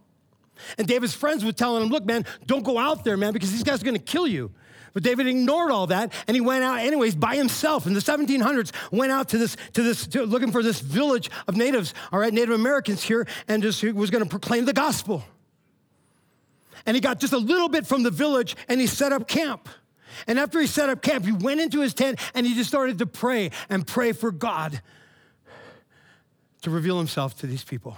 And 0.79 0.87
David's 0.87 1.15
friends 1.15 1.45
were 1.45 1.51
telling 1.51 1.83
him, 1.83 1.89
Look, 1.89 2.05
man, 2.05 2.25
don't 2.47 2.63
go 2.63 2.79
out 2.79 3.03
there, 3.03 3.17
man, 3.17 3.33
because 3.33 3.51
these 3.51 3.65
guys 3.65 3.83
are 3.83 3.85
going 3.85 3.97
to 3.97 4.01
kill 4.01 4.29
you. 4.29 4.53
But 4.95 5.03
David 5.03 5.27
ignored 5.27 5.71
all 5.71 5.87
that 5.87 6.13
and 6.29 6.35
he 6.35 6.43
went 6.43 6.63
out 6.63 6.81
anyways 6.81 7.15
by 7.15 7.35
himself 7.35 7.87
in 7.87 7.95
the 7.95 8.01
1700s, 8.01 8.73
went 8.93 9.11
out 9.11 9.31
to 9.31 9.39
this, 9.39 9.57
to 9.73 9.83
this, 9.83 10.07
to 10.09 10.27
looking 10.27 10.53
for 10.53 10.63
this 10.63 10.81
village 10.81 11.31
of 11.49 11.57
natives, 11.57 11.95
all 12.13 12.19
right, 12.19 12.33
Native 12.33 12.55
Americans 12.55 13.03
here, 13.03 13.27
and 13.49 13.63
just 13.63 13.83
was 13.83 14.11
going 14.11 14.23
to 14.23 14.29
proclaim 14.29 14.67
the 14.67 14.75
gospel 14.75 15.25
and 16.87 16.95
he 16.95 17.01
got 17.01 17.21
just 17.21 17.33
a 17.33 17.39
little 17.39 17.69
bit 17.69 17.87
from 17.87 18.03
the 18.03 18.11
village 18.11 18.57
and 18.69 18.81
he 18.81 18.87
set 18.87 19.13
up 19.13 19.29
camp. 19.29 19.69
And 20.27 20.39
after 20.39 20.61
he 20.61 20.67
set 20.67 20.89
up 20.89 21.03
camp, 21.03 21.25
he 21.25 21.33
went 21.33 21.61
into 21.61 21.81
his 21.81 21.95
tent 21.95 22.19
and 22.35 22.47
he 22.47 22.55
just 22.55 22.69
started 22.69 22.99
to 22.99 23.07
pray 23.07 23.51
and 23.69 23.87
pray 23.87 24.13
for 24.13 24.31
God 24.31 24.81
to 26.63 26.71
reveal 26.71 26.99
himself 26.99 27.37
to 27.39 27.47
these 27.47 27.65
people. 27.65 27.97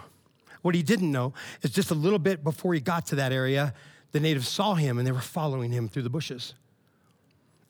What 0.62 0.74
he 0.74 0.82
didn't 0.82 1.12
know 1.12 1.34
is 1.62 1.70
just 1.70 1.90
a 1.90 1.94
little 1.94 2.18
bit 2.18 2.42
before 2.42 2.72
he 2.72 2.80
got 2.80 3.06
to 3.06 3.16
that 3.16 3.32
area, 3.32 3.74
the 4.12 4.20
natives 4.20 4.48
saw 4.48 4.74
him 4.74 4.98
and 4.98 5.06
they 5.06 5.12
were 5.12 5.20
following 5.20 5.70
him 5.72 5.88
through 5.88 6.02
the 6.02 6.10
bushes. 6.10 6.54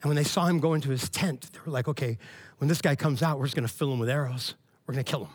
And 0.02 0.10
when 0.10 0.16
they 0.16 0.24
saw 0.24 0.46
him 0.46 0.60
go 0.60 0.74
into 0.74 0.90
his 0.90 1.08
tent, 1.08 1.50
they 1.52 1.58
were 1.64 1.72
like, 1.72 1.88
okay, 1.88 2.18
when 2.58 2.68
this 2.68 2.80
guy 2.80 2.94
comes 2.94 3.22
out, 3.22 3.38
we're 3.38 3.46
just 3.46 3.56
gonna 3.56 3.66
fill 3.66 3.92
him 3.92 3.98
with 3.98 4.08
arrows. 4.08 4.54
We're 4.86 4.94
gonna 4.94 5.04
kill 5.04 5.24
him. 5.24 5.32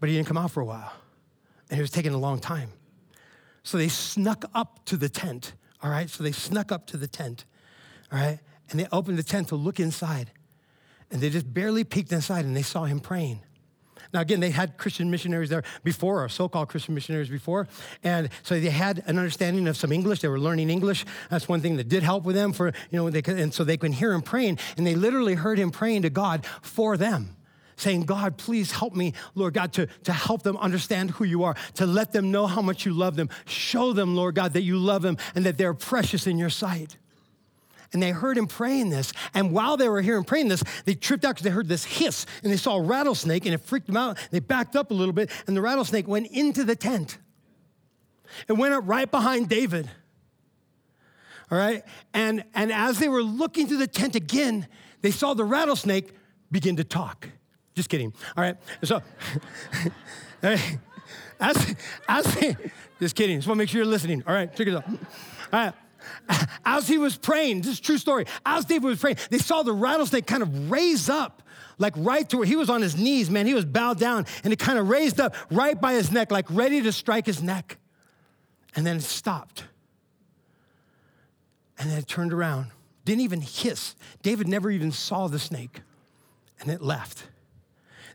But 0.00 0.08
he 0.08 0.16
didn't 0.16 0.26
come 0.26 0.36
out 0.36 0.50
for 0.50 0.60
a 0.60 0.64
while. 0.64 0.92
And 1.70 1.78
it 1.78 1.82
was 1.82 1.90
taking 1.90 2.12
a 2.12 2.18
long 2.18 2.40
time. 2.40 2.70
So 3.66 3.78
they 3.78 3.88
snuck 3.88 4.44
up 4.54 4.84
to 4.84 4.96
the 4.96 5.08
tent, 5.08 5.54
all 5.82 5.90
right? 5.90 6.08
So 6.08 6.22
they 6.22 6.30
snuck 6.30 6.70
up 6.70 6.86
to 6.86 6.96
the 6.96 7.08
tent, 7.08 7.46
all 8.12 8.18
right? 8.20 8.38
And 8.70 8.78
they 8.78 8.86
opened 8.92 9.18
the 9.18 9.24
tent 9.24 9.48
to 9.48 9.56
look 9.56 9.80
inside. 9.80 10.30
And 11.10 11.20
they 11.20 11.30
just 11.30 11.52
barely 11.52 11.82
peeked 11.82 12.12
inside 12.12 12.44
and 12.44 12.56
they 12.56 12.62
saw 12.62 12.84
him 12.84 13.00
praying. 13.00 13.40
Now, 14.14 14.20
again, 14.20 14.38
they 14.38 14.50
had 14.50 14.78
Christian 14.78 15.10
missionaries 15.10 15.50
there 15.50 15.64
before, 15.82 16.22
or 16.22 16.28
so 16.28 16.48
called 16.48 16.68
Christian 16.68 16.94
missionaries 16.94 17.28
before. 17.28 17.66
And 18.04 18.28
so 18.44 18.58
they 18.58 18.70
had 18.70 19.02
an 19.06 19.18
understanding 19.18 19.66
of 19.66 19.76
some 19.76 19.90
English. 19.90 20.20
They 20.20 20.28
were 20.28 20.38
learning 20.38 20.70
English. 20.70 21.04
That's 21.28 21.48
one 21.48 21.60
thing 21.60 21.76
that 21.78 21.88
did 21.88 22.04
help 22.04 22.22
with 22.22 22.36
them 22.36 22.52
for, 22.52 22.68
you 22.68 22.98
know, 22.98 23.10
they 23.10 23.20
could, 23.20 23.36
and 23.36 23.52
so 23.52 23.64
they 23.64 23.76
could 23.76 23.94
hear 23.94 24.12
him 24.12 24.22
praying. 24.22 24.60
And 24.76 24.86
they 24.86 24.94
literally 24.94 25.34
heard 25.34 25.58
him 25.58 25.72
praying 25.72 26.02
to 26.02 26.10
God 26.10 26.46
for 26.62 26.96
them 26.96 27.35
saying, 27.76 28.02
God, 28.02 28.38
please 28.38 28.72
help 28.72 28.94
me, 28.94 29.12
Lord 29.34 29.54
God, 29.54 29.72
to, 29.74 29.86
to 30.04 30.12
help 30.12 30.42
them 30.42 30.56
understand 30.56 31.10
who 31.12 31.24
you 31.24 31.44
are, 31.44 31.54
to 31.74 31.86
let 31.86 32.12
them 32.12 32.30
know 32.30 32.46
how 32.46 32.62
much 32.62 32.86
you 32.86 32.92
love 32.92 33.16
them. 33.16 33.28
Show 33.44 33.92
them, 33.92 34.16
Lord 34.16 34.34
God, 34.34 34.54
that 34.54 34.62
you 34.62 34.78
love 34.78 35.02
them 35.02 35.18
and 35.34 35.44
that 35.44 35.58
they're 35.58 35.74
precious 35.74 36.26
in 36.26 36.38
your 36.38 36.50
sight. 36.50 36.96
and 37.92 38.02
they 38.02 38.10
heard 38.10 38.36
him 38.36 38.46
praying 38.46 38.90
this. 38.90 39.12
And 39.34 39.52
while 39.52 39.76
they 39.76 39.88
were 39.88 40.02
hearing 40.02 40.24
praying 40.24 40.48
this, 40.48 40.62
they 40.84 40.94
tripped 40.94 41.24
out 41.24 41.34
because 41.34 41.44
they 41.44 41.50
heard 41.50 41.68
this 41.68 41.84
hiss 41.84 42.26
and 42.42 42.52
they 42.52 42.56
saw 42.56 42.76
a 42.76 42.82
rattlesnake 42.82 43.44
and 43.46 43.54
it 43.54 43.60
freaked 43.60 43.86
them 43.86 43.96
out. 43.96 44.18
They 44.30 44.40
backed 44.40 44.76
up 44.76 44.90
a 44.90 44.94
little 44.94 45.12
bit 45.12 45.30
and 45.46 45.56
the 45.56 45.62
rattlesnake 45.62 46.08
went 46.08 46.26
into 46.28 46.64
the 46.64 46.76
tent. 46.76 47.18
It 48.48 48.54
went 48.54 48.74
up 48.74 48.84
right 48.86 49.10
behind 49.10 49.48
David. 49.48 49.88
All 51.50 51.58
right? 51.58 51.84
And, 52.12 52.44
and 52.54 52.72
as 52.72 52.98
they 52.98 53.08
were 53.08 53.22
looking 53.22 53.68
through 53.68 53.78
the 53.78 53.86
tent 53.86 54.16
again, 54.16 54.66
they 55.02 55.12
saw 55.12 55.34
the 55.34 55.44
rattlesnake 55.44 56.10
begin 56.50 56.76
to 56.76 56.84
talk. 56.84 57.28
Just 57.76 57.90
kidding. 57.90 58.12
All 58.36 58.42
right? 58.42 58.56
So, 58.82 59.02
as, 61.40 61.76
as 62.08 62.34
they, 62.34 62.56
just 62.98 63.14
kidding. 63.14 63.38
Just 63.38 63.46
want 63.46 63.58
to 63.58 63.62
make 63.62 63.68
sure 63.68 63.82
you're 63.82 63.90
listening. 63.90 64.24
All 64.26 64.34
right, 64.34 64.54
check 64.56 64.66
it 64.66 64.74
out. 64.74 64.88
All 64.88 64.96
right. 65.52 65.74
As 66.64 66.88
he 66.88 66.98
was 66.98 67.16
praying, 67.16 67.60
this 67.60 67.72
is 67.72 67.80
true 67.80 67.98
story. 67.98 68.24
As 68.44 68.64
David 68.64 68.84
was 68.84 68.98
praying, 68.98 69.18
they 69.30 69.38
saw 69.38 69.62
the 69.62 69.72
rattlesnake 69.72 70.26
kind 70.26 70.42
of 70.42 70.70
raise 70.70 71.10
up, 71.10 71.42
like 71.78 71.92
right 71.96 72.28
to 72.30 72.38
where 72.38 72.46
he 72.46 72.56
was 72.56 72.70
on 72.70 72.80
his 72.80 72.96
knees, 72.96 73.30
man. 73.30 73.46
He 73.46 73.54
was 73.54 73.64
bowed 73.66 73.98
down, 73.98 74.24
and 74.42 74.52
it 74.52 74.58
kind 74.58 74.78
of 74.78 74.88
raised 74.88 75.20
up 75.20 75.34
right 75.50 75.78
by 75.78 75.92
his 75.92 76.10
neck, 76.10 76.30
like 76.30 76.46
ready 76.48 76.80
to 76.82 76.92
strike 76.92 77.26
his 77.26 77.42
neck. 77.42 77.76
And 78.74 78.86
then 78.86 78.96
it 78.96 79.02
stopped. 79.02 79.64
And 81.78 81.90
then 81.90 81.98
it 81.98 82.08
turned 82.08 82.32
around, 82.32 82.70
didn't 83.04 83.22
even 83.22 83.42
hiss. 83.42 83.94
David 84.22 84.48
never 84.48 84.70
even 84.70 84.92
saw 84.92 85.26
the 85.28 85.38
snake, 85.38 85.82
and 86.60 86.70
it 86.70 86.80
left. 86.80 87.24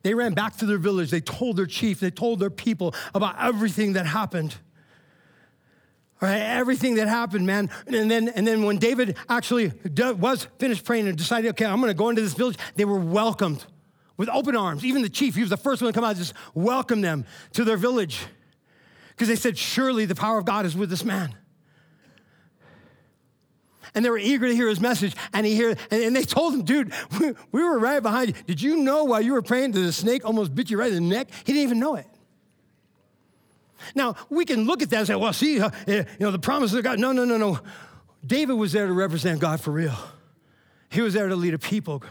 They 0.03 0.13
ran 0.13 0.33
back 0.33 0.57
to 0.57 0.65
their 0.65 0.77
village. 0.77 1.11
They 1.11 1.21
told 1.21 1.57
their 1.57 1.65
chief, 1.65 1.99
they 1.99 2.11
told 2.11 2.39
their 2.39 2.49
people 2.49 2.95
about 3.13 3.35
everything 3.39 3.93
that 3.93 4.05
happened. 4.05 4.55
All 6.21 6.29
right, 6.29 6.39
everything 6.39 6.95
that 6.95 7.07
happened, 7.07 7.45
man. 7.45 7.69
And 7.87 8.09
then, 8.09 8.29
and 8.29 8.45
then 8.45 8.63
when 8.63 8.77
David 8.77 9.17
actually 9.27 9.71
was 9.97 10.47
finished 10.59 10.85
praying 10.85 11.07
and 11.07 11.17
decided, 11.17 11.49
okay, 11.51 11.65
I'm 11.65 11.79
gonna 11.79 11.93
go 11.93 12.09
into 12.09 12.21
this 12.21 12.33
village, 12.33 12.57
they 12.75 12.85
were 12.85 12.99
welcomed 12.99 13.65
with 14.17 14.29
open 14.29 14.55
arms. 14.55 14.85
Even 14.85 15.01
the 15.01 15.09
chief, 15.09 15.35
he 15.35 15.41
was 15.41 15.49
the 15.49 15.57
first 15.57 15.81
one 15.81 15.91
to 15.91 15.97
come 15.97 16.03
out, 16.03 16.15
just 16.15 16.33
welcome 16.53 17.01
them 17.01 17.25
to 17.53 17.63
their 17.63 17.77
village. 17.77 18.25
Because 19.09 19.27
they 19.27 19.35
said, 19.35 19.57
surely 19.57 20.05
the 20.05 20.15
power 20.15 20.37
of 20.37 20.45
God 20.45 20.65
is 20.65 20.75
with 20.75 20.89
this 20.89 21.03
man 21.03 21.35
and 23.93 24.06
they 24.06 24.10
were 24.10 24.17
eager 24.17 24.47
to 24.47 24.56
hear 24.56 24.67
his 24.67 24.80
message. 24.80 25.15
And 25.34 25.45
he 25.45 25.56
hear, 25.56 25.75
and, 25.89 26.15
they 26.15 26.23
told 26.23 26.54
him, 26.54 26.63
dude, 26.63 26.93
we, 27.19 27.34
we, 27.51 27.63
were 27.63 27.80
right 27.80 28.01
behind 28.01 28.30
you. 28.30 28.34
Did 28.45 28.62
you 28.62 28.77
know 28.77 29.04
while 29.04 29.21
you 29.21 29.34
were 29.34 29.41
praying 29.41 29.71
that 29.71 29.80
the 29.80 29.91
snake 29.91 30.25
almost 30.25 30.56
bit 30.56 30.69
you 30.69 30.80
right 30.80 30.91
in 30.91 30.95
the 30.95 31.15
neck? 31.15 31.30
He 31.43 31.54
didn't 31.54 31.63
even 31.63 31.80
know 31.80 31.95
it. 31.95 32.08
Now 33.95 34.15
we 34.30 34.45
can 34.45 34.65
look 34.65 34.82
at 34.82 34.89
that 34.91 34.97
and 34.99 35.08
say, 35.08 35.15
well, 35.15 35.34
see, 35.34 35.60
uh, 35.60 35.71
you 35.88 36.06
know, 36.19 36.32
the 36.32 36.39
promises 36.39 36.77
of 36.77 36.84
God. 36.84 36.99
No, 36.99 37.12
no, 37.12 37.25
no, 37.25 37.38
no. 37.38 37.60
David 38.25 38.54
was 38.54 38.71
there 38.71 38.86
to 38.86 38.93
represent 38.93 39.39
God 39.39 39.60
for 39.60 39.71
real. 39.71 39.97
He 40.89 41.01
was 41.01 41.13
there 41.13 41.27
to 41.27 41.36
lead 41.36 41.54
a 41.54 41.60
people 41.60 42.04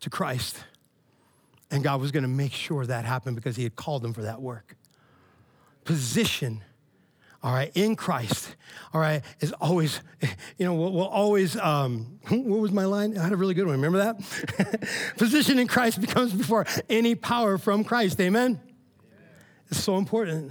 to 0.00 0.10
Christ. 0.10 0.56
And 1.70 1.82
God 1.82 2.00
was 2.00 2.12
going 2.12 2.22
to 2.22 2.28
make 2.28 2.52
sure 2.52 2.86
that 2.86 3.04
happened 3.04 3.36
because 3.36 3.56
he 3.56 3.64
had 3.64 3.76
called 3.76 4.04
him 4.04 4.12
for 4.12 4.22
that 4.22 4.40
work. 4.40 4.76
Position 5.84 6.62
all 7.46 7.52
right, 7.52 7.70
in 7.76 7.94
Christ, 7.94 8.56
all 8.92 9.00
right, 9.00 9.22
is 9.38 9.52
always, 9.52 10.00
you 10.58 10.66
know, 10.66 10.74
we'll, 10.74 11.06
always, 11.06 11.56
um, 11.56 12.18
what 12.28 12.58
was 12.58 12.72
my 12.72 12.84
line? 12.86 13.16
I 13.16 13.22
had 13.22 13.32
a 13.32 13.36
really 13.36 13.54
good 13.54 13.66
one. 13.66 13.80
Remember 13.80 13.98
that? 13.98 14.88
Position 15.16 15.60
in 15.60 15.68
Christ 15.68 16.00
becomes 16.00 16.32
before 16.32 16.66
any 16.90 17.14
power 17.14 17.56
from 17.56 17.84
Christ. 17.84 18.20
Amen? 18.20 18.60
It's 19.70 19.78
so 19.78 19.96
important. 19.96 20.50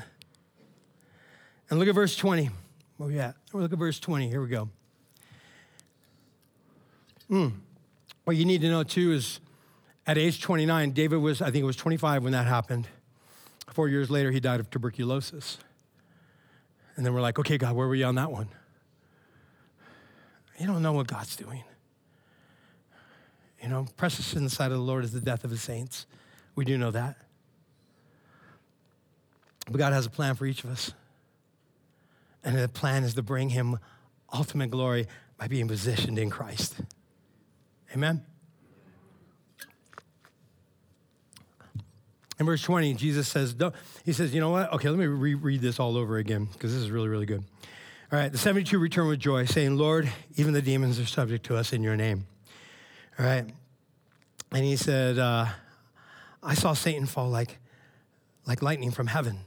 And 1.69 1.79
look 1.79 1.89
at 1.89 1.95
verse 1.95 2.15
20. 2.15 2.49
Where 2.95 3.09
we 3.09 3.19
at? 3.19 3.35
Look 3.51 3.73
at 3.73 3.77
verse 3.77 3.99
20. 3.99 4.29
Here 4.29 4.41
we 4.41 4.47
go. 4.47 4.69
Mm. 7.29 7.55
What 8.23 8.37
you 8.37 8.45
need 8.45 8.61
to 8.61 8.69
know 8.69 8.83
too 8.83 9.11
is 9.11 9.41
at 10.07 10.17
age 10.17 10.41
29, 10.41 10.91
David 10.91 11.17
was, 11.17 11.41
I 11.41 11.51
think 11.51 11.61
it 11.61 11.65
was 11.65 11.75
25 11.75 12.23
when 12.23 12.31
that 12.31 12.47
happened. 12.47 12.87
Four 13.73 13.89
years 13.89 14.09
later, 14.09 14.31
he 14.31 14.39
died 14.39 14.61
of 14.61 14.69
tuberculosis. 14.69 15.57
And 16.95 17.05
then 17.05 17.13
we're 17.13 17.21
like, 17.21 17.39
okay, 17.39 17.57
God, 17.57 17.75
where 17.75 17.87
were 17.87 17.95
you 17.95 18.05
on 18.05 18.15
that 18.15 18.31
one? 18.31 18.47
You 20.59 20.67
don't 20.67 20.81
know 20.81 20.93
what 20.93 21.07
God's 21.07 21.35
doing. 21.35 21.63
You 23.61 23.69
know, 23.69 23.87
precious 23.97 24.33
in 24.33 24.43
the 24.43 24.49
sight 24.49 24.71
of 24.71 24.77
the 24.77 24.83
Lord 24.83 25.03
is 25.03 25.11
the 25.11 25.19
death 25.19 25.43
of 25.43 25.51
his 25.51 25.61
saints. 25.61 26.05
We 26.55 26.65
do 26.65 26.77
know 26.77 26.91
that. 26.91 27.17
But 29.65 29.77
God 29.77 29.91
has 29.91 30.05
a 30.05 30.09
plan 30.09 30.35
for 30.35 30.45
each 30.45 30.63
of 30.63 30.69
us. 30.69 30.93
And 32.43 32.57
the 32.57 32.69
plan 32.69 33.03
is 33.03 33.15
to 33.15 33.23
bring 33.23 33.49
him 33.49 33.79
ultimate 34.31 34.69
glory 34.69 35.07
by 35.37 35.47
being 35.47 35.67
positioned 35.67 36.19
in 36.19 36.29
Christ. 36.29 36.75
Amen? 37.93 38.23
In 42.39 42.45
verse 42.45 42.61
20, 42.61 42.93
Jesus 42.95 43.27
says, 43.27 43.55
He 44.03 44.13
says, 44.13 44.33
You 44.33 44.41
know 44.41 44.49
what? 44.49 44.73
Okay, 44.73 44.89
let 44.89 44.99
me 44.99 45.05
reread 45.05 45.61
this 45.61 45.79
all 45.79 45.97
over 45.97 46.17
again 46.17 46.45
because 46.51 46.73
this 46.73 46.81
is 46.81 46.91
really, 46.91 47.07
really 47.07 47.25
good. 47.25 47.43
All 48.11 48.19
right, 48.19 48.31
the 48.31 48.37
72 48.37 48.77
return 48.77 49.07
with 49.07 49.19
joy, 49.19 49.45
saying, 49.45 49.77
Lord, 49.77 50.11
even 50.35 50.53
the 50.53 50.61
demons 50.61 50.99
are 50.99 51.05
subject 51.05 51.45
to 51.47 51.55
us 51.55 51.73
in 51.73 51.81
your 51.81 51.95
name. 51.95 52.27
All 53.17 53.25
right. 53.25 53.45
And 54.51 54.63
he 54.63 54.75
said, 54.75 55.17
uh, 55.17 55.47
I 56.43 56.53
saw 56.53 56.73
Satan 56.73 57.07
fall 57.07 57.29
like, 57.29 57.57
like 58.45 58.61
lightning 58.61 58.91
from 58.91 59.07
heaven. 59.07 59.39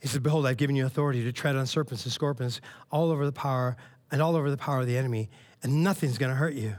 He 0.00 0.08
said, 0.08 0.22
Behold, 0.22 0.46
I've 0.46 0.56
given 0.56 0.74
you 0.74 0.84
authority 0.84 1.22
to 1.24 1.32
tread 1.32 1.54
on 1.54 1.66
serpents 1.66 2.04
and 2.04 2.12
scorpions 2.12 2.60
all 2.90 3.10
over 3.10 3.24
the 3.24 3.32
power 3.32 3.76
and 4.10 4.20
all 4.20 4.34
over 4.34 4.50
the 4.50 4.56
power 4.56 4.80
of 4.80 4.86
the 4.86 4.98
enemy, 4.98 5.30
and 5.62 5.84
nothing's 5.84 6.18
going 6.18 6.30
to 6.30 6.36
hurt 6.36 6.54
you. 6.54 6.74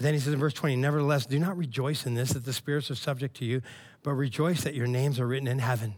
But 0.00 0.04
then 0.04 0.14
he 0.14 0.20
says 0.20 0.32
in 0.32 0.40
verse 0.40 0.54
20, 0.54 0.76
Nevertheless, 0.76 1.26
do 1.26 1.38
not 1.38 1.58
rejoice 1.58 2.06
in 2.06 2.14
this, 2.14 2.30
that 2.30 2.46
the 2.46 2.54
spirits 2.54 2.90
are 2.90 2.94
subject 2.94 3.36
to 3.36 3.44
you, 3.44 3.60
but 4.02 4.14
rejoice 4.14 4.62
that 4.62 4.72
your 4.72 4.86
names 4.86 5.20
are 5.20 5.26
written 5.26 5.46
in 5.46 5.58
heaven. 5.58 5.94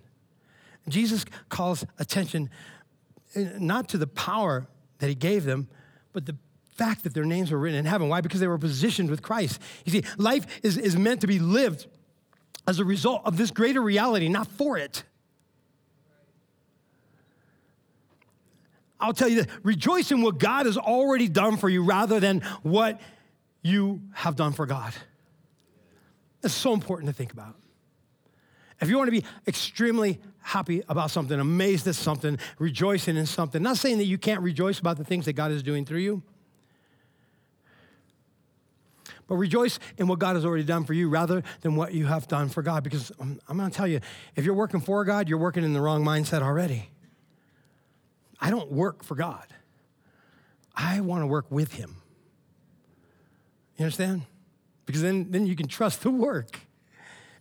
Jesus 0.88 1.24
calls 1.48 1.86
attention 2.00 2.50
eh, 3.36 3.50
not 3.60 3.88
to 3.90 3.98
the 3.98 4.08
power 4.08 4.66
that 4.98 5.06
he 5.06 5.14
gave 5.14 5.44
them, 5.44 5.68
but 6.12 6.26
the 6.26 6.34
fact 6.74 7.04
that 7.04 7.14
their 7.14 7.24
names 7.24 7.52
were 7.52 7.58
written 7.58 7.78
in 7.78 7.84
heaven. 7.84 8.08
Why? 8.08 8.20
Because 8.20 8.40
they 8.40 8.48
were 8.48 8.58
positioned 8.58 9.08
with 9.08 9.22
Christ. 9.22 9.62
You 9.84 9.92
see, 9.92 10.02
life 10.16 10.48
is, 10.64 10.76
is 10.78 10.96
meant 10.96 11.20
to 11.20 11.28
be 11.28 11.38
lived 11.38 11.86
as 12.66 12.80
a 12.80 12.84
result 12.84 13.22
of 13.24 13.36
this 13.36 13.52
greater 13.52 13.80
reality, 13.80 14.28
not 14.28 14.48
for 14.48 14.78
it. 14.78 15.04
I'll 18.98 19.12
tell 19.12 19.28
you 19.28 19.44
this 19.44 19.46
rejoice 19.62 20.10
in 20.10 20.22
what 20.22 20.38
God 20.38 20.66
has 20.66 20.76
already 20.76 21.28
done 21.28 21.56
for 21.56 21.68
you 21.68 21.84
rather 21.84 22.18
than 22.18 22.40
what 22.64 23.00
you 23.62 24.02
have 24.12 24.36
done 24.36 24.52
for 24.52 24.66
God. 24.66 24.92
It's 26.42 26.54
so 26.54 26.74
important 26.74 27.08
to 27.08 27.14
think 27.14 27.32
about. 27.32 27.54
If 28.80 28.88
you 28.88 28.98
want 28.98 29.06
to 29.06 29.12
be 29.12 29.24
extremely 29.46 30.20
happy 30.40 30.82
about 30.88 31.12
something, 31.12 31.38
amazed 31.38 31.86
at 31.86 31.94
something, 31.94 32.36
rejoicing 32.58 33.16
in 33.16 33.26
something, 33.26 33.62
not 33.62 33.76
saying 33.76 33.98
that 33.98 34.06
you 34.06 34.18
can't 34.18 34.40
rejoice 34.40 34.80
about 34.80 34.98
the 34.98 35.04
things 35.04 35.26
that 35.26 35.34
God 35.34 35.52
is 35.52 35.62
doing 35.62 35.84
through 35.84 36.00
you, 36.00 36.22
but 39.28 39.36
rejoice 39.36 39.78
in 39.98 40.08
what 40.08 40.18
God 40.18 40.34
has 40.34 40.44
already 40.44 40.64
done 40.64 40.84
for 40.84 40.94
you 40.94 41.08
rather 41.08 41.44
than 41.60 41.76
what 41.76 41.94
you 41.94 42.06
have 42.06 42.26
done 42.26 42.48
for 42.48 42.60
God. 42.60 42.82
Because 42.82 43.12
I'm, 43.20 43.40
I'm 43.48 43.56
going 43.56 43.70
to 43.70 43.76
tell 43.76 43.86
you, 43.86 44.00
if 44.34 44.44
you're 44.44 44.52
working 44.52 44.80
for 44.80 45.04
God, 45.04 45.28
you're 45.28 45.38
working 45.38 45.62
in 45.62 45.72
the 45.72 45.80
wrong 45.80 46.04
mindset 46.04 46.42
already. 46.42 46.90
I 48.40 48.50
don't 48.50 48.72
work 48.72 49.04
for 49.04 49.14
God, 49.14 49.46
I 50.74 51.00
want 51.00 51.22
to 51.22 51.26
work 51.28 51.46
with 51.50 51.72
Him. 51.74 52.01
You 53.82 53.86
understand? 53.86 54.22
Because 54.86 55.02
then, 55.02 55.32
then 55.32 55.44
you 55.44 55.56
can 55.56 55.66
trust 55.66 56.02
the 56.02 56.10
work. 56.10 56.60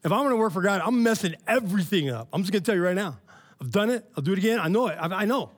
If 0.04 0.12
I'm 0.12 0.24
gonna 0.24 0.38
work 0.38 0.54
for 0.54 0.64
God, 0.64 0.82
I'm 0.84 1.04
messing 1.04 1.36
everything 1.48 2.10
up. 2.10 2.30
I'm 2.34 2.42
just 2.42 2.52
gonna 2.52 2.64
tell 2.64 2.74
you 2.74 2.84
right 2.84 2.96
now. 2.96 3.20
I've 3.62 3.70
done 3.70 3.92
it, 3.92 4.10
I'll 4.18 4.24
do 4.24 4.34
it 4.34 4.40
again. 4.40 4.60
I 4.60 4.68
know 4.68 4.88
it, 4.88 4.98
I, 5.00 5.06
I 5.06 5.26
know. 5.26 5.52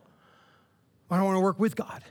I 1.09 1.15
don't 1.15 1.25
wanna 1.25 1.39
work 1.39 1.57
with 1.57 1.77
God. 1.77 2.03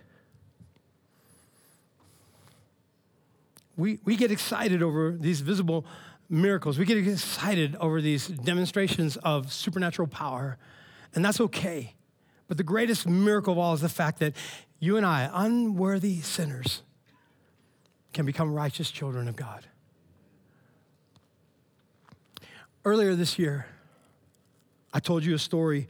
We, 3.76 3.98
we 4.06 4.16
get 4.16 4.30
excited 4.30 4.82
over 4.82 5.18
these 5.20 5.42
visible 5.42 5.84
miracles. 6.30 6.78
We 6.78 6.86
get 6.86 6.96
excited 6.96 7.76
over 7.76 8.00
these 8.00 8.26
demonstrations 8.26 9.18
of 9.18 9.52
supernatural 9.52 10.08
power, 10.08 10.56
and 11.14 11.22
that's 11.22 11.42
okay. 11.42 11.92
But 12.48 12.56
the 12.56 12.64
greatest 12.64 13.06
miracle 13.06 13.52
of 13.52 13.58
all 13.58 13.74
is 13.74 13.82
the 13.82 13.90
fact 13.90 14.18
that 14.20 14.34
you 14.78 14.96
and 14.96 15.04
I, 15.04 15.28
unworthy 15.30 16.22
sinners, 16.22 16.80
can 18.12 18.26
become 18.26 18.52
righteous 18.52 18.90
children 18.90 19.28
of 19.28 19.36
God. 19.36 19.66
Earlier 22.84 23.14
this 23.14 23.38
year, 23.38 23.66
I 24.92 25.00
told 25.00 25.24
you 25.24 25.34
a 25.34 25.38
story 25.38 25.88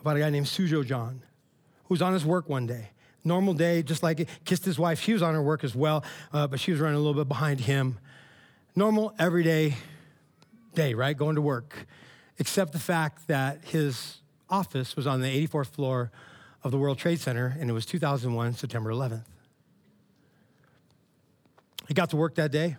about 0.00 0.16
a 0.16 0.20
guy 0.20 0.30
named 0.30 0.46
Sujo 0.46 0.84
John 0.84 1.22
who 1.84 1.94
was 1.94 2.02
on 2.02 2.12
his 2.12 2.24
work 2.24 2.48
one 2.48 2.66
day. 2.66 2.90
Normal 3.24 3.54
day, 3.54 3.82
just 3.82 4.02
like 4.02 4.20
it, 4.20 4.28
kissed 4.44 4.64
his 4.64 4.78
wife. 4.78 5.00
She 5.00 5.14
was 5.14 5.22
on 5.22 5.32
her 5.32 5.42
work 5.42 5.64
as 5.64 5.74
well, 5.74 6.04
uh, 6.32 6.46
but 6.46 6.60
she 6.60 6.70
was 6.70 6.80
running 6.80 6.96
a 6.96 6.98
little 6.98 7.14
bit 7.14 7.28
behind 7.28 7.60
him. 7.60 7.98
Normal, 8.76 9.14
everyday 9.18 9.76
day, 10.74 10.92
right? 10.92 11.16
Going 11.16 11.36
to 11.36 11.40
work, 11.40 11.86
except 12.38 12.72
the 12.72 12.78
fact 12.78 13.26
that 13.28 13.64
his 13.64 14.18
office 14.50 14.94
was 14.94 15.06
on 15.06 15.22
the 15.22 15.46
84th 15.46 15.68
floor 15.68 16.10
of 16.62 16.70
the 16.70 16.78
World 16.78 16.98
Trade 16.98 17.20
Center, 17.20 17.56
and 17.58 17.70
it 17.70 17.72
was 17.72 17.86
2001, 17.86 18.54
September 18.54 18.90
11th. 18.90 19.24
He 21.88 21.94
got 21.94 22.10
to 22.10 22.16
work 22.16 22.36
that 22.36 22.50
day. 22.50 22.76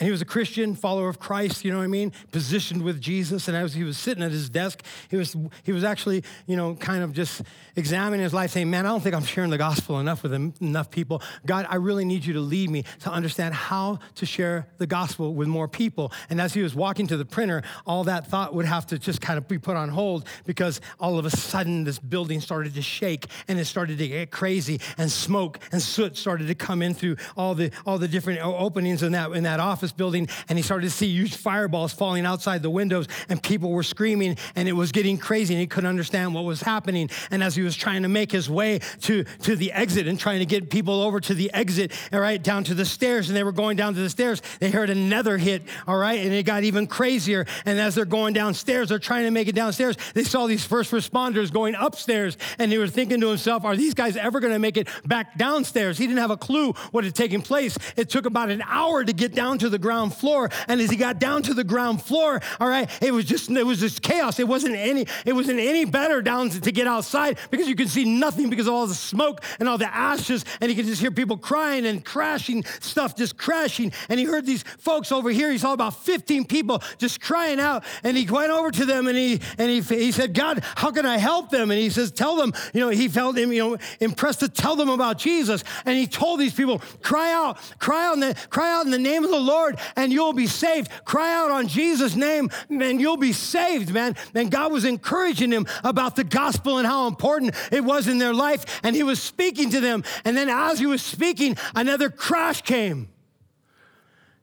And 0.00 0.08
he 0.08 0.10
was 0.10 0.20
a 0.20 0.24
Christian, 0.24 0.74
follower 0.74 1.08
of 1.08 1.20
Christ, 1.20 1.64
you 1.64 1.70
know 1.70 1.78
what 1.78 1.84
I 1.84 1.88
mean? 1.88 2.12
Positioned 2.32 2.82
with 2.82 3.00
Jesus. 3.00 3.46
And 3.46 3.56
as 3.56 3.74
he 3.74 3.84
was 3.84 3.96
sitting 3.96 4.24
at 4.24 4.32
his 4.32 4.50
desk, 4.50 4.82
he 5.08 5.16
was, 5.16 5.36
he 5.62 5.70
was 5.70 5.84
actually, 5.84 6.24
you 6.46 6.56
know, 6.56 6.74
kind 6.74 7.04
of 7.04 7.12
just 7.12 7.42
examining 7.76 8.20
his 8.20 8.34
life, 8.34 8.50
saying, 8.50 8.68
Man, 8.68 8.86
I 8.86 8.88
don't 8.88 9.00
think 9.00 9.14
I'm 9.14 9.24
sharing 9.24 9.50
the 9.50 9.58
gospel 9.58 10.00
enough 10.00 10.24
with 10.24 10.34
enough 10.34 10.90
people. 10.90 11.22
God, 11.46 11.66
I 11.70 11.76
really 11.76 12.04
need 12.04 12.24
you 12.24 12.32
to 12.32 12.40
lead 12.40 12.70
me 12.70 12.84
to 13.00 13.10
understand 13.10 13.54
how 13.54 14.00
to 14.16 14.26
share 14.26 14.66
the 14.78 14.86
gospel 14.86 15.32
with 15.32 15.46
more 15.46 15.68
people. 15.68 16.12
And 16.28 16.40
as 16.40 16.54
he 16.54 16.62
was 16.62 16.74
walking 16.74 17.06
to 17.06 17.16
the 17.16 17.24
printer, 17.24 17.62
all 17.86 18.02
that 18.04 18.26
thought 18.26 18.52
would 18.52 18.66
have 18.66 18.86
to 18.88 18.98
just 18.98 19.20
kind 19.20 19.38
of 19.38 19.46
be 19.46 19.58
put 19.58 19.76
on 19.76 19.90
hold 19.90 20.26
because 20.44 20.80
all 20.98 21.18
of 21.18 21.24
a 21.24 21.30
sudden 21.30 21.84
this 21.84 22.00
building 22.00 22.40
started 22.40 22.74
to 22.74 22.82
shake 22.82 23.26
and 23.46 23.60
it 23.60 23.66
started 23.66 23.98
to 23.98 24.08
get 24.08 24.32
crazy 24.32 24.80
and 24.98 25.10
smoke 25.10 25.60
and 25.70 25.80
soot 25.80 26.16
started 26.16 26.48
to 26.48 26.54
come 26.54 26.82
in 26.82 26.94
through 26.94 27.16
all 27.36 27.54
the 27.54 27.70
all 27.86 27.98
the 27.98 28.08
different 28.08 28.40
openings 28.40 29.02
in 29.02 29.12
that 29.12 29.30
in 29.32 29.44
that 29.44 29.60
office 29.60 29.83
office 29.84 29.92
building 29.92 30.28
and 30.48 30.58
he 30.58 30.62
started 30.62 30.86
to 30.86 30.90
see 30.90 31.06
huge 31.06 31.36
fireballs 31.36 31.92
falling 31.92 32.24
outside 32.24 32.62
the 32.62 32.70
windows 32.70 33.06
and 33.28 33.42
people 33.42 33.70
were 33.70 33.82
screaming 33.82 34.36
and 34.56 34.68
it 34.68 34.72
was 34.72 34.92
getting 34.92 35.18
crazy 35.18 35.52
and 35.52 35.60
he 35.60 35.66
couldn't 35.66 35.88
understand 35.88 36.34
what 36.34 36.44
was 36.44 36.62
happening. 36.62 37.10
And 37.30 37.42
as 37.42 37.54
he 37.54 37.62
was 37.62 37.76
trying 37.76 38.02
to 38.02 38.08
make 38.08 38.32
his 38.32 38.48
way 38.48 38.80
to, 39.02 39.24
to 39.24 39.56
the 39.56 39.72
exit 39.72 40.06
and 40.08 40.18
trying 40.18 40.38
to 40.38 40.46
get 40.46 40.70
people 40.70 41.02
over 41.02 41.20
to 41.20 41.34
the 41.34 41.52
exit, 41.52 41.92
all 42.12 42.20
right, 42.20 42.42
down 42.42 42.64
to 42.64 42.74
the 42.74 42.84
stairs, 42.84 43.28
and 43.28 43.36
they 43.36 43.44
were 43.44 43.52
going 43.52 43.76
down 43.76 43.94
to 43.94 44.00
the 44.00 44.08
stairs, 44.08 44.40
they 44.58 44.70
heard 44.70 44.88
another 44.88 45.36
hit, 45.36 45.62
all 45.86 45.98
right, 45.98 46.20
and 46.20 46.32
it 46.32 46.44
got 46.44 46.64
even 46.64 46.86
crazier. 46.86 47.44
And 47.66 47.78
as 47.78 47.94
they're 47.94 48.04
going 48.06 48.32
downstairs, 48.32 48.88
they're 48.88 48.98
trying 48.98 49.24
to 49.24 49.30
make 49.30 49.48
it 49.48 49.54
downstairs, 49.54 49.96
they 50.14 50.24
saw 50.24 50.46
these 50.46 50.64
first 50.64 50.92
responders 50.92 51.52
going 51.52 51.74
upstairs 51.74 52.38
and 52.58 52.72
he 52.72 52.78
was 52.78 52.90
thinking 52.90 53.20
to 53.20 53.28
himself, 53.28 53.64
are 53.64 53.76
these 53.76 53.94
guys 53.94 54.16
ever 54.16 54.40
going 54.40 54.52
to 54.52 54.58
make 54.58 54.76
it 54.76 54.88
back 55.04 55.36
downstairs? 55.36 55.98
He 55.98 56.06
didn't 56.06 56.20
have 56.20 56.30
a 56.30 56.36
clue 56.36 56.72
what 56.92 57.04
had 57.04 57.14
taken 57.14 57.42
place. 57.42 57.76
It 57.96 58.08
took 58.08 58.24
about 58.26 58.50
an 58.50 58.62
hour 58.66 59.04
to 59.04 59.12
get 59.12 59.34
down 59.34 59.58
to 59.58 59.68
the 59.68 59.73
ground 59.78 60.14
floor. 60.14 60.50
And 60.68 60.80
as 60.80 60.90
he 60.90 60.96
got 60.96 61.18
down 61.18 61.42
to 61.44 61.54
the 61.54 61.64
ground 61.64 62.02
floor, 62.02 62.40
all 62.60 62.68
right, 62.68 62.90
it 63.02 63.12
was 63.12 63.24
just 63.24 63.50
it 63.50 63.66
was 63.66 63.80
just 63.80 64.02
chaos. 64.02 64.38
It 64.38 64.48
wasn't 64.48 64.76
any 64.76 65.06
it 65.24 65.32
wasn't 65.32 65.60
any 65.60 65.84
better 65.84 66.22
down 66.22 66.50
to, 66.50 66.60
to 66.60 66.72
get 66.72 66.86
outside 66.86 67.38
because 67.50 67.68
you 67.68 67.74
could 67.74 67.88
see 67.88 68.04
nothing 68.04 68.50
because 68.50 68.66
of 68.66 68.74
all 68.74 68.86
the 68.86 68.94
smoke 68.94 69.42
and 69.58 69.68
all 69.68 69.78
the 69.78 69.92
ashes, 69.94 70.44
and 70.60 70.70
he 70.70 70.76
could 70.76 70.86
just 70.86 71.00
hear 71.00 71.10
people 71.10 71.36
crying 71.36 71.86
and 71.86 72.04
crashing 72.04 72.64
stuff 72.80 73.16
just 73.16 73.36
crashing. 73.36 73.92
And 74.08 74.18
he 74.18 74.26
heard 74.26 74.46
these 74.46 74.62
folks 74.78 75.12
over 75.12 75.30
here. 75.30 75.50
He 75.50 75.58
saw 75.58 75.72
about 75.72 76.04
15 76.04 76.44
people 76.44 76.82
just 76.98 77.20
crying 77.20 77.60
out, 77.60 77.84
and 78.02 78.16
he 78.16 78.26
went 78.26 78.50
over 78.50 78.70
to 78.70 78.84
them 78.84 79.06
and 79.08 79.16
he 79.16 79.40
and 79.58 79.70
he 79.70 79.80
he 79.80 80.12
said, 80.12 80.34
God, 80.34 80.62
how 80.76 80.90
can 80.90 81.06
I 81.06 81.18
help 81.18 81.50
them? 81.50 81.70
And 81.70 81.80
he 81.80 81.90
says, 81.90 82.10
Tell 82.10 82.36
them, 82.36 82.52
you 82.72 82.80
know, 82.80 82.90
he 82.90 83.08
felt 83.08 83.36
him, 83.36 83.52
you 83.52 83.70
know, 83.70 83.78
impressed 84.00 84.40
to 84.40 84.48
tell 84.48 84.76
them 84.76 84.88
about 84.88 85.18
Jesus. 85.18 85.64
And 85.84 85.96
he 85.96 86.06
told 86.06 86.40
these 86.40 86.54
people, 86.54 86.80
cry 87.02 87.32
out, 87.32 87.58
cry 87.78 88.06
out 88.06 88.14
in 88.14 88.20
the 88.20 88.34
cry 88.50 88.72
out 88.72 88.84
in 88.84 88.90
the 88.90 88.98
name 88.98 89.24
of 89.24 89.30
the 89.30 89.40
Lord 89.40 89.63
Lord 89.64 89.78
and 89.96 90.12
you'll 90.12 90.32
be 90.32 90.46
saved. 90.46 90.90
Cry 91.04 91.34
out 91.34 91.50
on 91.50 91.68
Jesus' 91.68 92.14
name 92.14 92.50
and 92.68 93.00
you'll 93.00 93.16
be 93.16 93.32
saved, 93.32 93.92
man. 93.92 94.16
And 94.34 94.50
God 94.50 94.72
was 94.72 94.84
encouraging 94.84 95.50
him 95.50 95.66
about 95.82 96.16
the 96.16 96.24
gospel 96.24 96.78
and 96.78 96.86
how 96.86 97.06
important 97.06 97.54
it 97.72 97.82
was 97.82 98.08
in 98.08 98.18
their 98.18 98.34
life. 98.34 98.80
And 98.82 98.94
he 98.94 99.02
was 99.02 99.20
speaking 99.20 99.70
to 99.70 99.80
them. 99.80 100.04
And 100.24 100.36
then 100.36 100.48
as 100.48 100.78
he 100.78 100.86
was 100.86 101.02
speaking, 101.02 101.56
another 101.74 102.10
crash 102.10 102.62
came 102.62 103.08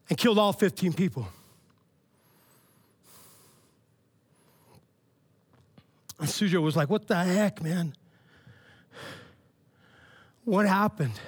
and 0.10 0.18
killed 0.18 0.40
all 0.40 0.54
15 0.54 0.94
people. 0.94 1.28
And 6.20 6.30
Sujo 6.30 6.62
was 6.62 6.76
like, 6.76 6.90
What 6.90 7.08
the 7.08 7.16
heck, 7.16 7.64
man? 7.64 7.94
What 10.44 10.68
happened? 10.68 11.20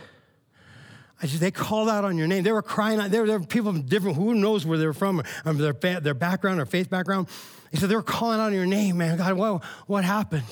I 1.23 1.25
said, 1.25 1.39
they 1.39 1.51
called 1.51 1.87
out 1.87 2.03
on 2.03 2.17
your 2.17 2.27
name. 2.27 2.43
They 2.43 2.51
were 2.51 2.61
crying 2.61 2.99
out. 2.99 3.09
There, 3.09 3.23
were 3.23 3.39
people 3.39 3.71
from 3.71 3.83
different, 3.83 4.17
who 4.17 4.33
knows 4.33 4.65
where 4.65 4.77
they're 4.77 4.91
from, 4.91 5.23
or 5.45 5.53
their, 5.53 5.71
their 6.01 6.13
background 6.13 6.59
or 6.59 6.65
faith 6.65 6.89
background. 6.89 7.29
He 7.71 7.77
said, 7.77 7.87
they 7.87 7.95
were 7.95 8.03
calling 8.03 8.41
out 8.41 8.47
on 8.47 8.53
your 8.53 8.65
name, 8.65 8.97
man. 8.97 9.17
God, 9.17 9.33
what, 9.35 9.63
what 9.87 10.03
happened? 10.03 10.43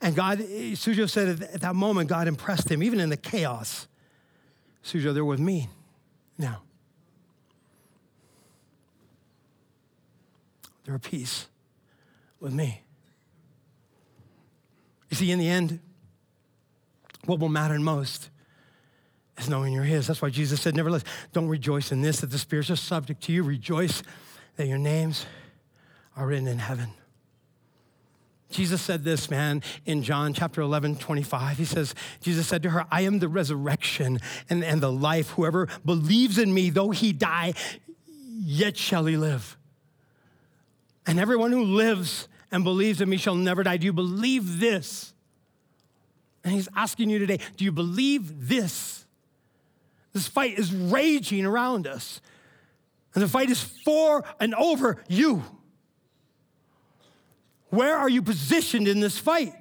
And 0.00 0.16
God, 0.16 0.38
Sujo 0.38 1.08
said 1.08 1.42
at 1.42 1.60
that 1.60 1.74
moment, 1.74 2.08
God 2.08 2.26
impressed 2.26 2.70
him, 2.70 2.82
even 2.82 2.98
in 2.98 3.10
the 3.10 3.18
chaos. 3.18 3.86
Sujo, 4.82 5.12
they're 5.12 5.22
with 5.22 5.38
me 5.38 5.68
now. 6.38 6.62
They're 10.84 10.94
at 10.94 11.02
peace 11.02 11.48
with 12.40 12.54
me. 12.54 12.80
You 15.10 15.16
see, 15.16 15.30
in 15.30 15.38
the 15.38 15.48
end, 15.48 15.80
what 17.26 17.38
will 17.38 17.48
matter 17.48 17.78
most 17.78 18.30
is 19.38 19.48
knowing 19.48 19.72
you're 19.72 19.84
His. 19.84 20.06
That's 20.06 20.22
why 20.22 20.30
Jesus 20.30 20.60
said, 20.60 20.74
Nevertheless, 20.76 21.04
don't 21.32 21.48
rejoice 21.48 21.92
in 21.92 22.02
this, 22.02 22.20
that 22.20 22.30
the 22.30 22.38
spirits 22.38 22.70
are 22.70 22.76
subject 22.76 23.22
to 23.24 23.32
you. 23.32 23.42
Rejoice 23.42 24.02
that 24.56 24.66
your 24.66 24.78
names 24.78 25.26
are 26.16 26.26
written 26.26 26.46
in 26.46 26.58
heaven. 26.58 26.88
Jesus 28.50 28.82
said 28.82 29.02
this, 29.02 29.30
man, 29.30 29.62
in 29.86 30.02
John 30.02 30.34
chapter 30.34 30.60
11, 30.60 30.96
25. 30.96 31.56
He 31.56 31.64
says, 31.64 31.94
Jesus 32.20 32.46
said 32.46 32.62
to 32.64 32.70
her, 32.70 32.84
I 32.90 33.02
am 33.02 33.18
the 33.18 33.28
resurrection 33.28 34.20
and, 34.50 34.62
and 34.62 34.80
the 34.80 34.92
life. 34.92 35.30
Whoever 35.30 35.68
believes 35.84 36.38
in 36.38 36.52
me, 36.52 36.70
though 36.70 36.90
he 36.90 37.12
die, 37.12 37.54
yet 38.28 38.76
shall 38.76 39.06
he 39.06 39.16
live. 39.16 39.56
And 41.06 41.18
everyone 41.18 41.50
who 41.50 41.64
lives 41.64 42.28
and 42.50 42.62
believes 42.62 43.00
in 43.00 43.08
me 43.08 43.16
shall 43.16 43.34
never 43.34 43.62
die. 43.62 43.78
Do 43.78 43.86
you 43.86 43.92
believe 43.92 44.60
this? 44.60 45.11
And 46.44 46.52
he's 46.52 46.68
asking 46.74 47.10
you 47.10 47.18
today 47.18 47.38
do 47.56 47.64
you 47.64 47.72
believe 47.72 48.48
this? 48.48 49.04
This 50.12 50.28
fight 50.28 50.58
is 50.58 50.72
raging 50.72 51.46
around 51.46 51.86
us. 51.86 52.20
And 53.14 53.22
the 53.22 53.28
fight 53.28 53.50
is 53.50 53.62
for 53.62 54.24
and 54.40 54.54
over 54.54 55.02
you. 55.08 55.42
Where 57.70 57.96
are 57.96 58.08
you 58.08 58.22
positioned 58.22 58.88
in 58.88 59.00
this 59.00 59.18
fight? 59.18 59.54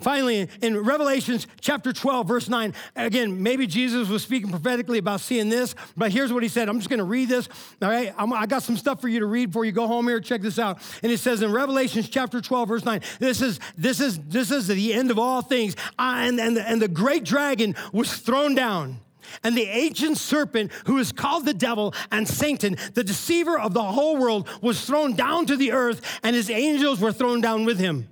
Finally, 0.00 0.48
in 0.62 0.76
Revelations 0.78 1.46
chapter 1.60 1.92
12, 1.92 2.28
verse 2.28 2.48
9, 2.48 2.72
again, 2.94 3.42
maybe 3.42 3.66
Jesus 3.66 4.08
was 4.08 4.22
speaking 4.22 4.50
prophetically 4.50 4.98
about 4.98 5.20
seeing 5.20 5.48
this, 5.48 5.74
but 5.96 6.12
here's 6.12 6.32
what 6.32 6.42
he 6.42 6.48
said. 6.48 6.68
I'm 6.68 6.78
just 6.78 6.88
going 6.88 6.98
to 6.98 7.04
read 7.04 7.28
this. 7.28 7.48
All 7.82 7.88
right, 7.88 8.14
i 8.16 8.46
got 8.46 8.62
some 8.62 8.76
stuff 8.76 9.00
for 9.00 9.08
you 9.08 9.20
to 9.20 9.26
read 9.26 9.46
before 9.46 9.64
you 9.64 9.72
go 9.72 9.86
home 9.86 10.06
here. 10.06 10.20
Check 10.20 10.42
this 10.42 10.58
out. 10.58 10.78
And 11.02 11.10
it 11.10 11.18
says 11.18 11.42
in 11.42 11.52
Revelations 11.52 12.08
chapter 12.08 12.40
12, 12.40 12.68
verse 12.68 12.84
9, 12.84 13.00
this 13.18 13.42
is 13.42 13.58
this 13.76 14.00
is 14.00 14.18
this 14.20 14.50
is 14.50 14.68
the 14.68 14.94
end 14.94 15.10
of 15.10 15.18
all 15.18 15.42
things. 15.42 15.74
And, 15.98 16.40
and, 16.40 16.58
and 16.58 16.80
the 16.80 16.88
great 16.88 17.24
dragon 17.24 17.74
was 17.92 18.16
thrown 18.18 18.54
down. 18.54 19.00
And 19.42 19.56
the 19.56 19.64
ancient 19.64 20.16
serpent, 20.16 20.72
who 20.86 20.98
is 20.98 21.12
called 21.12 21.44
the 21.44 21.54
devil 21.54 21.94
and 22.10 22.26
Satan, 22.26 22.76
the 22.94 23.04
deceiver 23.04 23.58
of 23.58 23.74
the 23.74 23.82
whole 23.82 24.16
world, 24.16 24.48
was 24.62 24.84
thrown 24.84 25.14
down 25.14 25.46
to 25.46 25.56
the 25.56 25.72
earth, 25.72 26.00
and 26.22 26.34
his 26.34 26.48
angels 26.50 27.00
were 27.00 27.12
thrown 27.12 27.40
down 27.40 27.64
with 27.64 27.78
him. 27.78 28.08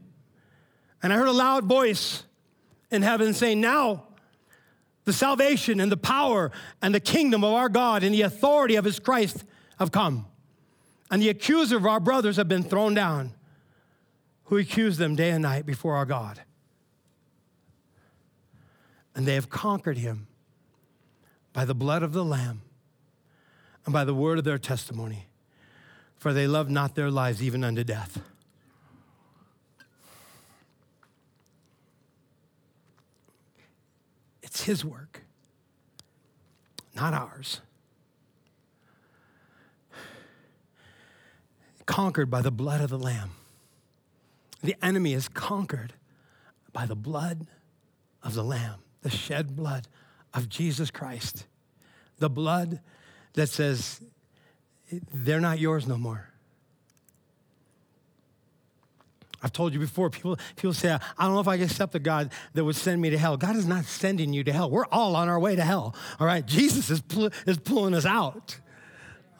And 1.07 1.13
I 1.13 1.19
heard 1.19 1.29
a 1.29 1.33
loud 1.33 1.67
voice 1.67 2.25
in 2.91 3.03
heaven 3.03 3.33
saying, 3.33 3.61
Now 3.61 4.09
the 5.05 5.13
salvation 5.13 5.79
and 5.79 5.93
the 5.93 5.97
power 5.97 6.51
and 6.83 6.93
the 6.93 6.99
kingdom 6.99 7.45
of 7.45 7.53
our 7.53 7.69
God 7.69 8.03
and 8.03 8.13
the 8.13 8.23
authority 8.23 8.75
of 8.75 8.85
his 8.85 8.99
Christ 8.99 9.45
have 9.79 9.93
come. 9.93 10.27
And 11.09 11.23
the 11.23 11.29
accuser 11.29 11.77
of 11.77 11.87
our 11.87 12.01
brothers 12.01 12.39
have 12.39 12.49
been 12.49 12.65
thrown 12.65 12.93
down, 12.93 13.35
who 14.47 14.57
accused 14.57 14.99
them 14.99 15.15
day 15.15 15.31
and 15.31 15.43
night 15.43 15.65
before 15.65 15.95
our 15.95 16.07
God. 16.07 16.41
And 19.15 19.27
they 19.27 19.35
have 19.35 19.49
conquered 19.49 19.99
him 19.99 20.27
by 21.53 21.65
the 21.65 21.73
blood 21.73 22.03
of 22.03 22.15
the 22.15 22.25
Lamb 22.25 22.63
and 23.85 23.93
by 23.93 24.05
the 24.05 24.13
word 24.13 24.39
of 24.39 24.45
their 24.45 24.59
testimony, 24.59 25.29
for 26.17 26.33
they 26.33 26.49
love 26.49 26.69
not 26.69 26.97
their 26.97 27.13
lives 27.13 27.41
even 27.45 27.63
unto 27.63 27.85
death. 27.85 28.21
His 34.67 34.85
work, 34.85 35.23
not 36.97 37.15
ours. 37.15 37.61
Conquered 41.87 42.29
by 42.29 42.43
the 42.43 42.51
blood 42.51 42.81
of 42.81 42.91
the 42.91 42.99
Lamb. 42.99 43.31
The 44.65 44.75
enemy 44.85 45.13
is 45.13 45.29
conquered 45.29 45.93
by 46.73 46.85
the 46.85 46.97
blood 46.97 47.47
of 48.25 48.35
the 48.35 48.43
Lamb, 48.43 48.81
the 49.03 49.11
shed 49.11 49.55
blood 49.55 49.87
of 50.35 50.49
Jesus 50.49 50.91
Christ. 50.91 51.47
The 52.19 52.29
blood 52.29 52.81
that 53.35 53.49
says, 53.49 54.01
they're 55.15 55.41
not 55.41 55.61
yours 55.61 55.87
no 55.87 55.97
more. 55.97 56.31
I've 59.47 59.53
told 59.53 59.73
you 59.73 59.79
before, 59.79 60.11
people, 60.11 60.37
people 60.57 60.75
say, 60.75 60.91
I 60.91 61.25
don't 61.25 61.35
know 61.35 61.39
if 61.39 61.47
I 61.47 61.57
can 61.57 61.67
accept 61.67 61.95
a 61.95 62.01
God 62.01 62.33
that 62.55 62.65
would 62.65 62.75
send 62.75 63.01
me 63.01 63.11
to 63.11 63.19
hell. 63.19 63.37
God 63.37 63.55
is 63.55 63.65
not 63.65 63.85
sending 63.85 64.33
you 64.33 64.43
to 64.43 64.53
hell. 64.53 64.69
We're 64.69 64.87
all 64.87 65.15
on 65.15 65.29
our 65.29 65.39
way 65.39 65.55
to 65.55 65.63
hell, 65.63 65.95
all 66.19 66.27
right? 66.27 66.45
Jesus 66.45 66.91
is, 66.91 67.01
is 67.47 67.57
pulling 67.59 67.95
us 67.95 68.05
out. 68.05 68.59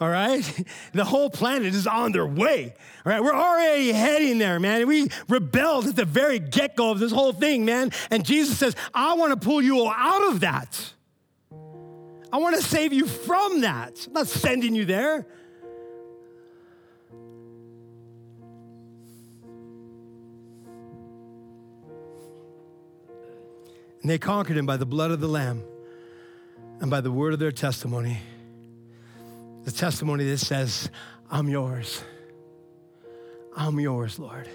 All 0.01 0.09
right? 0.09 0.45
The 0.93 1.05
whole 1.05 1.29
planet 1.29 1.75
is 1.75 1.89
on 1.89 2.13
their 2.13 2.25
way. 2.25 2.73
All 3.05 3.13
right? 3.13 3.21
We're 3.21 3.35
already 3.35 3.91
heading 3.91 4.39
there, 4.39 4.61
man. 4.61 4.87
We 4.87 5.09
rebelled 5.29 5.89
at 5.89 5.97
the 5.97 6.05
very 6.05 6.39
get 6.39 6.77
go 6.77 6.93
of 6.93 7.01
this 7.01 7.11
whole 7.11 7.33
thing, 7.33 7.65
man. 7.65 7.91
And 8.13 8.25
Jesus 8.25 8.57
says, 8.57 8.77
I 8.95 9.15
want 9.15 9.33
to 9.33 9.45
pull 9.45 9.61
you 9.61 9.89
out 9.89 10.31
of 10.31 10.41
that. 10.41 10.93
I 12.33 12.37
want 12.39 12.55
to 12.55 12.63
save 12.63 12.93
you 12.93 13.07
from 13.07 13.63
that. 13.63 14.07
I'm 14.07 14.13
not 14.13 14.29
sending 14.29 14.77
you 14.77 14.85
there. 14.85 15.27
And 24.03 24.11
they 24.11 24.19
conquered 24.19 24.57
him 24.57 24.67
by 24.67 24.77
the 24.77 24.87
blood 24.87 25.11
of 25.11 25.21
the 25.21 25.29
Lamb 25.29 25.63
and 26.81 26.91
by 26.91 27.01
the 27.01 27.11
word 27.11 27.33
of 27.33 27.39
their 27.39 27.53
testimony. 27.53 28.19
The 29.65 29.73
testimony 29.73 30.25
that 30.25 30.39
says, 30.39 30.91
I'm 31.31 31.49
yours. 31.49 32.03
I'm 33.57 33.81
yours, 33.81 34.19
Lord. 34.19 34.49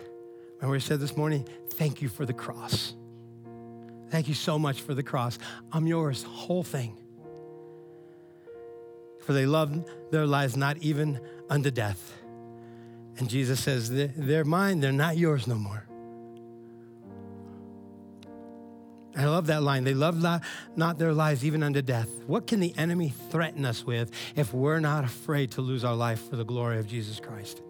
Remember, 0.57 0.73
we 0.73 0.79
said 0.79 0.99
this 0.99 1.17
morning, 1.17 1.47
thank 1.71 2.01
you 2.01 2.07
for 2.07 2.25
the 2.25 2.33
cross. 2.33 2.93
Thank 4.09 4.27
you 4.27 4.33
so 4.33 4.59
much 4.59 4.81
for 4.81 4.93
the 4.93 5.03
cross. 5.03 5.39
I'm 5.71 5.87
yours, 5.87 6.23
whole 6.23 6.63
thing. 6.63 6.97
For 9.25 9.33
they 9.33 9.45
loved 9.45 9.85
their 10.11 10.25
lives 10.25 10.55
not 10.55 10.77
even 10.77 11.19
unto 11.49 11.71
death. 11.71 12.13
And 13.17 13.29
Jesus 13.29 13.59
says, 13.59 13.89
they're 13.89 14.43
mine, 14.43 14.79
they're 14.79 14.91
not 14.91 15.17
yours 15.17 15.47
no 15.47 15.55
more. 15.55 15.85
I 19.15 19.25
love 19.25 19.47
that 19.47 19.61
line. 19.61 19.83
They 19.83 19.93
love 19.93 20.21
not, 20.21 20.43
not 20.75 20.97
their 20.97 21.13
lives 21.13 21.43
even 21.43 21.63
unto 21.63 21.81
death. 21.81 22.09
What 22.27 22.47
can 22.47 22.59
the 22.59 22.73
enemy 22.77 23.13
threaten 23.29 23.65
us 23.65 23.85
with 23.85 24.11
if 24.35 24.53
we're 24.53 24.79
not 24.79 25.03
afraid 25.03 25.51
to 25.51 25.61
lose 25.61 25.83
our 25.83 25.95
life 25.95 26.29
for 26.29 26.37
the 26.37 26.45
glory 26.45 26.79
of 26.79 26.87
Jesus 26.87 27.19
Christ? 27.19 27.61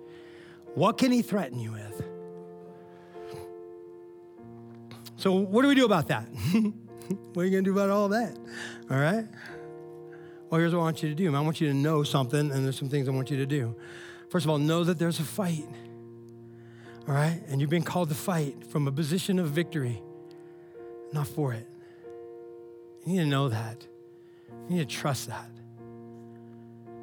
What 0.75 0.97
can 0.97 1.11
he 1.11 1.21
threaten 1.21 1.59
you 1.59 1.71
with? 1.71 2.03
So, 5.17 5.33
what 5.33 5.63
do 5.63 5.67
we 5.67 5.75
do 5.75 5.85
about 5.85 6.07
that? 6.07 6.25
what 7.33 7.41
are 7.41 7.45
you 7.45 7.51
going 7.51 7.63
to 7.63 7.69
do 7.69 7.73
about 7.73 7.89
all 7.89 8.09
that? 8.09 8.35
All 8.89 8.97
right? 8.97 9.25
Well, 10.49 10.59
here's 10.59 10.73
what 10.73 10.81
I 10.81 10.83
want 10.83 11.03
you 11.03 11.09
to 11.09 11.15
do. 11.15 11.35
I 11.35 11.39
want 11.41 11.61
you 11.61 11.67
to 11.67 11.73
know 11.73 12.03
something, 12.03 12.51
and 12.51 12.65
there's 12.65 12.77
some 12.77 12.89
things 12.89 13.07
I 13.07 13.11
want 13.11 13.31
you 13.31 13.37
to 13.37 13.45
do. 13.45 13.75
First 14.29 14.45
of 14.45 14.49
all, 14.51 14.57
know 14.57 14.83
that 14.83 14.99
there's 14.99 15.19
a 15.19 15.23
fight. 15.23 15.67
All 17.07 17.13
right? 17.13 17.41
And 17.47 17.61
you've 17.61 17.69
been 17.69 17.83
called 17.83 18.09
to 18.09 18.15
fight 18.15 18.63
from 18.69 18.87
a 18.87 18.91
position 18.91 19.39
of 19.39 19.49
victory 19.49 20.01
not 21.13 21.27
for 21.27 21.53
it. 21.53 21.67
You 23.05 23.13
need 23.13 23.19
to 23.19 23.25
know 23.25 23.49
that. 23.49 23.85
You 24.69 24.77
need 24.77 24.89
to 24.89 24.95
trust 24.95 25.27
that. 25.27 25.49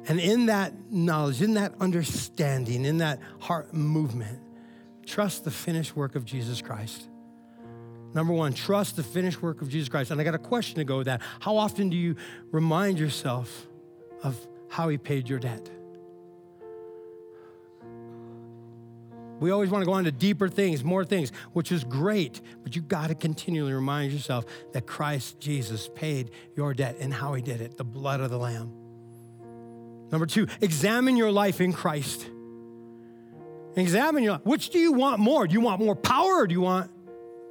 And 0.07 0.19
in 0.19 0.47
that 0.47 0.73
knowledge, 0.91 1.41
in 1.41 1.53
that 1.55 1.73
understanding, 1.79 2.85
in 2.85 2.97
that 2.97 3.19
heart 3.39 3.73
movement, 3.73 4.39
trust 5.05 5.43
the 5.43 5.51
finished 5.51 5.95
work 5.95 6.15
of 6.15 6.25
Jesus 6.25 6.61
Christ. 6.61 7.07
Number 8.13 8.33
one, 8.33 8.53
trust 8.53 8.95
the 8.95 9.03
finished 9.03 9.41
work 9.41 9.61
of 9.61 9.69
Jesus 9.69 9.87
Christ. 9.87 10.09
And 10.09 10.19
I 10.19 10.23
got 10.23 10.33
a 10.33 10.39
question 10.39 10.77
to 10.77 10.83
go 10.83 10.97
with 10.97 11.05
that. 11.05 11.21
How 11.39 11.57
often 11.57 11.89
do 11.89 11.97
you 11.97 12.15
remind 12.51 12.97
yourself 12.97 13.67
of 14.23 14.35
how 14.67 14.89
he 14.89 14.97
paid 14.97 15.29
your 15.29 15.39
debt? 15.39 15.69
We 19.39 19.51
always 19.51 19.69
want 19.69 19.83
to 19.83 19.85
go 19.85 19.93
on 19.93 20.03
to 20.03 20.11
deeper 20.11 20.49
things, 20.49 20.83
more 20.83 21.05
things, 21.05 21.31
which 21.53 21.71
is 21.71 21.83
great, 21.83 22.41
but 22.63 22.75
you 22.75 22.81
got 22.81 23.07
to 23.07 23.15
continually 23.15 23.73
remind 23.73 24.11
yourself 24.11 24.45
that 24.73 24.85
Christ 24.85 25.39
Jesus 25.39 25.89
paid 25.95 26.31
your 26.55 26.73
debt 26.73 26.97
and 26.99 27.13
how 27.13 27.33
he 27.33 27.41
did 27.41 27.61
it 27.61 27.77
the 27.77 27.85
blood 27.85 28.19
of 28.19 28.29
the 28.29 28.37
Lamb. 28.37 28.73
Number 30.11 30.25
two, 30.25 30.47
examine 30.59 31.15
your 31.15 31.31
life 31.31 31.61
in 31.61 31.71
Christ. 31.71 32.27
Examine 33.75 34.23
your 34.23 34.33
life. 34.33 34.45
Which 34.45 34.71
do 34.71 34.79
you 34.79 34.91
want 34.91 35.19
more? 35.19 35.47
Do 35.47 35.53
you 35.53 35.61
want 35.61 35.79
more 35.81 35.95
power 35.95 36.41
or 36.41 36.47
do 36.47 36.53
you 36.53 36.61
want 36.61 36.91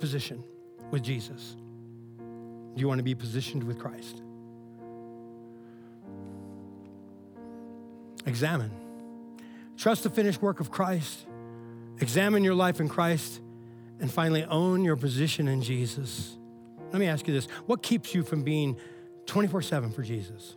position 0.00 0.42
with 0.90 1.02
Jesus? 1.02 1.56
Do 2.18 2.80
you 2.80 2.88
want 2.88 2.98
to 2.98 3.04
be 3.04 3.14
positioned 3.14 3.64
with 3.64 3.78
Christ? 3.78 4.22
Examine. 8.26 8.70
Trust 9.76 10.02
the 10.02 10.10
finished 10.10 10.42
work 10.42 10.60
of 10.60 10.70
Christ. 10.70 11.26
Examine 12.00 12.44
your 12.44 12.54
life 12.54 12.80
in 12.80 12.88
Christ 12.88 13.40
and 14.00 14.10
finally 14.10 14.44
own 14.44 14.84
your 14.84 14.96
position 14.96 15.48
in 15.48 15.62
Jesus. 15.62 16.36
Let 16.92 17.00
me 17.00 17.06
ask 17.06 17.26
you 17.26 17.34
this 17.34 17.46
what 17.66 17.82
keeps 17.82 18.14
you 18.14 18.22
from 18.22 18.42
being 18.42 18.76
24 19.26 19.62
7 19.62 19.90
for 19.90 20.02
Jesus? 20.02 20.56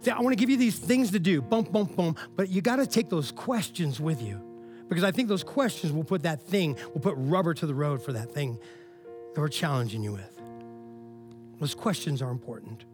See, 0.00 0.10
I 0.10 0.20
want 0.20 0.32
to 0.32 0.36
give 0.36 0.50
you 0.50 0.56
these 0.56 0.78
things 0.78 1.12
to 1.12 1.18
do, 1.18 1.40
bump, 1.40 1.72
bump, 1.72 1.94
bump, 1.96 2.18
but 2.36 2.48
you 2.48 2.60
got 2.60 2.76
to 2.76 2.86
take 2.86 3.08
those 3.08 3.30
questions 3.30 4.00
with 4.00 4.22
you 4.22 4.40
because 4.88 5.04
I 5.04 5.10
think 5.10 5.28
those 5.28 5.44
questions 5.44 5.92
will 5.92 6.04
put 6.04 6.22
that 6.22 6.42
thing, 6.42 6.76
will 6.92 7.00
put 7.00 7.14
rubber 7.16 7.54
to 7.54 7.66
the 7.66 7.74
road 7.74 8.02
for 8.02 8.12
that 8.12 8.32
thing 8.32 8.58
that 9.34 9.40
we're 9.40 9.48
challenging 9.48 10.02
you 10.02 10.12
with. 10.12 10.40
Those 11.60 11.74
questions 11.74 12.22
are 12.22 12.30
important. 12.30 12.84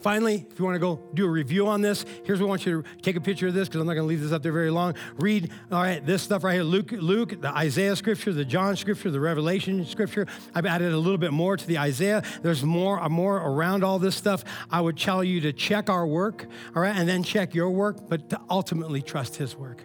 Finally, 0.00 0.46
if 0.50 0.58
you 0.58 0.64
want 0.64 0.74
to 0.74 0.80
go 0.80 1.00
do 1.14 1.26
a 1.26 1.28
review 1.28 1.66
on 1.66 1.80
this, 1.80 2.04
here's 2.24 2.40
what 2.40 2.46
I 2.46 2.50
want 2.50 2.66
you 2.66 2.82
to 2.82 2.88
take 3.02 3.16
a 3.16 3.20
picture 3.20 3.48
of 3.48 3.54
this 3.54 3.68
because 3.68 3.80
I'm 3.80 3.86
not 3.86 3.94
going 3.94 4.04
to 4.04 4.08
leave 4.08 4.20
this 4.20 4.32
up 4.32 4.42
there 4.42 4.52
very 4.52 4.70
long. 4.70 4.94
Read, 5.18 5.50
all 5.72 5.82
right, 5.82 6.04
this 6.04 6.22
stuff 6.22 6.44
right 6.44 6.54
here 6.54 6.62
Luke, 6.62 6.92
Luke, 6.92 7.40
the 7.40 7.48
Isaiah 7.48 7.96
scripture, 7.96 8.32
the 8.32 8.44
John 8.44 8.76
scripture, 8.76 9.10
the 9.10 9.20
Revelation 9.20 9.84
scripture. 9.84 10.26
I've 10.54 10.66
added 10.66 10.92
a 10.92 10.98
little 10.98 11.18
bit 11.18 11.32
more 11.32 11.56
to 11.56 11.66
the 11.66 11.78
Isaiah. 11.78 12.22
There's 12.42 12.62
more, 12.62 13.00
uh, 13.00 13.08
more 13.08 13.38
around 13.38 13.82
all 13.82 13.98
this 13.98 14.14
stuff. 14.14 14.44
I 14.70 14.80
would 14.80 14.96
tell 14.96 15.24
you 15.24 15.40
to 15.42 15.52
check 15.52 15.90
our 15.90 16.06
work, 16.06 16.46
all 16.76 16.82
right, 16.82 16.94
and 16.94 17.08
then 17.08 17.22
check 17.22 17.54
your 17.54 17.70
work, 17.70 18.08
but 18.08 18.30
to 18.30 18.40
ultimately 18.48 19.02
trust 19.02 19.36
His 19.36 19.56
work. 19.56 19.82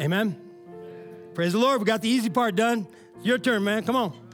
Amen. 0.00 0.40
Praise 1.34 1.52
the 1.52 1.58
Lord. 1.58 1.80
We 1.80 1.84
got 1.84 2.00
the 2.00 2.08
easy 2.08 2.30
part 2.30 2.56
done. 2.56 2.86
Your 3.22 3.38
turn, 3.38 3.64
man. 3.64 3.84
Come 3.84 3.96
on. 3.96 4.29